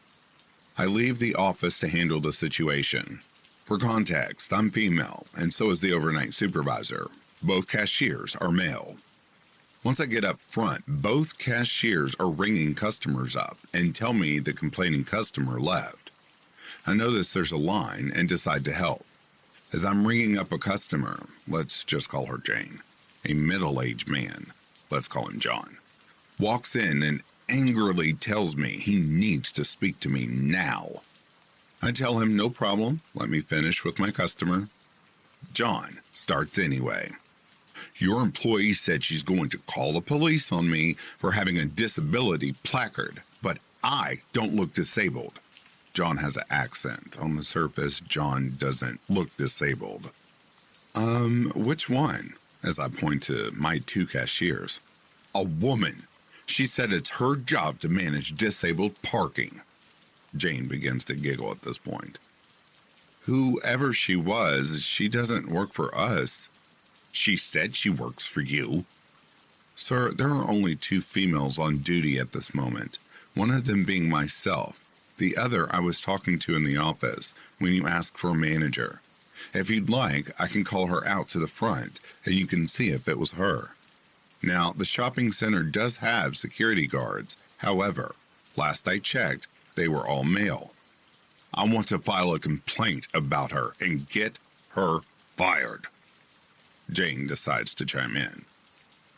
I 0.77 0.85
leave 0.85 1.19
the 1.19 1.35
office 1.35 1.77
to 1.79 1.89
handle 1.89 2.21
the 2.21 2.31
situation. 2.31 3.19
For 3.65 3.77
context, 3.77 4.51
I'm 4.53 4.71
female, 4.71 5.25
and 5.37 5.53
so 5.53 5.69
is 5.69 5.81
the 5.81 5.93
overnight 5.93 6.33
supervisor. 6.33 7.09
Both 7.43 7.67
cashiers 7.67 8.35
are 8.37 8.51
male. 8.51 8.95
Once 9.83 9.99
I 9.99 10.05
get 10.05 10.23
up 10.23 10.39
front, 10.47 10.85
both 10.87 11.37
cashiers 11.37 12.15
are 12.17 12.29
ringing 12.29 12.73
customers 12.73 13.35
up 13.35 13.57
and 13.73 13.93
tell 13.93 14.13
me 14.13 14.39
the 14.39 14.53
complaining 14.53 15.03
customer 15.03 15.59
left. 15.59 16.09
I 16.87 16.93
notice 16.93 17.33
there's 17.33 17.51
a 17.51 17.57
line 17.57 18.09
and 18.15 18.29
decide 18.29 18.63
to 18.65 18.71
help. 18.71 19.05
As 19.73 19.83
I'm 19.83 20.07
ringing 20.07 20.37
up 20.37 20.53
a 20.53 20.57
customer, 20.57 21.25
let's 21.49 21.83
just 21.83 22.07
call 22.07 22.27
her 22.27 22.37
Jane, 22.37 22.79
a 23.25 23.33
middle 23.33 23.81
aged 23.81 24.07
man, 24.07 24.53
let's 24.89 25.09
call 25.09 25.27
him 25.27 25.39
John, 25.39 25.77
walks 26.39 26.77
in 26.77 27.03
and 27.03 27.21
angrily 27.49 28.13
tells 28.13 28.55
me 28.55 28.69
he 28.69 28.95
needs 28.95 29.51
to 29.51 29.65
speak 29.65 29.99
to 29.99 30.09
me 30.09 30.25
now. 30.25 31.01
I 31.81 31.91
tell 31.91 32.19
him 32.19 32.37
no 32.37 32.49
problem, 32.49 33.01
let 33.13 33.29
me 33.29 33.41
finish 33.41 33.83
with 33.83 33.99
my 33.99 34.11
customer. 34.11 34.69
John 35.53 35.99
starts 36.13 36.57
anyway. 36.57 37.11
Your 37.97 38.21
employee 38.21 38.73
said 38.73 39.03
she's 39.03 39.23
going 39.23 39.49
to 39.49 39.57
call 39.59 39.93
the 39.93 40.01
police 40.01 40.51
on 40.51 40.69
me 40.69 40.93
for 41.17 41.31
having 41.31 41.57
a 41.57 41.65
disability 41.65 42.53
placard, 42.63 43.21
but 43.41 43.59
I 43.83 44.19
don't 44.31 44.55
look 44.55 44.73
disabled. 44.73 45.39
John 45.93 46.17
has 46.17 46.35
an 46.35 46.43
accent. 46.49 47.17
On 47.19 47.35
the 47.35 47.43
surface, 47.43 47.99
John 47.99 48.55
doesn't 48.57 48.99
look 49.09 49.35
disabled. 49.37 50.09
Um, 50.95 51.51
which 51.55 51.89
one? 51.89 52.33
As 52.63 52.79
I 52.79 52.87
point 52.87 53.23
to 53.23 53.51
my 53.55 53.79
two 53.79 54.05
cashiers. 54.07 54.79
A 55.35 55.43
woman. 55.43 56.03
She 56.45 56.65
said 56.65 56.91
it's 56.91 57.09
her 57.09 57.35
job 57.35 57.79
to 57.81 57.89
manage 57.89 58.35
disabled 58.35 59.01
parking. 59.01 59.61
Jane 60.35 60.67
begins 60.67 61.03
to 61.05 61.15
giggle 61.15 61.51
at 61.51 61.61
this 61.61 61.77
point. 61.77 62.17
Whoever 63.21 63.93
she 63.93 64.15
was, 64.15 64.83
she 64.83 65.07
doesn't 65.07 65.49
work 65.49 65.73
for 65.73 65.95
us. 65.95 66.49
She 67.13 67.37
said 67.37 67.75
she 67.75 67.89
works 67.89 68.25
for 68.25 68.41
you. 68.41 68.85
Sir, 69.75 70.11
there 70.11 70.29
are 70.29 70.49
only 70.49 70.75
two 70.75 70.99
females 70.99 71.57
on 71.59 71.77
duty 71.77 72.17
at 72.17 72.31
this 72.31 72.53
moment, 72.53 72.97
one 73.35 73.51
of 73.51 73.65
them 73.65 73.85
being 73.85 74.09
myself. 74.09 74.83
The 75.19 75.37
other 75.37 75.73
I 75.73 75.79
was 75.79 76.01
talking 76.01 76.39
to 76.39 76.55
in 76.55 76.63
the 76.63 76.77
office 76.77 77.33
when 77.59 77.71
you 77.71 77.87
asked 77.87 78.17
for 78.17 78.31
a 78.31 78.35
manager. 78.35 78.99
If 79.53 79.69
you'd 79.69 79.89
like, 79.89 80.33
I 80.41 80.47
can 80.47 80.63
call 80.63 80.87
her 80.87 81.07
out 81.07 81.29
to 81.29 81.39
the 81.39 81.47
front 81.47 81.99
and 82.25 82.33
you 82.33 82.47
can 82.47 82.67
see 82.67 82.89
if 82.89 83.07
it 83.07 83.19
was 83.19 83.31
her. 83.31 83.75
Now, 84.41 84.73
the 84.73 84.83
shopping 84.83 85.31
center 85.31 85.61
does 85.61 85.97
have 85.97 86.35
security 86.35 86.87
guards. 86.87 87.37
However, 87.57 88.15
last 88.57 88.87
I 88.87 88.97
checked, 88.97 89.47
they 89.75 89.87
were 89.87 90.05
all 90.05 90.23
male. 90.23 90.73
I 91.53 91.65
want 91.65 91.89
to 91.89 91.99
file 91.99 92.33
a 92.33 92.39
complaint 92.39 93.07
about 93.13 93.51
her 93.51 93.73
and 93.79 94.09
get 94.09 94.39
her 94.69 94.99
fired. 95.35 95.85
Jane 96.93 97.27
decides 97.27 97.73
to 97.75 97.85
chime 97.85 98.15
in. 98.15 98.45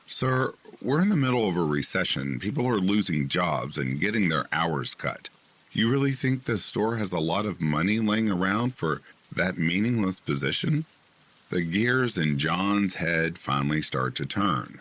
Sir, 0.07 0.53
we're 0.81 1.01
in 1.01 1.09
the 1.09 1.15
middle 1.15 1.47
of 1.47 1.57
a 1.57 1.63
recession. 1.63 2.39
People 2.39 2.67
are 2.67 2.77
losing 2.77 3.27
jobs 3.27 3.77
and 3.77 3.99
getting 3.99 4.29
their 4.29 4.45
hours 4.51 4.93
cut. 4.93 5.29
You 5.71 5.89
really 5.89 6.13
think 6.13 6.43
the 6.43 6.57
store 6.57 6.95
has 6.97 7.11
a 7.11 7.19
lot 7.19 7.45
of 7.45 7.59
money 7.59 7.99
laying 7.99 8.31
around 8.31 8.75
for 8.75 9.01
that 9.35 9.57
meaningless 9.57 10.19
position? 10.19 10.85
The 11.49 11.61
gears 11.61 12.17
in 12.17 12.39
John's 12.39 12.95
head 12.95 13.37
finally 13.37 13.81
start 13.81 14.15
to 14.15 14.25
turn. 14.25 14.79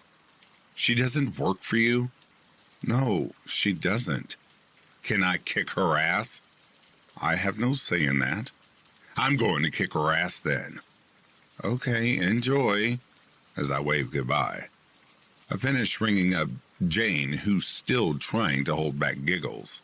She 0.74 0.94
doesn't 0.94 1.38
work 1.38 1.60
for 1.60 1.76
you? 1.76 2.10
No, 2.86 3.32
she 3.46 3.72
doesn't. 3.72 4.36
Can 5.02 5.22
I 5.22 5.38
kick 5.38 5.70
her 5.70 5.96
ass? 5.96 6.40
I 7.20 7.36
have 7.36 7.58
no 7.58 7.74
say 7.74 8.04
in 8.04 8.18
that. 8.20 8.50
I'm 9.16 9.36
going 9.36 9.62
to 9.62 9.70
kick 9.70 9.94
her 9.94 10.12
ass 10.12 10.38
then. 10.38 10.80
Okay, 11.62 12.18
enjoy. 12.18 12.98
As 13.56 13.70
I 13.70 13.80
wave 13.80 14.10
goodbye. 14.10 14.68
I 15.50 15.56
finish 15.56 16.00
ringing 16.00 16.34
up 16.34 16.48
Jane, 16.88 17.32
who's 17.32 17.66
still 17.66 18.18
trying 18.18 18.64
to 18.64 18.74
hold 18.74 18.98
back 18.98 19.24
giggles. 19.24 19.80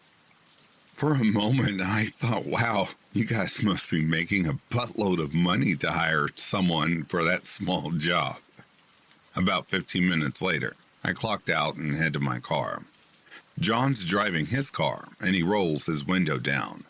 For 0.94 1.14
a 1.14 1.24
moment, 1.24 1.80
I 1.80 2.06
thought, 2.18 2.46
wow, 2.46 2.88
you 3.12 3.24
guys 3.24 3.62
must 3.62 3.90
be 3.90 4.02
making 4.02 4.48
a 4.48 4.58
buttload 4.70 5.20
of 5.22 5.32
money 5.32 5.76
to 5.76 5.92
hire 5.92 6.28
someone 6.34 7.04
for 7.04 7.22
that 7.24 7.46
small 7.46 7.90
job. 7.92 8.36
About 9.36 9.68
15 9.68 10.08
minutes 10.08 10.42
later, 10.42 10.74
I 11.04 11.12
clocked 11.12 11.48
out 11.48 11.76
and 11.76 11.94
head 11.94 12.14
to 12.14 12.20
my 12.20 12.40
car. 12.40 12.82
John's 13.58 14.04
driving 14.04 14.46
his 14.46 14.70
car, 14.70 15.08
and 15.20 15.34
he 15.34 15.42
rolls 15.42 15.86
his 15.86 16.04
window 16.04 16.38
down. 16.38 16.84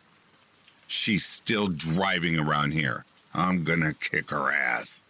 She's 0.87 1.27
still 1.27 1.69
driving 1.69 2.39
around 2.39 2.73
here. 2.73 3.05
I'm 3.35 3.65
gonna 3.65 3.95
kick 3.95 4.31
her 4.31 4.51
ass. 4.51 5.03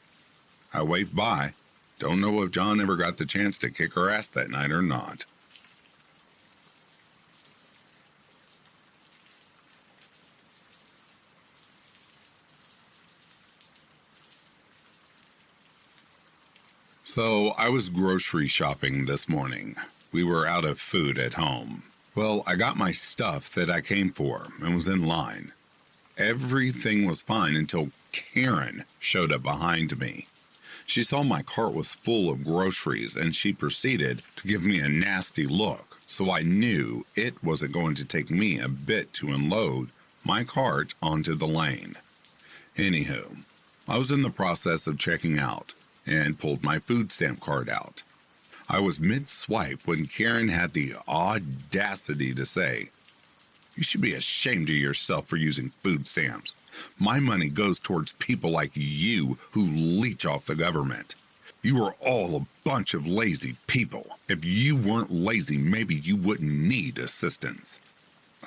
I 0.73 0.83
waved 0.83 1.17
by. 1.17 1.55
Don't 1.99 2.21
know 2.21 2.43
if 2.43 2.51
John 2.51 2.81
ever 2.81 2.97
got 2.97 3.19
the 3.19 3.27
chance 3.27 3.59
to 3.59 3.71
kick 3.71 3.95
her 3.95 4.09
ass 4.09 4.29
that 4.29 4.51
night 4.51 4.71
or 4.71 4.83
not. 4.83 5.25
So 17.05 17.49
I 17.59 17.69
was 17.69 17.89
grocery 17.89 18.47
shopping 18.47 19.05
this 19.05 19.29
morning. 19.29 19.75
We 20.13 20.23
were 20.23 20.47
out 20.47 20.65
of 20.65 20.79
food 20.79 21.19
at 21.19 21.35
home. 21.35 21.83
Well, 22.15 22.45
I 22.47 22.55
got 22.55 22.77
my 22.77 22.93
stuff 22.93 23.53
that 23.55 23.69
I 23.69 23.81
came 23.81 24.11
for 24.11 24.47
and 24.63 24.75
was 24.75 24.87
in 24.87 25.05
line. 25.05 25.53
Everything 26.17 27.07
was 27.07 27.21
fine 27.21 27.57
until 27.57 27.91
Karen 28.13 28.85
showed 28.99 29.33
up 29.33 29.43
behind 29.43 29.99
me. 29.99 30.27
She 30.87 31.03
saw 31.05 31.23
my 31.23 31.43
cart 31.43 31.75
was 31.75 31.95
full 31.95 32.31
of 32.31 32.45
groceries 32.45 33.15
and 33.15 33.35
she 33.35 33.53
proceeded 33.53 34.23
to 34.37 34.49
give 34.49 34.65
me 34.65 34.81
a 34.81 34.89
nasty 34.89 35.47
look, 35.47 35.99
so 36.07 36.31
I 36.31 36.43
knew 36.43 37.07
it 37.15 37.45
wasn't 37.45 37.73
going 37.73 37.95
to 37.97 38.05
take 38.05 38.31
me 38.31 38.59
a 38.59 38.69
bit 38.69 39.13
to 39.15 39.29
unload 39.33 39.91
my 40.25 40.45
cart 40.45 40.95
onto 41.03 41.35
the 41.35 41.47
lane. 41.47 41.97
Anywho, 42.77 43.39
I 43.89 43.99
was 43.99 44.11
in 44.11 44.23
the 44.23 44.31
process 44.31 44.87
of 44.87 44.99
checking 44.99 45.39
out 45.39 45.75
and 46.07 46.39
pulled 46.39 46.63
my 46.63 46.79
food 46.79 47.13
stamp 47.13 47.41
card 47.41 47.69
out. 47.69 48.03
I 48.69 48.79
was 48.81 49.01
mid 49.01 49.29
swipe 49.29 49.87
when 49.87 50.07
Karen 50.07 50.49
had 50.49 50.73
the 50.73 50.95
audacity 51.09 52.35
to 52.35 52.47
say, 52.47 52.91
You 53.81 53.85
should 53.85 54.03
be 54.03 54.13
ashamed 54.13 54.69
of 54.69 54.75
yourself 54.75 55.27
for 55.27 55.39
using 55.39 55.71
food 55.81 56.07
stamps. 56.07 56.55
My 56.99 57.19
money 57.19 57.49
goes 57.49 57.79
towards 57.79 58.13
people 58.13 58.51
like 58.51 58.73
you 58.75 59.39
who 59.53 59.63
leech 59.63 60.27
off 60.27 60.45
the 60.45 60.55
government. 60.55 61.15
You 61.63 61.83
are 61.85 61.95
all 61.99 62.37
a 62.37 62.47
bunch 62.63 62.93
of 62.93 63.07
lazy 63.07 63.57
people. 63.69 64.19
If 64.29 64.45
you 64.45 64.77
weren't 64.77 65.11
lazy, 65.11 65.57
maybe 65.57 65.95
you 65.95 66.17
wouldn't 66.17 66.61
need 66.61 66.99
assistance. 66.99 67.79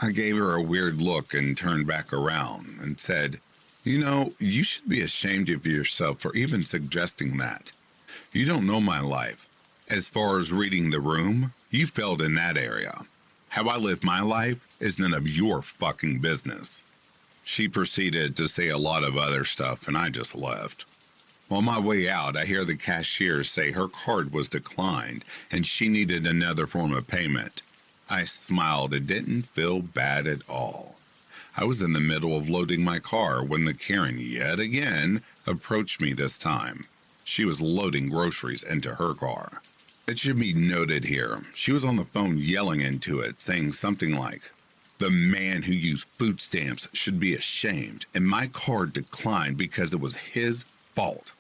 I 0.04 0.12
gave 0.12 0.38
her 0.38 0.54
a 0.54 0.62
weird 0.62 1.02
look 1.02 1.34
and 1.34 1.58
turned 1.58 1.88
back 1.88 2.14
around 2.14 2.78
and 2.80 3.00
said, 3.00 3.40
you 3.84 4.02
know, 4.02 4.34
you 4.38 4.64
should 4.64 4.88
be 4.88 5.02
ashamed 5.02 5.50
of 5.50 5.66
yourself 5.66 6.20
for 6.20 6.36
even 6.36 6.64
suggesting 6.64 7.38
that. 7.38 7.72
You 8.34 8.46
don't 8.46 8.68
know 8.68 8.80
my 8.80 9.00
life. 9.00 9.50
As 9.90 10.08
far 10.08 10.38
as 10.38 10.52
reading 10.52 10.92
the 10.92 11.00
room, 11.00 11.54
you 11.72 11.88
failed 11.88 12.22
in 12.22 12.36
that 12.36 12.56
area. 12.56 13.02
How 13.50 13.68
I 13.68 13.78
live 13.78 14.04
my 14.04 14.22
life 14.22 14.66
is 14.84 15.00
none 15.00 15.14
of 15.14 15.28
your 15.28 15.62
fucking 15.62 16.20
business. 16.20 16.82
She 17.44 17.68
proceeded 17.68 18.36
to 18.38 18.48
say 18.48 18.68
a 18.68 18.78
lot 18.78 19.04
of 19.04 19.18
other 19.18 19.46
stuff, 19.46 19.88
and 19.88 19.98
I 19.98 20.10
just 20.10 20.36
left. 20.36 20.86
On 21.50 21.66
my 21.66 21.80
way 21.80 22.10
out, 22.10 22.36
I 22.36 22.46
hear 22.46 22.66
the 22.66 22.76
cashier 22.76 23.44
say 23.44 23.72
her 23.72 23.88
card 23.88 24.34
was 24.34 24.50
declined 24.50 25.24
and 25.52 25.66
she 25.66 25.88
needed 25.88 26.26
another 26.26 26.66
form 26.66 26.94
of 26.94 27.08
payment. 27.08 27.62
I 28.10 28.24
smiled 28.24 28.94
and 28.94 29.06
didn't 29.06 29.44
feel 29.44 29.82
bad 29.82 30.26
at 30.26 30.42
all. 30.50 30.96
I 31.56 31.66
was 31.66 31.82
in 31.82 31.94
the 31.94 32.00
middle 32.00 32.36
of 32.36 32.50
loading 32.50 32.84
my 32.84 33.00
car 33.00 33.44
when 33.44 33.66
the 33.66 33.74
Karen 33.74 34.18
yet 34.20 34.60
again 34.60 35.22
approached 35.46 36.02
me 36.02 36.14
this 36.14 36.38
time. 36.38 36.88
She 37.24 37.46
was 37.46 37.62
loading 37.62 38.10
groceries 38.10 38.64
into 38.64 38.96
her 38.96 39.14
car. 39.14 39.62
It 40.08 40.20
should 40.20 40.40
be 40.40 40.54
noted 40.54 41.06
here, 41.06 41.44
she 41.54 41.72
was 41.72 41.86
on 41.86 41.96
the 41.98 42.06
phone 42.06 42.38
yelling 42.38 42.82
into 42.82 43.20
it, 43.20 43.40
saying 43.40 43.74
something 43.74 44.16
like, 44.16 44.52
The 45.00 45.10
man 45.10 45.64
who 45.64 45.74
used 45.74 46.08
food 46.18 46.40
stamps 46.40 46.88
should 46.94 47.20
be 47.20 47.34
ashamed, 47.34 48.06
and 48.14 48.28
my 48.28 48.48
card 48.48 48.94
declined 48.94 49.58
because 49.58 49.92
it 49.94 50.00
was 50.00 50.16
his 50.16 50.64
fault. 50.94 51.34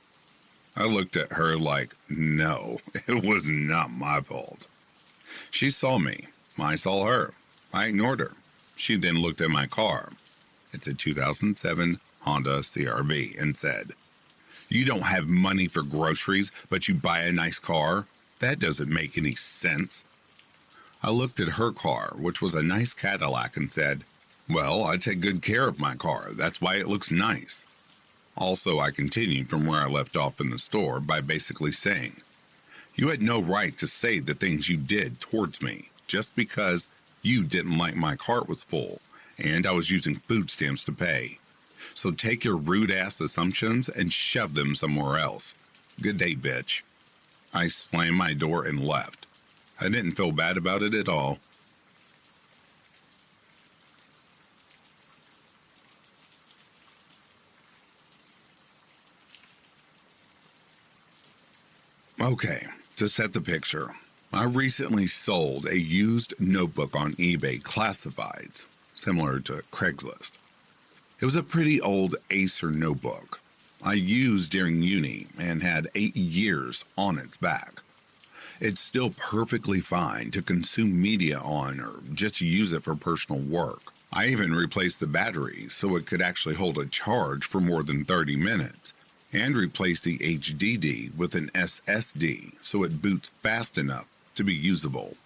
I 0.75 0.85
looked 0.85 1.15
at 1.15 1.33
her 1.33 1.55
like, 1.55 1.95
No, 2.09 2.79
it 3.07 3.23
was 3.23 3.45
not 3.45 3.91
my 3.91 4.21
fault. 4.21 4.65
She 5.51 5.69
saw 5.69 5.99
me. 5.99 6.27
I 6.59 6.75
saw 6.75 7.05
her. 7.05 7.33
I 7.73 7.85
ignored 7.85 8.19
her. 8.19 8.33
She 8.75 8.97
then 8.97 9.21
looked 9.21 9.41
at 9.41 9.49
my 9.49 9.67
car. 9.67 10.13
It's 10.71 10.87
a 10.87 10.93
2007 10.93 11.99
Honda 12.21 12.59
CRV 12.59 13.39
and 13.39 13.55
said, 13.55 13.91
You 14.69 14.85
don't 14.85 15.01
have 15.01 15.27
money 15.27 15.67
for 15.67 15.83
groceries, 15.83 16.51
but 16.69 16.87
you 16.87 16.95
buy 16.95 17.19
a 17.21 17.31
nice 17.31 17.59
car? 17.59 18.07
That 18.39 18.59
doesn't 18.59 18.89
make 18.89 19.17
any 19.17 19.35
sense. 19.35 20.03
I 21.05 21.09
looked 21.09 21.41
at 21.41 21.59
her 21.59 21.73
car, 21.73 22.13
which 22.17 22.41
was 22.41 22.53
a 22.53 22.63
nice 22.63 22.93
Cadillac, 22.93 23.57
and 23.57 23.69
said, 23.69 24.05
Well, 24.49 24.85
I 24.85 24.95
take 24.95 25.19
good 25.19 25.41
care 25.41 25.67
of 25.67 25.77
my 25.77 25.95
car. 25.95 26.29
That's 26.31 26.61
why 26.61 26.75
it 26.75 26.87
looks 26.87 27.11
nice. 27.11 27.65
Also, 28.37 28.79
I 28.79 28.91
continued 28.91 29.49
from 29.49 29.65
where 29.65 29.81
I 29.81 29.87
left 29.87 30.15
off 30.15 30.39
in 30.39 30.49
the 30.49 30.57
store 30.57 31.01
by 31.01 31.19
basically 31.19 31.73
saying, 31.73 32.21
You 32.95 33.09
had 33.09 33.21
no 33.21 33.41
right 33.41 33.77
to 33.79 33.87
say 33.87 34.19
the 34.19 34.33
things 34.33 34.69
you 34.69 34.77
did 34.77 35.19
towards 35.19 35.61
me 35.61 35.89
just 36.07 36.33
because 36.37 36.87
you 37.21 37.43
didn't 37.43 37.77
like 37.77 37.97
my 37.97 38.15
cart 38.15 38.47
was 38.47 38.63
full, 38.63 39.01
and 39.37 39.65
I 39.65 39.71
was 39.71 39.91
using 39.91 40.15
food 40.15 40.49
stamps 40.49 40.85
to 40.85 40.93
pay. 40.93 41.37
So 41.93 42.11
take 42.11 42.45
your 42.45 42.55
rude 42.57 42.91
ass 42.91 43.19
assumptions 43.19 43.89
and 43.89 44.13
shove 44.13 44.53
them 44.53 44.73
somewhere 44.73 45.17
else. 45.17 45.53
Good 45.99 46.17
day, 46.17 46.33
bitch. 46.33 46.81
I 47.53 47.67
slammed 47.67 48.17
my 48.17 48.33
door 48.33 48.65
and 48.65 48.81
left. 48.81 49.25
I 49.79 49.89
didn't 49.89 50.13
feel 50.13 50.31
bad 50.31 50.57
about 50.57 50.81
it 50.83 50.93
at 50.93 51.09
all. 51.09 51.39
Okay, 62.21 62.65
to 62.95 63.09
set 63.09 63.33
the 63.33 63.41
picture, 63.41 63.95
I 64.31 64.45
recently 64.45 65.07
sold 65.07 65.67
a 65.67 65.77
used 65.77 66.33
notebook 66.39 66.95
on 66.95 67.13
eBay 67.13 67.61
classifieds, 67.61 68.65
similar 68.93 69.39
to 69.41 69.63
Craigslist. 69.71 70.31
It 71.19 71.25
was 71.25 71.35
a 71.35 71.43
pretty 71.43 71.81
old 71.81 72.15
Acer 72.29 72.71
notebook 72.71 73.39
I 73.85 73.93
used 73.93 74.51
during 74.51 74.81
uni 74.81 75.27
and 75.37 75.61
had 75.61 75.89
eight 75.95 76.15
years 76.15 76.85
on 76.97 77.17
its 77.17 77.35
back. 77.35 77.81
It's 78.63 78.81
still 78.81 79.11
perfectly 79.11 79.81
fine 79.81 80.31
to 80.31 80.41
consume 80.41 81.01
media 81.01 81.37
on 81.39 81.81
or 81.81 81.99
just 82.13 82.41
use 82.41 82.71
it 82.73 82.83
for 82.83 82.95
personal 82.95 83.41
work. 83.41 83.93
I 84.13 84.27
even 84.27 84.55
replaced 84.55 85.01
the 85.01 85.07
battery 85.07 85.67
so 85.69 85.97
it 85.97 86.05
could 86.07 86.21
actually 86.21 86.55
hold 86.55 86.77
a 86.77 86.85
charge 86.85 87.45
for 87.45 87.59
more 87.59 87.83
than 87.83 88.05
30 88.05 88.37
minutes. 88.37 88.93
and 89.33 89.57
replaced 89.57 90.03
the 90.05 90.17
HDD 90.19 91.15
with 91.17 91.35
an 91.35 91.49
SSD 91.55 92.53
so 92.61 92.83
it 92.83 93.01
boots 93.01 93.29
fast 93.29 93.77
enough 93.77 94.05
to 94.35 94.43
be 94.43 94.53
usable. 94.53 95.17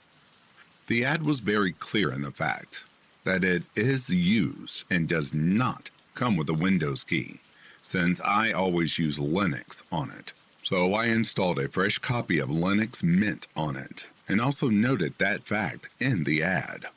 The 0.88 1.06
ad 1.06 1.24
was 1.24 1.42
very 1.42 1.74
clear 1.74 2.12
in 2.12 2.22
the 2.24 2.32
fact 2.32 2.86
that 3.26 3.44
it 3.44 3.64
is 3.76 4.10
used 4.10 4.84
and 4.90 5.08
does 5.08 5.34
not 5.34 5.90
come 6.16 6.38
with 6.38 6.50
a 6.50 6.54
Windows 6.54 7.04
key, 7.04 7.40
since 7.84 8.22
I 8.22 8.54
always 8.54 8.98
use 8.98 9.18
Linux 9.20 9.84
on 9.92 10.10
it. 10.12 10.34
So 10.70 10.96
I 10.96 11.06
installed 11.06 11.60
a 11.60 11.70
fresh 11.70 11.98
copy 11.98 12.40
of 12.40 12.50
Linux 12.50 13.02
Mint 13.02 13.48
on 13.56 13.78
it 13.78 14.06
and 14.28 14.42
also 14.42 14.68
noted 14.68 15.18
that 15.18 15.44
fact 15.44 15.88
in 16.02 16.26
the 16.26 16.44
ad. 16.44 16.88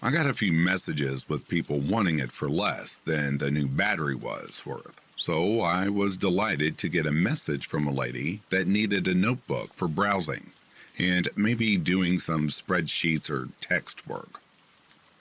I 0.00 0.12
got 0.12 0.28
a 0.28 0.32
few 0.32 0.52
messages 0.52 1.28
with 1.28 1.48
people 1.48 1.80
wanting 1.80 2.20
it 2.20 2.30
for 2.30 2.48
less 2.48 3.00
than 3.06 3.38
the 3.38 3.50
new 3.50 3.66
battery 3.66 4.14
was 4.14 4.62
worth. 4.64 5.00
So 5.16 5.60
I 5.60 5.88
was 5.88 6.16
delighted 6.16 6.78
to 6.78 6.88
get 6.88 7.04
a 7.04 7.10
message 7.10 7.66
from 7.66 7.88
a 7.88 7.92
lady 7.92 8.42
that 8.50 8.68
needed 8.68 9.08
a 9.08 9.14
notebook 9.14 9.70
for 9.70 9.88
browsing 9.88 10.52
and 10.96 11.28
maybe 11.34 11.76
doing 11.76 12.20
some 12.20 12.46
spreadsheets 12.46 13.28
or 13.28 13.48
text 13.60 14.06
work. 14.06 14.40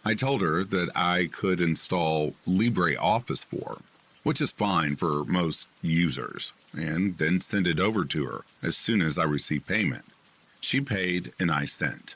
I 0.06 0.14
told 0.14 0.42
her 0.42 0.64
that 0.64 0.92
I 0.96 1.28
could 1.32 1.60
install 1.60 2.36
LibreOffice 2.48 3.44
for, 3.44 3.80
which 4.22 4.42
is 4.42 4.52
fine 4.52 4.96
for 4.96 5.26
most 5.26 5.66
users, 5.82 6.52
and 6.74 7.18
then 7.18 7.42
send 7.42 7.68
it 7.68 7.80
over 7.80 8.06
to 8.06 8.26
her 8.26 8.42
as 8.62 8.78
soon 8.78 9.02
as 9.02 9.18
I 9.18 9.24
receive 9.24 9.68
payment. 9.68 10.06
She 10.62 10.82
paid 10.82 11.32
and 11.40 11.52
I 11.52 11.66
sent. 11.66 12.16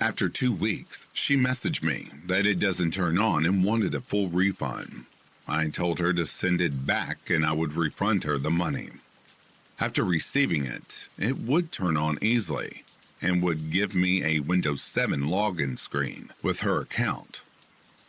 After 0.00 0.28
two 0.28 0.52
weeks, 0.52 1.04
she 1.12 1.36
messaged 1.36 1.82
me 1.82 2.08
that 2.26 2.46
it 2.46 2.58
doesn't 2.58 2.92
turn 2.92 3.18
on 3.18 3.44
and 3.44 3.64
wanted 3.64 3.94
a 3.94 4.00
full 4.00 4.28
refund. 4.28 5.04
I 5.46 5.68
told 5.68 5.98
her 5.98 6.12
to 6.12 6.24
send 6.24 6.60
it 6.60 6.86
back 6.86 7.28
and 7.28 7.44
I 7.44 7.52
would 7.52 7.74
refund 7.74 8.24
her 8.24 8.38
the 8.38 8.50
money. 8.50 8.88
After 9.78 10.04
receiving 10.04 10.64
it, 10.64 11.08
it 11.18 11.38
would 11.38 11.72
turn 11.72 11.96
on 11.96 12.18
easily 12.22 12.84
and 13.20 13.42
would 13.42 13.70
give 13.70 13.94
me 13.94 14.24
a 14.24 14.40
Windows 14.40 14.80
7 14.82 15.22
login 15.22 15.78
screen 15.78 16.30
with 16.42 16.60
her 16.60 16.80
account. 16.80 17.42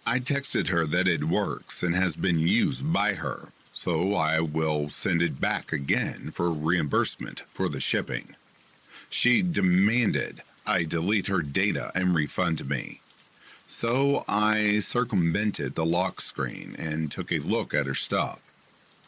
I 0.05 0.19
texted 0.19 0.67
her 0.69 0.85
that 0.85 1.07
it 1.07 1.25
works 1.25 1.83
and 1.83 1.95
has 1.95 2.15
been 2.15 2.39
used 2.39 2.91
by 2.91 3.15
her, 3.15 3.49
so 3.83 4.13
I 4.13 4.39
will 4.39 4.89
send 4.89 5.23
it 5.23 5.41
back 5.41 5.73
again 5.73 6.29
for 6.29 6.51
reimbursement 6.51 7.41
for 7.49 7.67
the 7.67 7.79
shipping. 7.79 8.35
She 9.09 9.41
demanded 9.41 10.43
I 10.67 10.83
delete 10.83 11.25
her 11.25 11.41
data 11.41 11.91
and 11.95 12.13
refund 12.13 12.69
me. 12.69 13.01
So 13.67 14.23
I 14.27 14.81
circumvented 14.81 15.73
the 15.73 15.85
lock 15.85 16.21
screen 16.21 16.75
and 16.77 17.09
took 17.09 17.31
a 17.31 17.39
look 17.39 17.73
at 17.73 17.87
her 17.87 17.95
stuff. 17.95 18.39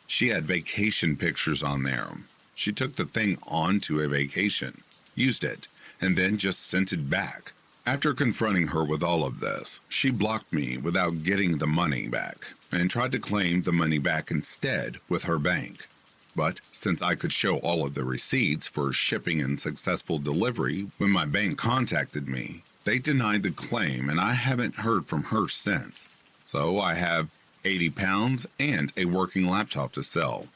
She 0.08 0.30
had 0.30 0.46
vacation 0.46 1.18
pictures 1.18 1.62
on 1.62 1.84
there, 1.84 2.10
she 2.56 2.72
took 2.72 2.96
the 2.96 3.06
thing 3.06 3.38
onto 3.46 4.00
a 4.00 4.08
vacation, 4.08 4.82
used 5.14 5.44
it, 5.44 5.68
and 6.02 6.16
then 6.16 6.40
just 6.40 6.66
sent 6.66 6.92
it 6.92 7.12
back. 7.12 7.54
After 7.86 8.16
confronting 8.16 8.70
her 8.70 8.84
with 8.84 9.04
all 9.04 9.24
of 9.24 9.40
this, 9.40 9.80
she 9.88 10.10
blocked 10.10 10.52
me 10.52 10.78
without 10.78 11.24
getting 11.24 11.60
the 11.60 11.68
money 11.68 12.08
back 12.08 12.54
and 12.74 12.90
tried 12.90 13.12
to 13.14 13.20
claim 13.20 13.62
the 13.62 13.72
money 13.72 13.98
back 13.98 14.32
instead 14.32 14.98
with 15.10 15.24
her 15.24 15.40
bank. 15.40 15.88
But 16.36 16.60
since 16.72 17.02
I 17.02 17.16
could 17.16 17.32
show 17.32 17.58
all 17.58 17.86
of 17.86 17.94
the 17.94 18.04
receipts 18.04 18.66
for 18.66 18.92
shipping 18.92 19.40
and 19.42 19.60
successful 19.60 20.18
delivery 20.18 20.88
when 20.98 21.12
my 21.12 21.26
bank 21.26 21.58
contacted 21.58 22.28
me, 22.28 22.64
they 22.86 23.00
denied 23.00 23.44
the 23.44 23.52
claim 23.52 24.10
and 24.10 24.20
I 24.20 24.34
haven't 24.34 24.76
heard 24.76 25.06
from 25.06 25.24
her 25.24 25.48
since. 25.48 26.02
So 26.46 26.80
I 26.80 26.96
have 26.96 27.30
80 27.66 27.92
pounds 27.92 28.48
and 28.60 28.92
a 28.98 29.06
working 29.06 29.48
laptop 29.48 29.94
to 29.94 30.04
sell. 30.04 30.48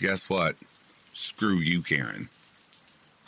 Guess 0.00 0.28
what? 0.28 0.56
Screw 1.12 1.56
you, 1.56 1.82
Karen. 1.82 2.28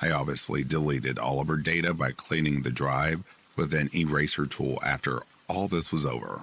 I 0.03 0.11
obviously 0.11 0.65
deleted 0.65 1.19
all 1.19 1.41
of 1.41 1.49
her 1.49 1.57
data 1.57 1.95
by 1.95 2.13
cleaning 2.13 2.63
the 2.63 2.71
drive 2.71 3.23
with 3.55 3.73
an 3.73 3.89
eraser 3.95 4.47
tool 4.47 4.79
after 4.85 5.23
all 5.49 5.69
this 5.69 5.93
was 5.93 6.05
over. 6.05 6.43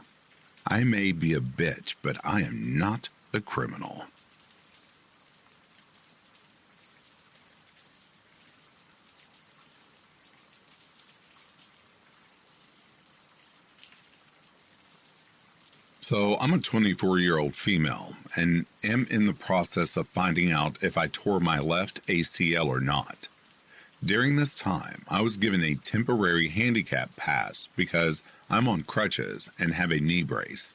I 0.68 0.84
may 0.84 1.12
be 1.12 1.34
a 1.34 1.40
bitch, 1.40 1.96
but 2.02 2.18
I 2.24 2.42
am 2.42 2.78
not 2.78 3.10
a 3.34 3.42
criminal. 3.42 4.06
So, 16.02 16.38
I'm 16.40 16.54
a 16.54 16.60
24 16.60 17.20
year 17.20 17.38
old 17.38 17.56
female 17.56 18.14
and 18.36 18.66
am 18.84 19.08
in 19.10 19.26
the 19.26 19.34
process 19.34 19.96
of 19.98 20.08
finding 20.08 20.52
out 20.52 20.84
if 20.84 20.98
I 20.98 21.08
tore 21.08 21.40
my 21.40 21.60
left 21.60 22.06
ACL 22.08 22.68
or 22.68 22.82
not. 22.82 23.28
During 24.06 24.36
this 24.36 24.54
time, 24.54 25.04
I 25.08 25.22
was 25.22 25.38
given 25.38 25.64
a 25.64 25.76
temporary 25.76 26.50
handicap 26.50 27.16
pass 27.16 27.70
because 27.78 28.22
I'm 28.50 28.68
on 28.68 28.84
crutches 28.84 29.48
and 29.58 29.74
have 29.74 29.92
a 29.92 30.00
knee 30.02 30.24
brace. 30.24 30.74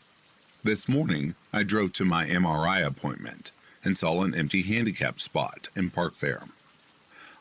This 0.65 0.89
morning, 0.89 1.35
I 1.53 1.63
drove 1.63 1.93
to 1.95 2.07
my 2.07 2.25
MRI 2.25 2.87
appointment 2.87 3.51
and 3.85 3.99
saw 3.99 4.23
an 4.23 4.35
empty 4.35 4.63
handicap 4.63 5.21
spot 5.21 5.69
and 5.77 5.93
parked 5.93 6.23
there. 6.23 6.45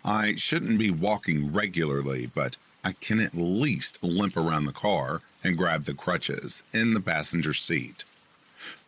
I 0.03 0.35
shouldn't 0.35 0.77
be 0.77 0.91
walking 0.91 1.53
regularly, 1.53 2.29
but 2.35 2.57
I 2.83 2.91
can 2.91 3.21
at 3.21 3.35
least 3.35 4.03
limp 4.03 4.35
around 4.35 4.65
the 4.65 4.73
car 4.73 5.21
and 5.41 5.57
grab 5.57 5.85
the 5.85 5.93
crutches 5.93 6.63
in 6.73 6.95
the 6.95 7.01
passenger 7.01 7.53
seat. 7.53 8.03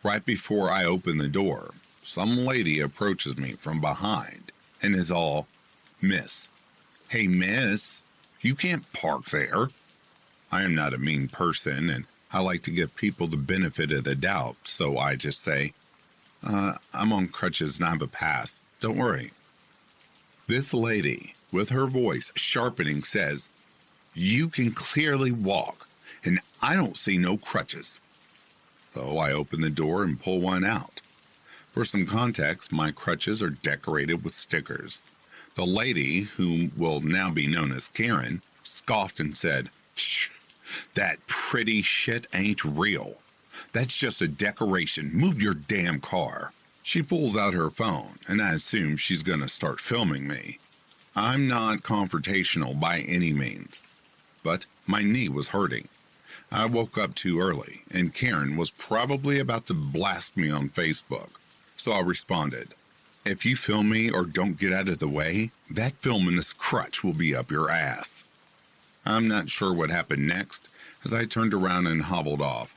Right 0.02 0.24
before 0.26 0.68
I 0.68 0.84
open 0.84 1.16
the 1.16 1.28
door, 1.28 1.70
some 2.02 2.36
lady 2.36 2.78
approaches 2.78 3.38
me 3.38 3.52
from 3.52 3.80
behind 3.80 4.52
and 4.82 4.94
is 4.94 5.10
all, 5.10 5.46
Miss, 6.02 6.48
hey, 7.10 7.26
miss, 7.26 8.00
you 8.40 8.54
can't 8.54 8.92
park 8.92 9.24
there. 9.26 9.68
I 10.52 10.62
am 10.62 10.76
not 10.76 10.94
a 10.94 10.98
mean 10.98 11.26
person 11.26 11.90
and 11.90 12.04
I 12.32 12.38
like 12.38 12.62
to 12.62 12.70
give 12.70 12.94
people 12.94 13.26
the 13.26 13.36
benefit 13.36 13.90
of 13.90 14.04
the 14.04 14.14
doubt, 14.14 14.54
so 14.62 14.96
I 14.96 15.16
just 15.16 15.42
say, 15.42 15.72
uh, 16.46 16.74
I'm 16.94 17.12
on 17.12 17.26
crutches 17.26 17.76
and 17.76 17.84
I 17.84 17.90
have 17.90 18.02
a 18.02 18.06
pass. 18.06 18.60
Don't 18.80 18.96
worry. 18.96 19.32
This 20.46 20.72
lady, 20.72 21.34
with 21.52 21.70
her 21.70 21.86
voice 21.86 22.30
sharpening, 22.36 23.02
says, 23.02 23.48
You 24.14 24.48
can 24.48 24.70
clearly 24.70 25.32
walk 25.32 25.88
and 26.24 26.38
I 26.62 26.76
don't 26.76 26.96
see 26.96 27.18
no 27.18 27.36
crutches. 27.36 27.98
So 28.86 29.18
I 29.18 29.32
open 29.32 29.62
the 29.62 29.70
door 29.70 30.04
and 30.04 30.20
pull 30.20 30.40
one 30.40 30.64
out. 30.64 31.00
For 31.72 31.84
some 31.84 32.06
context, 32.06 32.70
my 32.70 32.92
crutches 32.92 33.42
are 33.42 33.50
decorated 33.50 34.22
with 34.22 34.34
stickers. 34.34 35.02
The 35.60 35.66
lady, 35.66 36.20
who 36.22 36.70
will 36.74 37.02
now 37.02 37.30
be 37.30 37.46
known 37.46 37.70
as 37.72 37.88
Karen, 37.88 38.40
scoffed 38.64 39.20
and 39.20 39.36
said, 39.36 39.68
that 40.94 41.18
pretty 41.26 41.82
shit 41.82 42.26
ain't 42.32 42.64
real. 42.64 43.18
That's 43.74 43.94
just 43.94 44.22
a 44.22 44.26
decoration. 44.26 45.10
Move 45.12 45.42
your 45.42 45.52
damn 45.52 46.00
car. 46.00 46.54
She 46.82 47.02
pulls 47.02 47.36
out 47.36 47.52
her 47.52 47.68
phone, 47.68 48.12
and 48.26 48.40
I 48.40 48.54
assume 48.54 48.96
she's 48.96 49.22
going 49.22 49.40
to 49.40 49.48
start 49.48 49.80
filming 49.80 50.26
me. 50.26 50.60
I'm 51.14 51.46
not 51.46 51.80
confrontational 51.80 52.80
by 52.80 53.00
any 53.00 53.34
means, 53.34 53.80
but 54.42 54.64
my 54.86 55.02
knee 55.02 55.28
was 55.28 55.48
hurting, 55.48 55.88
I 56.50 56.64
woke 56.64 56.96
up 56.96 57.14
too 57.14 57.38
early, 57.38 57.82
and 57.90 58.14
Karen 58.14 58.56
was 58.56 58.70
probably 58.70 59.38
about 59.38 59.66
to 59.66 59.74
blast 59.74 60.38
me 60.38 60.50
on 60.50 60.70
Facebook. 60.70 61.28
So 61.76 61.92
I 61.92 62.00
responded, 62.00 62.70
If 63.24 63.44
you 63.44 63.54
film 63.54 63.90
me 63.90 64.10
or 64.10 64.24
don't 64.24 64.58
get 64.58 64.72
out 64.72 64.88
of 64.88 64.98
the 64.98 65.06
way, 65.06 65.50
that 65.70 65.92
film 65.92 66.26
in 66.26 66.36
this 66.36 66.54
crutch 66.54 67.04
will 67.04 67.12
be 67.12 67.34
up 67.34 67.50
your 67.50 67.70
ass. 67.70 68.24
I'm 69.04 69.28
not 69.28 69.50
sure 69.50 69.74
what 69.74 69.90
happened 69.90 70.26
next 70.26 70.68
as 71.04 71.12
I 71.12 71.26
turned 71.26 71.52
around 71.52 71.86
and 71.86 72.04
hobbled 72.04 72.40
off. 72.40 72.74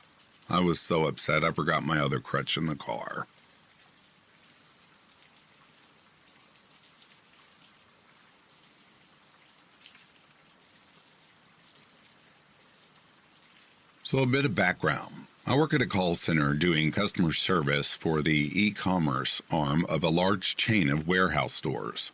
I 0.50 0.60
was 0.60 0.78
so 0.78 1.06
upset 1.06 1.44
I 1.44 1.50
forgot 1.50 1.86
my 1.86 1.98
other 1.98 2.20
crutch 2.20 2.58
in 2.58 2.66
the 2.66 2.74
car. 2.74 3.26
So, 14.02 14.18
a 14.18 14.26
bit 14.26 14.44
of 14.44 14.54
background. 14.54 15.24
I 15.46 15.54
work 15.58 15.74
at 15.74 15.82
a 15.82 15.86
call 15.86 16.14
center 16.14 16.54
doing 16.54 16.90
customer 16.90 17.34
service 17.34 17.92
for 17.92 18.22
the 18.22 18.50
e 18.58 18.70
commerce 18.70 19.42
arm 19.50 19.84
of 19.90 20.02
a 20.02 20.08
large 20.08 20.56
chain 20.56 20.88
of 20.88 21.06
warehouse 21.06 21.52
stores. 21.52 22.10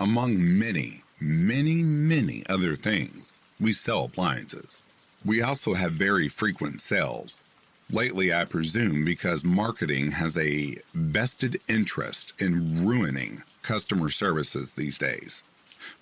Among 0.00 0.58
many, 0.58 1.04
many, 1.20 1.84
many 1.84 2.44
other 2.48 2.74
things, 2.74 3.36
we 3.60 3.72
sell 3.72 4.06
appliances. 4.06 4.82
We 5.24 5.42
also 5.42 5.74
have 5.74 5.92
very 5.92 6.28
frequent 6.28 6.80
sales. 6.80 7.40
Lately, 7.88 8.34
I 8.34 8.44
presume 8.44 9.04
because 9.04 9.44
marketing 9.44 10.10
has 10.10 10.36
a 10.36 10.78
vested 10.92 11.60
interest 11.68 12.32
in 12.40 12.84
ruining 12.84 13.44
customer 13.62 14.10
services 14.10 14.72
these 14.72 14.98
days. 14.98 15.40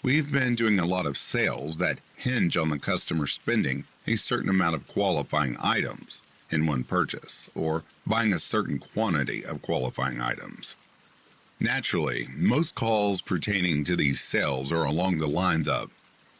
We've 0.03 0.33
been 0.33 0.55
doing 0.55 0.81
a 0.81 0.87
lot 0.87 1.05
of 1.05 1.19
sales 1.19 1.77
that 1.77 1.99
hinge 2.17 2.57
on 2.57 2.71
the 2.71 2.79
customer 2.79 3.27
spending 3.27 3.85
a 4.07 4.17
certain 4.17 4.49
amount 4.49 4.77
of 4.77 4.89
qualifying 4.89 5.59
items 5.61 6.23
in 6.55 6.66
one 6.66 6.84
purchase 6.84 7.50
or 7.55 7.82
buying 8.07 8.32
a 8.32 8.38
certain 8.38 8.78
quantity 8.78 9.44
of 9.44 9.61
qualifying 9.61 10.20
items. 10.20 10.74
Naturally, 11.61 12.28
most 12.36 12.74
calls 12.74 13.20
pertaining 13.20 13.84
to 13.84 13.96
these 13.96 14.20
sales 14.20 14.72
are 14.72 14.84
along 14.84 15.18
the 15.18 15.26
lines 15.26 15.68
of 15.68 15.90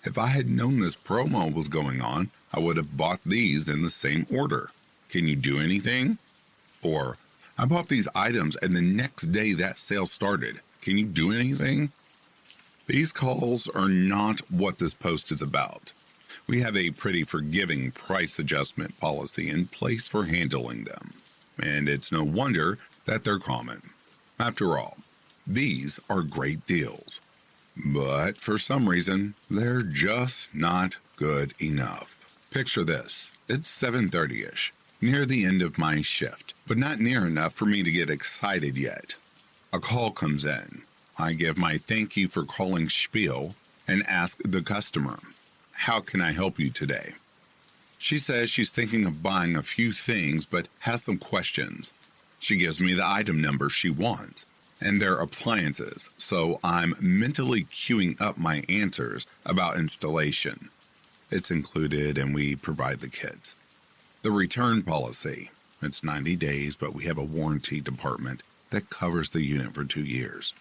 If 0.04 0.18
I 0.18 0.26
had 0.26 0.48
known 0.48 0.80
this 0.80 0.96
promo 0.96 1.52
was 1.52 1.68
going 1.68 2.00
on, 2.00 2.30
I 2.52 2.60
would 2.60 2.76
have 2.76 2.96
bought 2.96 3.22
these 3.24 3.68
in 3.68 3.82
the 3.82 3.90
same 3.90 4.26
order. 4.32 4.70
Can 5.08 5.26
you 5.26 5.36
do 5.36 5.58
anything? 5.58 6.18
Or, 6.82 7.16
I 7.56 7.64
bought 7.64 7.88
these 7.88 8.08
items 8.14 8.56
and 8.56 8.76
the 8.76 8.82
next 8.82 9.32
day 9.32 9.54
that 9.54 9.78
sale 9.78 10.06
started. 10.06 10.60
Can 10.82 10.98
you 10.98 11.06
do 11.06 11.32
anything? 11.32 11.90
These 12.86 13.12
calls 13.12 13.66
are 13.68 13.88
not 13.88 14.40
what 14.50 14.78
this 14.78 14.92
post 14.92 15.30
is 15.30 15.40
about. 15.40 15.92
We 16.47 16.61
have 16.61 16.76
a 16.76 16.90
pretty 16.90 17.24
forgiving 17.24 17.90
price 17.92 18.38
adjustment 18.38 19.01
policy 19.01 19.49
in 19.49 19.66
place 19.66 20.07
for 20.09 20.26
handling 20.26 20.84
them, 20.84 21.14
and 21.62 21.88
it's 21.88 22.12
no 22.12 22.22
wonder 22.22 22.78
that 23.07 23.24
they're 23.24 23.38
common. 23.38 23.90
After 24.38 24.76
all, 24.76 24.99
these 25.47 25.99
are 26.11 26.22
great 26.22 26.66
deals. 26.66 27.20
But 27.76 28.36
for 28.36 28.59
some 28.59 28.88
reason, 28.88 29.34
they're 29.51 29.82
just 29.82 30.55
not 30.55 30.99
good 31.16 31.55
enough. 31.61 32.36
Picture 32.51 32.84
this. 32.84 33.32
It's 33.49 33.68
7:30ish, 33.68 34.70
near 35.01 35.26
the 35.26 35.45
end 35.45 35.62
of 35.62 35.78
my 35.78 36.03
shift, 36.03 36.53
but 36.66 36.78
not 36.78 37.01
near 37.01 37.26
enough 37.26 37.55
for 37.55 37.66
me 37.66 37.82
to 37.82 37.90
get 37.90 38.11
excited 38.11 38.76
yet. 38.76 39.14
A 39.72 39.80
call 39.80 40.11
comes 40.12 40.45
in. 40.45 40.82
I 41.18 41.32
give 41.32 41.57
my 41.59 41.78
thank 41.78 42.16
you 42.16 42.28
for 42.28 42.45
calling 42.45 42.88
spiel 42.88 43.55
and 43.88 44.03
ask 44.07 44.38
the 44.45 44.62
customer, 44.62 45.18
"How 45.75 46.01
can 46.01 46.20
I 46.20 46.33
help 46.33 46.59
you 46.59 46.70
today?" 46.70 47.14
She 47.99 48.18
says 48.18 48.51
she's 48.51 48.70
thinking 48.70 49.07
of 49.07 49.22
buying 49.22 49.57
a 49.57 49.62
few 49.62 49.93
things 49.93 50.47
but 50.47 50.68
has 50.81 51.05
some 51.05 51.18
questions. 51.18 51.93
She 52.39 52.57
gives 52.57 52.81
me 52.81 52.95
the 52.95 53.07
item 53.07 53.41
number 53.41 53.70
she 53.70 53.91
wants 53.91 54.45
and 54.81 55.01
their 55.01 55.14
appliances, 55.14 56.09
so 56.18 56.61
I'm 56.62 56.95
mentally 57.01 57.64
queuing 57.64 58.20
up 58.20 58.37
my 58.37 58.62
answers 58.68 59.27
about 59.47 59.79
installation. 59.79 60.68
It's 61.31 61.51
included 61.51 62.18
and 62.18 62.35
we 62.35 62.55
provide 62.55 63.01
the 63.01 63.09
kits. 63.09 63.55
The 64.22 64.31
return 64.31 64.83
policy. 64.83 65.51
It's 65.81 66.05
90 66.05 66.37
days, 66.37 66.77
but 66.77 66.95
we 66.95 67.05
have 67.05 67.18
a 67.18 67.25
warranty 67.25 67.81
department 67.81 68.43
that 68.70 68.91
covers 68.91 69.31
the 69.31 69.43
unit 69.43 69.72
for 69.72 69.85
two 69.85 70.05
years. 70.05 70.53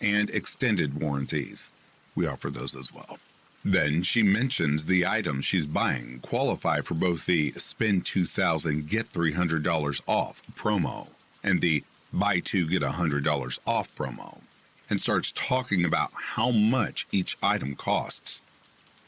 And 0.00 0.30
extended 0.30 1.00
warranties. 1.00 1.68
We 2.14 2.26
offer 2.26 2.50
those 2.50 2.74
as 2.74 2.92
well. 2.92 3.18
Then 3.64 4.02
she 4.02 4.22
mentions 4.22 4.86
the 4.86 5.06
items 5.06 5.44
she's 5.44 5.66
buying 5.66 6.20
qualify 6.20 6.80
for 6.80 6.94
both 6.94 7.26
the 7.26 7.52
spend 7.52 8.06
2000 8.06 8.88
get 8.88 9.12
$300 9.12 10.00
off 10.06 10.42
promo 10.56 11.08
and 11.44 11.60
the 11.60 11.84
buy 12.12 12.40
two 12.40 12.66
get 12.66 12.82
$100 12.82 13.58
off 13.66 13.94
promo 13.94 14.40
and 14.88 15.00
starts 15.00 15.32
talking 15.36 15.84
about 15.84 16.10
how 16.14 16.50
much 16.50 17.06
each 17.12 17.36
item 17.42 17.74
costs. 17.74 18.40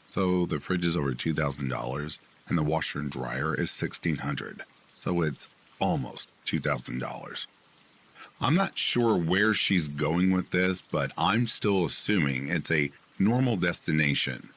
So 0.07 0.45
the 0.45 0.59
fridge 0.59 0.85
is 0.85 0.95
over 0.95 1.13
$2,000 1.13 2.19
and 2.47 2.57
the 2.57 2.63
washer 2.63 2.99
and 2.99 3.11
dryer 3.11 3.55
is 3.55 3.71
$1,600. 3.71 4.61
So 4.93 5.21
it's 5.21 5.47
almost 5.79 6.29
$2,000. 6.45 7.45
I'm 8.39 8.55
not 8.55 8.77
sure 8.77 9.17
where 9.17 9.53
she's 9.53 9.87
going 9.87 10.31
with 10.31 10.51
this, 10.51 10.81
but 10.81 11.11
I'm 11.17 11.47
still 11.47 11.85
assuming 11.85 12.49
it's 12.49 12.71
a 12.71 12.91
normal 13.19 13.57
destination. 13.57 14.49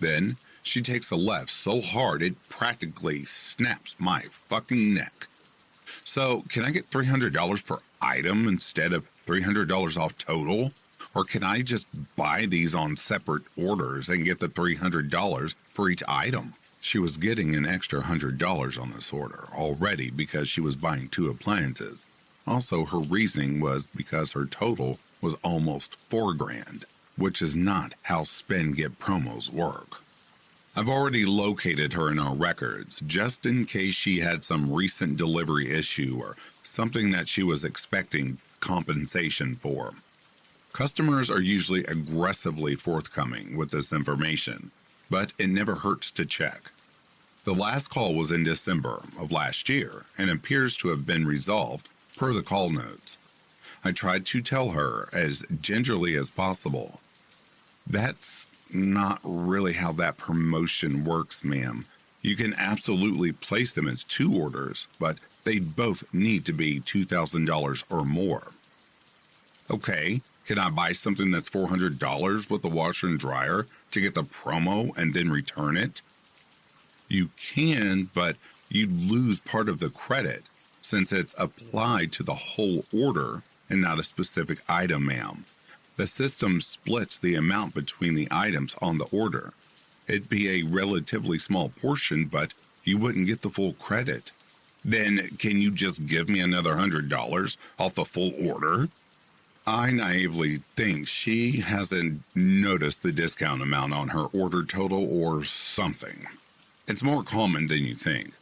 Then 0.00 0.36
she 0.62 0.82
takes 0.82 1.10
a 1.10 1.16
left 1.16 1.50
so 1.50 1.80
hard 1.80 2.22
it 2.22 2.48
practically 2.48 3.24
snaps 3.24 3.94
my 3.98 4.22
fucking 4.30 4.94
neck. 4.94 5.28
So, 6.04 6.44
can 6.48 6.64
I 6.64 6.70
get 6.70 6.90
$300 6.90 7.66
per 7.66 7.78
item 8.00 8.48
instead 8.48 8.92
of 8.92 9.06
$300 9.26 9.96
off 9.96 10.16
total? 10.18 10.72
Or 11.14 11.24
can 11.24 11.42
I 11.42 11.62
just 11.62 11.86
buy 12.16 12.46
these 12.46 12.74
on 12.74 12.96
separate 12.96 13.44
orders 13.56 14.08
and 14.08 14.24
get 14.24 14.38
the 14.38 14.48
$300 14.48 15.54
for 15.72 15.88
each 15.88 16.02
item? 16.06 16.54
She 16.80 16.98
was 16.98 17.16
getting 17.16 17.56
an 17.56 17.64
extra 17.66 18.02
$100 18.02 18.80
on 18.80 18.92
this 18.92 19.12
order 19.12 19.48
already 19.54 20.10
because 20.10 20.48
she 20.48 20.60
was 20.60 20.76
buying 20.76 21.08
two 21.08 21.28
appliances. 21.30 22.04
Also, 22.46 22.84
her 22.84 22.98
reasoning 22.98 23.60
was 23.60 23.86
because 23.86 24.32
her 24.32 24.44
total 24.44 24.98
was 25.20 25.34
almost 25.42 25.96
4 25.96 26.34
grand, 26.34 26.84
which 27.16 27.40
is 27.40 27.54
not 27.54 27.94
how 28.02 28.24
spend 28.24 28.76
get 28.76 28.98
promos 28.98 29.50
work. 29.50 30.02
I've 30.76 30.88
already 30.88 31.24
located 31.24 31.94
her 31.94 32.10
in 32.10 32.18
our 32.18 32.34
records 32.34 33.00
just 33.06 33.46
in 33.46 33.64
case 33.64 33.94
she 33.94 34.20
had 34.20 34.44
some 34.44 34.70
recent 34.72 35.16
delivery 35.16 35.70
issue 35.72 36.18
or 36.20 36.36
something 36.62 37.10
that 37.12 37.28
she 37.28 37.42
was 37.42 37.64
expecting 37.64 38.38
compensation 38.60 39.54
for. 39.54 39.92
Customers 40.74 41.30
are 41.30 41.40
usually 41.40 41.84
aggressively 41.84 42.74
forthcoming 42.74 43.56
with 43.56 43.70
this 43.70 43.92
information, 43.92 44.70
but 45.08 45.32
it 45.38 45.48
never 45.48 45.76
hurts 45.76 46.10
to 46.10 46.26
check. 46.26 46.70
The 47.44 47.54
last 47.54 47.88
call 47.88 48.14
was 48.14 48.30
in 48.30 48.44
December 48.44 49.00
of 49.18 49.32
last 49.32 49.70
year 49.70 50.04
and 50.18 50.28
appears 50.28 50.76
to 50.78 50.88
have 50.88 51.06
been 51.06 51.26
resolved 51.26 51.88
per 52.16 52.34
the 52.34 52.42
call 52.42 52.68
notes. 52.68 53.16
I 53.84 53.92
tried 53.92 54.26
to 54.26 54.42
tell 54.42 54.70
her 54.70 55.08
as 55.12 55.44
gingerly 55.62 56.16
as 56.16 56.28
possible. 56.28 57.00
That's 57.86 58.46
not 58.72 59.20
really 59.22 59.74
how 59.74 59.92
that 59.92 60.16
promotion 60.16 61.04
works, 61.04 61.44
ma'am. 61.44 61.86
You 62.22 62.36
can 62.36 62.54
absolutely 62.58 63.32
place 63.32 63.72
them 63.72 63.86
as 63.86 64.02
two 64.02 64.34
orders, 64.34 64.88
but 64.98 65.18
they 65.44 65.60
both 65.60 66.02
need 66.12 66.44
to 66.46 66.52
be 66.52 66.80
$2,000 66.80 67.84
or 67.88 68.04
more. 68.04 68.52
Okay, 69.70 70.20
can 70.46 70.58
I 70.58 70.70
buy 70.70 70.92
something 70.92 71.30
that's 71.30 71.48
$400 71.48 72.50
with 72.50 72.62
the 72.62 72.68
washer 72.68 73.06
and 73.06 73.18
dryer 73.18 73.66
to 73.92 74.00
get 74.00 74.14
the 74.14 74.24
promo 74.24 74.96
and 74.96 75.14
then 75.14 75.30
return 75.30 75.76
it? 75.76 76.00
You 77.08 77.30
can, 77.36 78.10
but 78.14 78.36
you'd 78.68 79.10
lose 79.10 79.38
part 79.38 79.68
of 79.68 79.78
the 79.78 79.90
credit 79.90 80.44
since 80.82 81.12
it's 81.12 81.34
applied 81.38 82.12
to 82.12 82.22
the 82.22 82.34
whole 82.34 82.84
order 82.92 83.42
and 83.70 83.80
not 83.80 83.98
a 83.98 84.04
specific 84.04 84.58
item, 84.68 85.06
ma'am. 85.06 85.44
The 85.96 86.06
system 86.06 86.60
splits 86.60 87.16
the 87.16 87.34
amount 87.34 87.74
between 87.74 88.14
the 88.14 88.28
items 88.30 88.74
on 88.82 88.98
the 88.98 89.06
order. 89.06 89.54
It'd 90.06 90.28
be 90.28 90.48
a 90.48 90.62
relatively 90.62 91.38
small 91.38 91.70
portion, 91.70 92.26
but 92.26 92.52
you 92.84 92.98
wouldn't 92.98 93.26
get 93.26 93.40
the 93.42 93.50
full 93.50 93.72
credit. 93.72 94.30
Then 94.84 95.28
can 95.38 95.60
you 95.60 95.70
just 95.70 96.06
give 96.06 96.28
me 96.28 96.40
another 96.40 96.76
hundred 96.76 97.08
dollars 97.08 97.56
off 97.78 97.94
the 97.94 98.04
full 98.04 98.32
order? 98.46 98.88
I 99.66 99.90
naively 99.90 100.58
think 100.76 101.08
she 101.08 101.60
hasn't 101.60 102.22
noticed 102.36 103.02
the 103.02 103.10
discount 103.10 103.62
amount 103.62 103.94
on 103.94 104.08
her 104.08 104.26
order 104.26 104.62
total 104.64 105.08
or 105.10 105.44
something. 105.44 106.26
It's 106.86 107.02
more 107.02 107.24
common 107.24 107.66
than 107.66 107.82
you 107.84 107.96
think. 107.96 108.32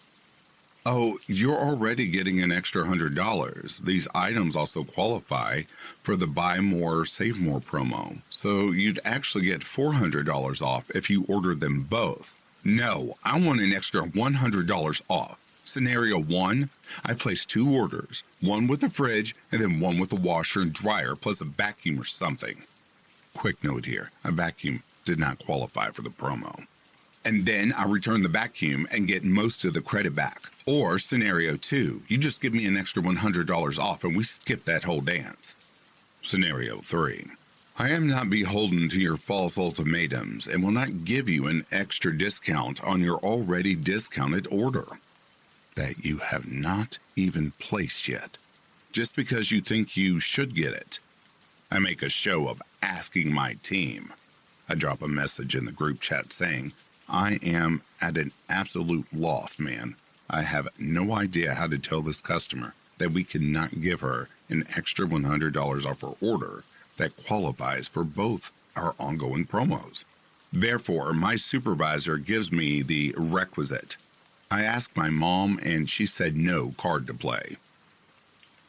Oh, 0.87 1.19
you're 1.27 1.57
already 1.57 2.09
getting 2.09 2.43
an 2.43 2.53
extra 2.53 2.85
hundred 2.85 3.15
dollars. 3.15 3.79
These 3.79 4.07
items 4.15 4.55
also 4.55 4.85
qualify 4.85 5.63
for 6.03 6.15
the 6.15 6.27
buy 6.27 6.61
more, 6.61 7.07
save 7.07 7.41
more 7.41 7.59
promo. 7.61 8.21
So 8.29 8.71
you'd 8.71 9.01
actually 9.03 9.47
get 9.47 9.63
$400 9.63 10.61
off 10.61 10.91
if 10.91 11.09
you 11.09 11.25
ordered 11.27 11.61
them 11.61 11.85
both. 11.89 12.37
No, 12.65 13.17
I 13.25 13.41
want 13.41 13.63
an 13.63 13.73
extra 13.73 14.03
$100 14.03 15.01
off. 15.09 15.39
Scenario 15.65 16.21
one, 16.21 16.69
I 17.03 17.15
place 17.15 17.47
two 17.47 17.75
orders, 17.75 18.23
one 18.43 18.67
with 18.67 18.83
a 18.83 18.91
fridge 18.91 19.35
and 19.51 19.63
then 19.63 19.81
one 19.81 19.99
with 19.99 20.13
a 20.13 20.17
washer 20.17 20.61
and 20.61 20.73
dryer 20.75 21.17
plus 21.17 21.41
a 21.41 21.45
vacuum 21.45 21.99
or 21.99 22.05
something. 22.05 22.63
Quick 23.33 23.65
note 23.65 23.87
here, 23.87 24.11
a 24.23 24.31
vacuum 24.31 24.83
did 25.07 25.19
not 25.19 25.39
qualify 25.39 25.89
for 25.89 26.03
the 26.03 26.11
promo. 26.11 26.67
And 27.25 27.47
then 27.47 27.73
I 27.77 27.85
return 27.85 28.23
the 28.23 28.29
vacuum 28.29 28.87
and 28.93 29.09
get 29.09 29.25
most 29.25 29.65
of 29.65 29.73
the 29.73 29.81
credit 29.81 30.15
back. 30.15 30.43
Or 30.67 30.99
scenario 30.99 31.57
two, 31.57 32.03
you 32.09 32.19
just 32.19 32.41
give 32.41 32.53
me 32.53 32.67
an 32.67 32.77
extra 32.77 33.03
$100 33.03 33.79
off 33.79 34.05
and 34.05 34.17
we 34.17 34.25
skip 34.25 34.65
that 34.65 34.85
whole 34.85 35.01
dance. 35.01 35.55
Scenario 36.23 36.79
three, 36.79 37.27
I 37.79 37.91
am 37.91 38.07
not 38.07 38.31
beholden 38.31 38.89
to 38.91 39.01
your 39.01 39.17
false 39.17 39.59
ultimatums 39.59 40.47
and 40.47 40.63
will 40.63 40.71
not 40.71 41.05
give 41.05 41.29
you 41.29 41.47
an 41.47 41.67
extra 41.73 42.17
discount 42.17 42.83
on 42.85 43.01
your 43.01 43.17
already 43.19 43.75
discounted 43.75 44.47
order 44.51 44.87
that 45.75 46.05
you 46.05 46.19
have 46.19 46.51
not 46.51 46.99
even 47.17 47.51
placed 47.59 48.07
yet, 48.07 48.39
just 48.93 49.17
because 49.17 49.51
you 49.51 49.61
think 49.61 49.97
you 49.97 50.21
should 50.21 50.55
get 50.55 50.73
it. 50.73 50.99
I 51.71 51.79
make 51.79 52.03
a 52.03 52.09
show 52.09 52.49
of 52.49 52.63
asking 52.83 53.33
my 53.33 53.55
team. 53.55 54.13
I 54.69 54.77
drop 54.77 55.03
a 55.03 55.09
message 55.09 55.55
in 55.55 55.65
the 55.65 55.73
group 55.73 56.01
chat 56.01 56.33
saying, 56.33 56.73
I 57.09 57.39
am 57.43 57.83
at 58.01 58.17
an 58.17 58.33
absolute 58.49 59.07
loss, 59.13 59.59
man. 59.59 59.97
I 60.31 60.43
have 60.43 60.69
no 60.79 61.13
idea 61.13 61.55
how 61.55 61.67
to 61.67 61.79
tell 61.79 62.03
this 62.03 62.21
customer 62.21 62.75
that 62.99 63.13
we 63.13 63.25
cannot 63.25 63.81
give 63.81 64.01
her 64.01 64.29
an 64.49 64.65
extra 64.77 65.07
$100 65.07 65.87
off 65.87 66.01
her 66.01 66.15
order 66.21 66.65
that 66.97 67.17
qualifies 67.27 67.89
for 67.89 68.05
both 68.05 68.53
our 68.77 68.95
ongoing 68.99 69.47
promos. 69.47 70.05
Therefore, 70.53 71.13
my 71.13 71.37
supervisor 71.37 72.17
gives 72.17 72.53
me 72.53 72.83
the 72.83 73.15
requisite. 73.19 73.97
I 74.51 74.63
asked 74.63 74.97
my 74.97 75.11
mom, 75.11 75.59
and 75.63 75.91
she 75.91 76.07
said 76.07 76.37
no 76.37 76.75
card 76.77 77.07
to 77.09 77.15
play. 77.15 77.57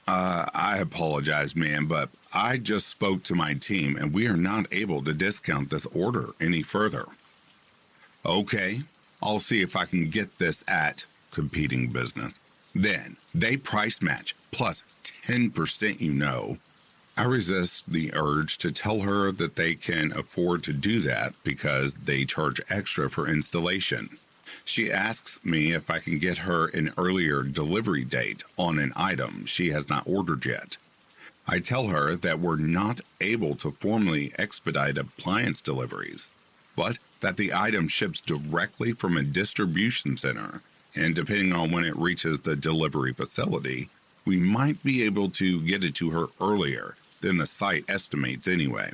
Uh, 0.07 0.45
I 0.53 0.77
apologize, 0.77 1.55
man, 1.55 1.85
but 1.85 2.09
I 2.33 2.57
just 2.57 2.87
spoke 2.87 3.23
to 3.23 3.35
my 3.35 3.55
team 3.55 3.97
and 3.97 4.13
we 4.13 4.27
are 4.27 4.37
not 4.37 4.71
able 4.71 5.03
to 5.03 5.13
discount 5.13 5.71
this 5.71 5.87
order 5.87 6.29
any 6.39 6.61
further. 6.61 7.05
Okay, 8.25 8.81
I'll 9.21 9.39
see 9.39 9.61
if 9.61 9.75
I 9.75 9.85
can 9.85 10.09
get 10.09 10.39
this 10.39 10.63
at 10.67 11.05
competing 11.31 11.89
business. 11.89 12.39
Then 12.73 13.17
they 13.35 13.55
price 13.55 14.01
match 14.01 14.35
plus 14.51 14.83
10%, 15.27 16.01
you 16.01 16.11
know. 16.11 16.57
I 17.17 17.23
resist 17.23 17.89
the 17.89 18.11
urge 18.13 18.57
to 18.57 18.71
tell 18.71 19.01
her 19.01 19.31
that 19.31 19.55
they 19.55 19.75
can 19.75 20.11
afford 20.17 20.63
to 20.63 20.73
do 20.73 20.99
that 21.01 21.33
because 21.43 21.93
they 21.93 22.25
charge 22.25 22.59
extra 22.69 23.09
for 23.09 23.27
installation. 23.27 24.17
She 24.65 24.91
asks 24.91 25.43
me 25.45 25.71
if 25.73 25.89
I 25.89 25.99
can 25.99 26.17
get 26.17 26.39
her 26.39 26.67
an 26.67 26.91
earlier 26.97 27.43
delivery 27.43 28.03
date 28.03 28.43
on 28.57 28.79
an 28.79 28.91
item 28.95 29.45
she 29.45 29.69
has 29.69 29.87
not 29.87 30.07
ordered 30.07 30.45
yet. 30.45 30.77
I 31.47 31.59
tell 31.59 31.87
her 31.87 32.15
that 32.15 32.39
we're 32.39 32.57
not 32.57 33.01
able 33.21 33.55
to 33.57 33.71
formally 33.71 34.33
expedite 34.37 34.97
appliance 34.97 35.61
deliveries, 35.61 36.29
but 36.75 36.97
that 37.21 37.37
the 37.37 37.53
item 37.53 37.87
ships 37.87 38.19
directly 38.19 38.91
from 38.91 39.17
a 39.17 39.23
distribution 39.23 40.17
center, 40.17 40.61
and 40.95 41.15
depending 41.15 41.53
on 41.53 41.71
when 41.71 41.83
it 41.83 41.95
reaches 41.95 42.39
the 42.39 42.55
delivery 42.55 43.13
facility, 43.13 43.89
we 44.25 44.37
might 44.37 44.81
be 44.83 45.03
able 45.03 45.29
to 45.29 45.61
get 45.61 45.83
it 45.83 45.95
to 45.95 46.09
her 46.09 46.27
earlier 46.41 46.95
than 47.21 47.37
the 47.37 47.45
site 47.45 47.85
estimates 47.89 48.47
anyway. 48.47 48.91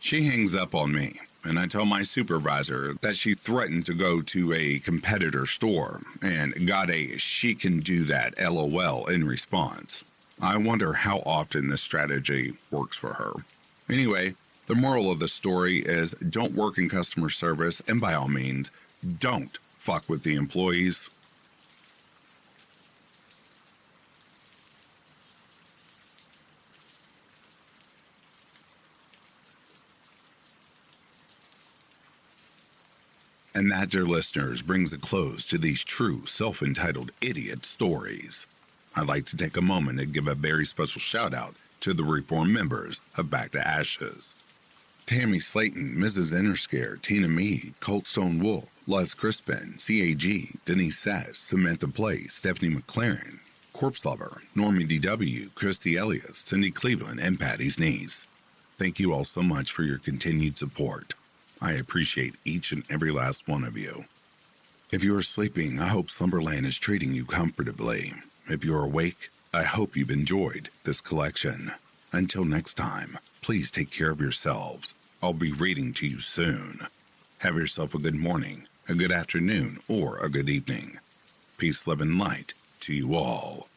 She 0.00 0.24
hangs 0.24 0.54
up 0.54 0.74
on 0.74 0.92
me, 0.92 1.20
and 1.44 1.58
I 1.58 1.66
tell 1.66 1.84
my 1.84 2.02
supervisor 2.02 2.94
that 3.02 3.16
she 3.16 3.34
threatened 3.34 3.86
to 3.86 3.94
go 3.94 4.20
to 4.20 4.52
a 4.52 4.78
competitor 4.80 5.46
store 5.46 6.00
and 6.20 6.66
got 6.66 6.90
a 6.90 7.18
she 7.18 7.54
can 7.54 7.80
do 7.80 8.04
that 8.04 8.40
LOL 8.40 9.06
in 9.06 9.24
response. 9.24 10.04
I 10.40 10.56
wonder 10.56 10.92
how 10.92 11.22
often 11.24 11.68
this 11.68 11.82
strategy 11.82 12.54
works 12.70 12.96
for 12.96 13.14
her. 13.14 13.32
Anyway, 13.88 14.34
the 14.72 14.80
moral 14.80 15.10
of 15.10 15.18
the 15.18 15.28
story 15.28 15.80
is 15.80 16.12
don't 16.12 16.54
work 16.54 16.78
in 16.78 16.88
customer 16.88 17.28
service, 17.28 17.82
and 17.86 18.00
by 18.00 18.14
all 18.14 18.28
means, 18.28 18.70
don't 19.18 19.58
fuck 19.76 20.08
with 20.08 20.22
the 20.22 20.34
employees 20.34 21.10
And 33.54 33.70
that, 33.70 33.90
dear 33.90 34.06
listeners, 34.06 34.62
brings 34.62 34.94
a 34.94 34.98
close 34.98 35.44
to 35.44 35.58
these 35.58 35.84
true 35.84 36.24
self 36.24 36.62
entitled 36.62 37.12
idiot 37.20 37.66
stories. 37.66 38.46
I'd 38.96 39.06
like 39.06 39.26
to 39.26 39.36
take 39.36 39.58
a 39.58 39.60
moment 39.60 40.00
and 40.00 40.14
give 40.14 40.26
a 40.26 40.34
very 40.34 40.64
special 40.64 41.00
shout 41.00 41.34
out 41.34 41.54
to 41.80 41.92
the 41.92 42.02
reform 42.02 42.54
members 42.54 43.00
of 43.18 43.28
Back 43.28 43.50
to 43.50 43.68
Ashes. 43.68 44.32
Tammy 45.12 45.40
Slayton, 45.40 45.96
Mrs. 45.98 46.32
Interscare, 46.32 47.00
Tina 47.02 47.28
Mead, 47.28 47.74
Colt 47.80 48.06
Stone 48.06 48.38
Wolf, 48.38 48.64
Les 48.86 49.12
Crispin, 49.12 49.76
CAG, 49.76 50.54
Denise 50.64 50.98
Sass, 50.98 51.36
Samantha 51.36 51.86
Place, 51.86 52.36
Stephanie 52.36 52.74
McLaren, 52.74 53.40
Corpse 53.74 54.06
Lover, 54.06 54.40
Normie 54.56 54.88
DW, 54.88 55.54
Christy 55.54 55.96
Elias, 55.96 56.38
Cindy 56.38 56.70
Cleveland, 56.70 57.20
and 57.20 57.38
Patty's 57.38 57.78
niece. 57.78 58.24
Thank 58.78 58.98
you 58.98 59.12
all 59.12 59.24
so 59.24 59.42
much 59.42 59.70
for 59.70 59.82
your 59.82 59.98
continued 59.98 60.56
support. 60.56 61.12
I 61.60 61.72
appreciate 61.72 62.36
each 62.46 62.72
and 62.72 62.82
every 62.88 63.10
last 63.10 63.46
one 63.46 63.64
of 63.64 63.76
you. 63.76 64.06
If 64.90 65.04
you 65.04 65.14
are 65.14 65.22
sleeping, 65.22 65.78
I 65.78 65.88
hope 65.88 66.08
Slumberland 66.08 66.64
is 66.64 66.78
treating 66.78 67.12
you 67.12 67.26
comfortably. 67.26 68.14
If 68.46 68.64
you're 68.64 68.84
awake, 68.84 69.28
I 69.52 69.64
hope 69.64 69.94
you've 69.94 70.10
enjoyed 70.10 70.70
this 70.84 71.02
collection. 71.02 71.72
Until 72.12 72.46
next 72.46 72.78
time, 72.78 73.18
please 73.42 73.70
take 73.70 73.90
care 73.90 74.10
of 74.10 74.18
yourselves. 74.18 74.94
I'll 75.24 75.32
be 75.32 75.52
reading 75.52 75.92
to 75.94 76.06
you 76.08 76.18
soon. 76.18 76.80
Have 77.38 77.54
yourself 77.54 77.94
a 77.94 77.98
good 78.00 78.16
morning, 78.16 78.66
a 78.88 78.94
good 78.96 79.12
afternoon, 79.12 79.78
or 79.86 80.18
a 80.18 80.28
good 80.28 80.48
evening. 80.48 80.98
Peace, 81.58 81.86
love, 81.86 82.00
and 82.00 82.18
light 82.18 82.54
to 82.80 82.92
you 82.92 83.14
all. 83.14 83.68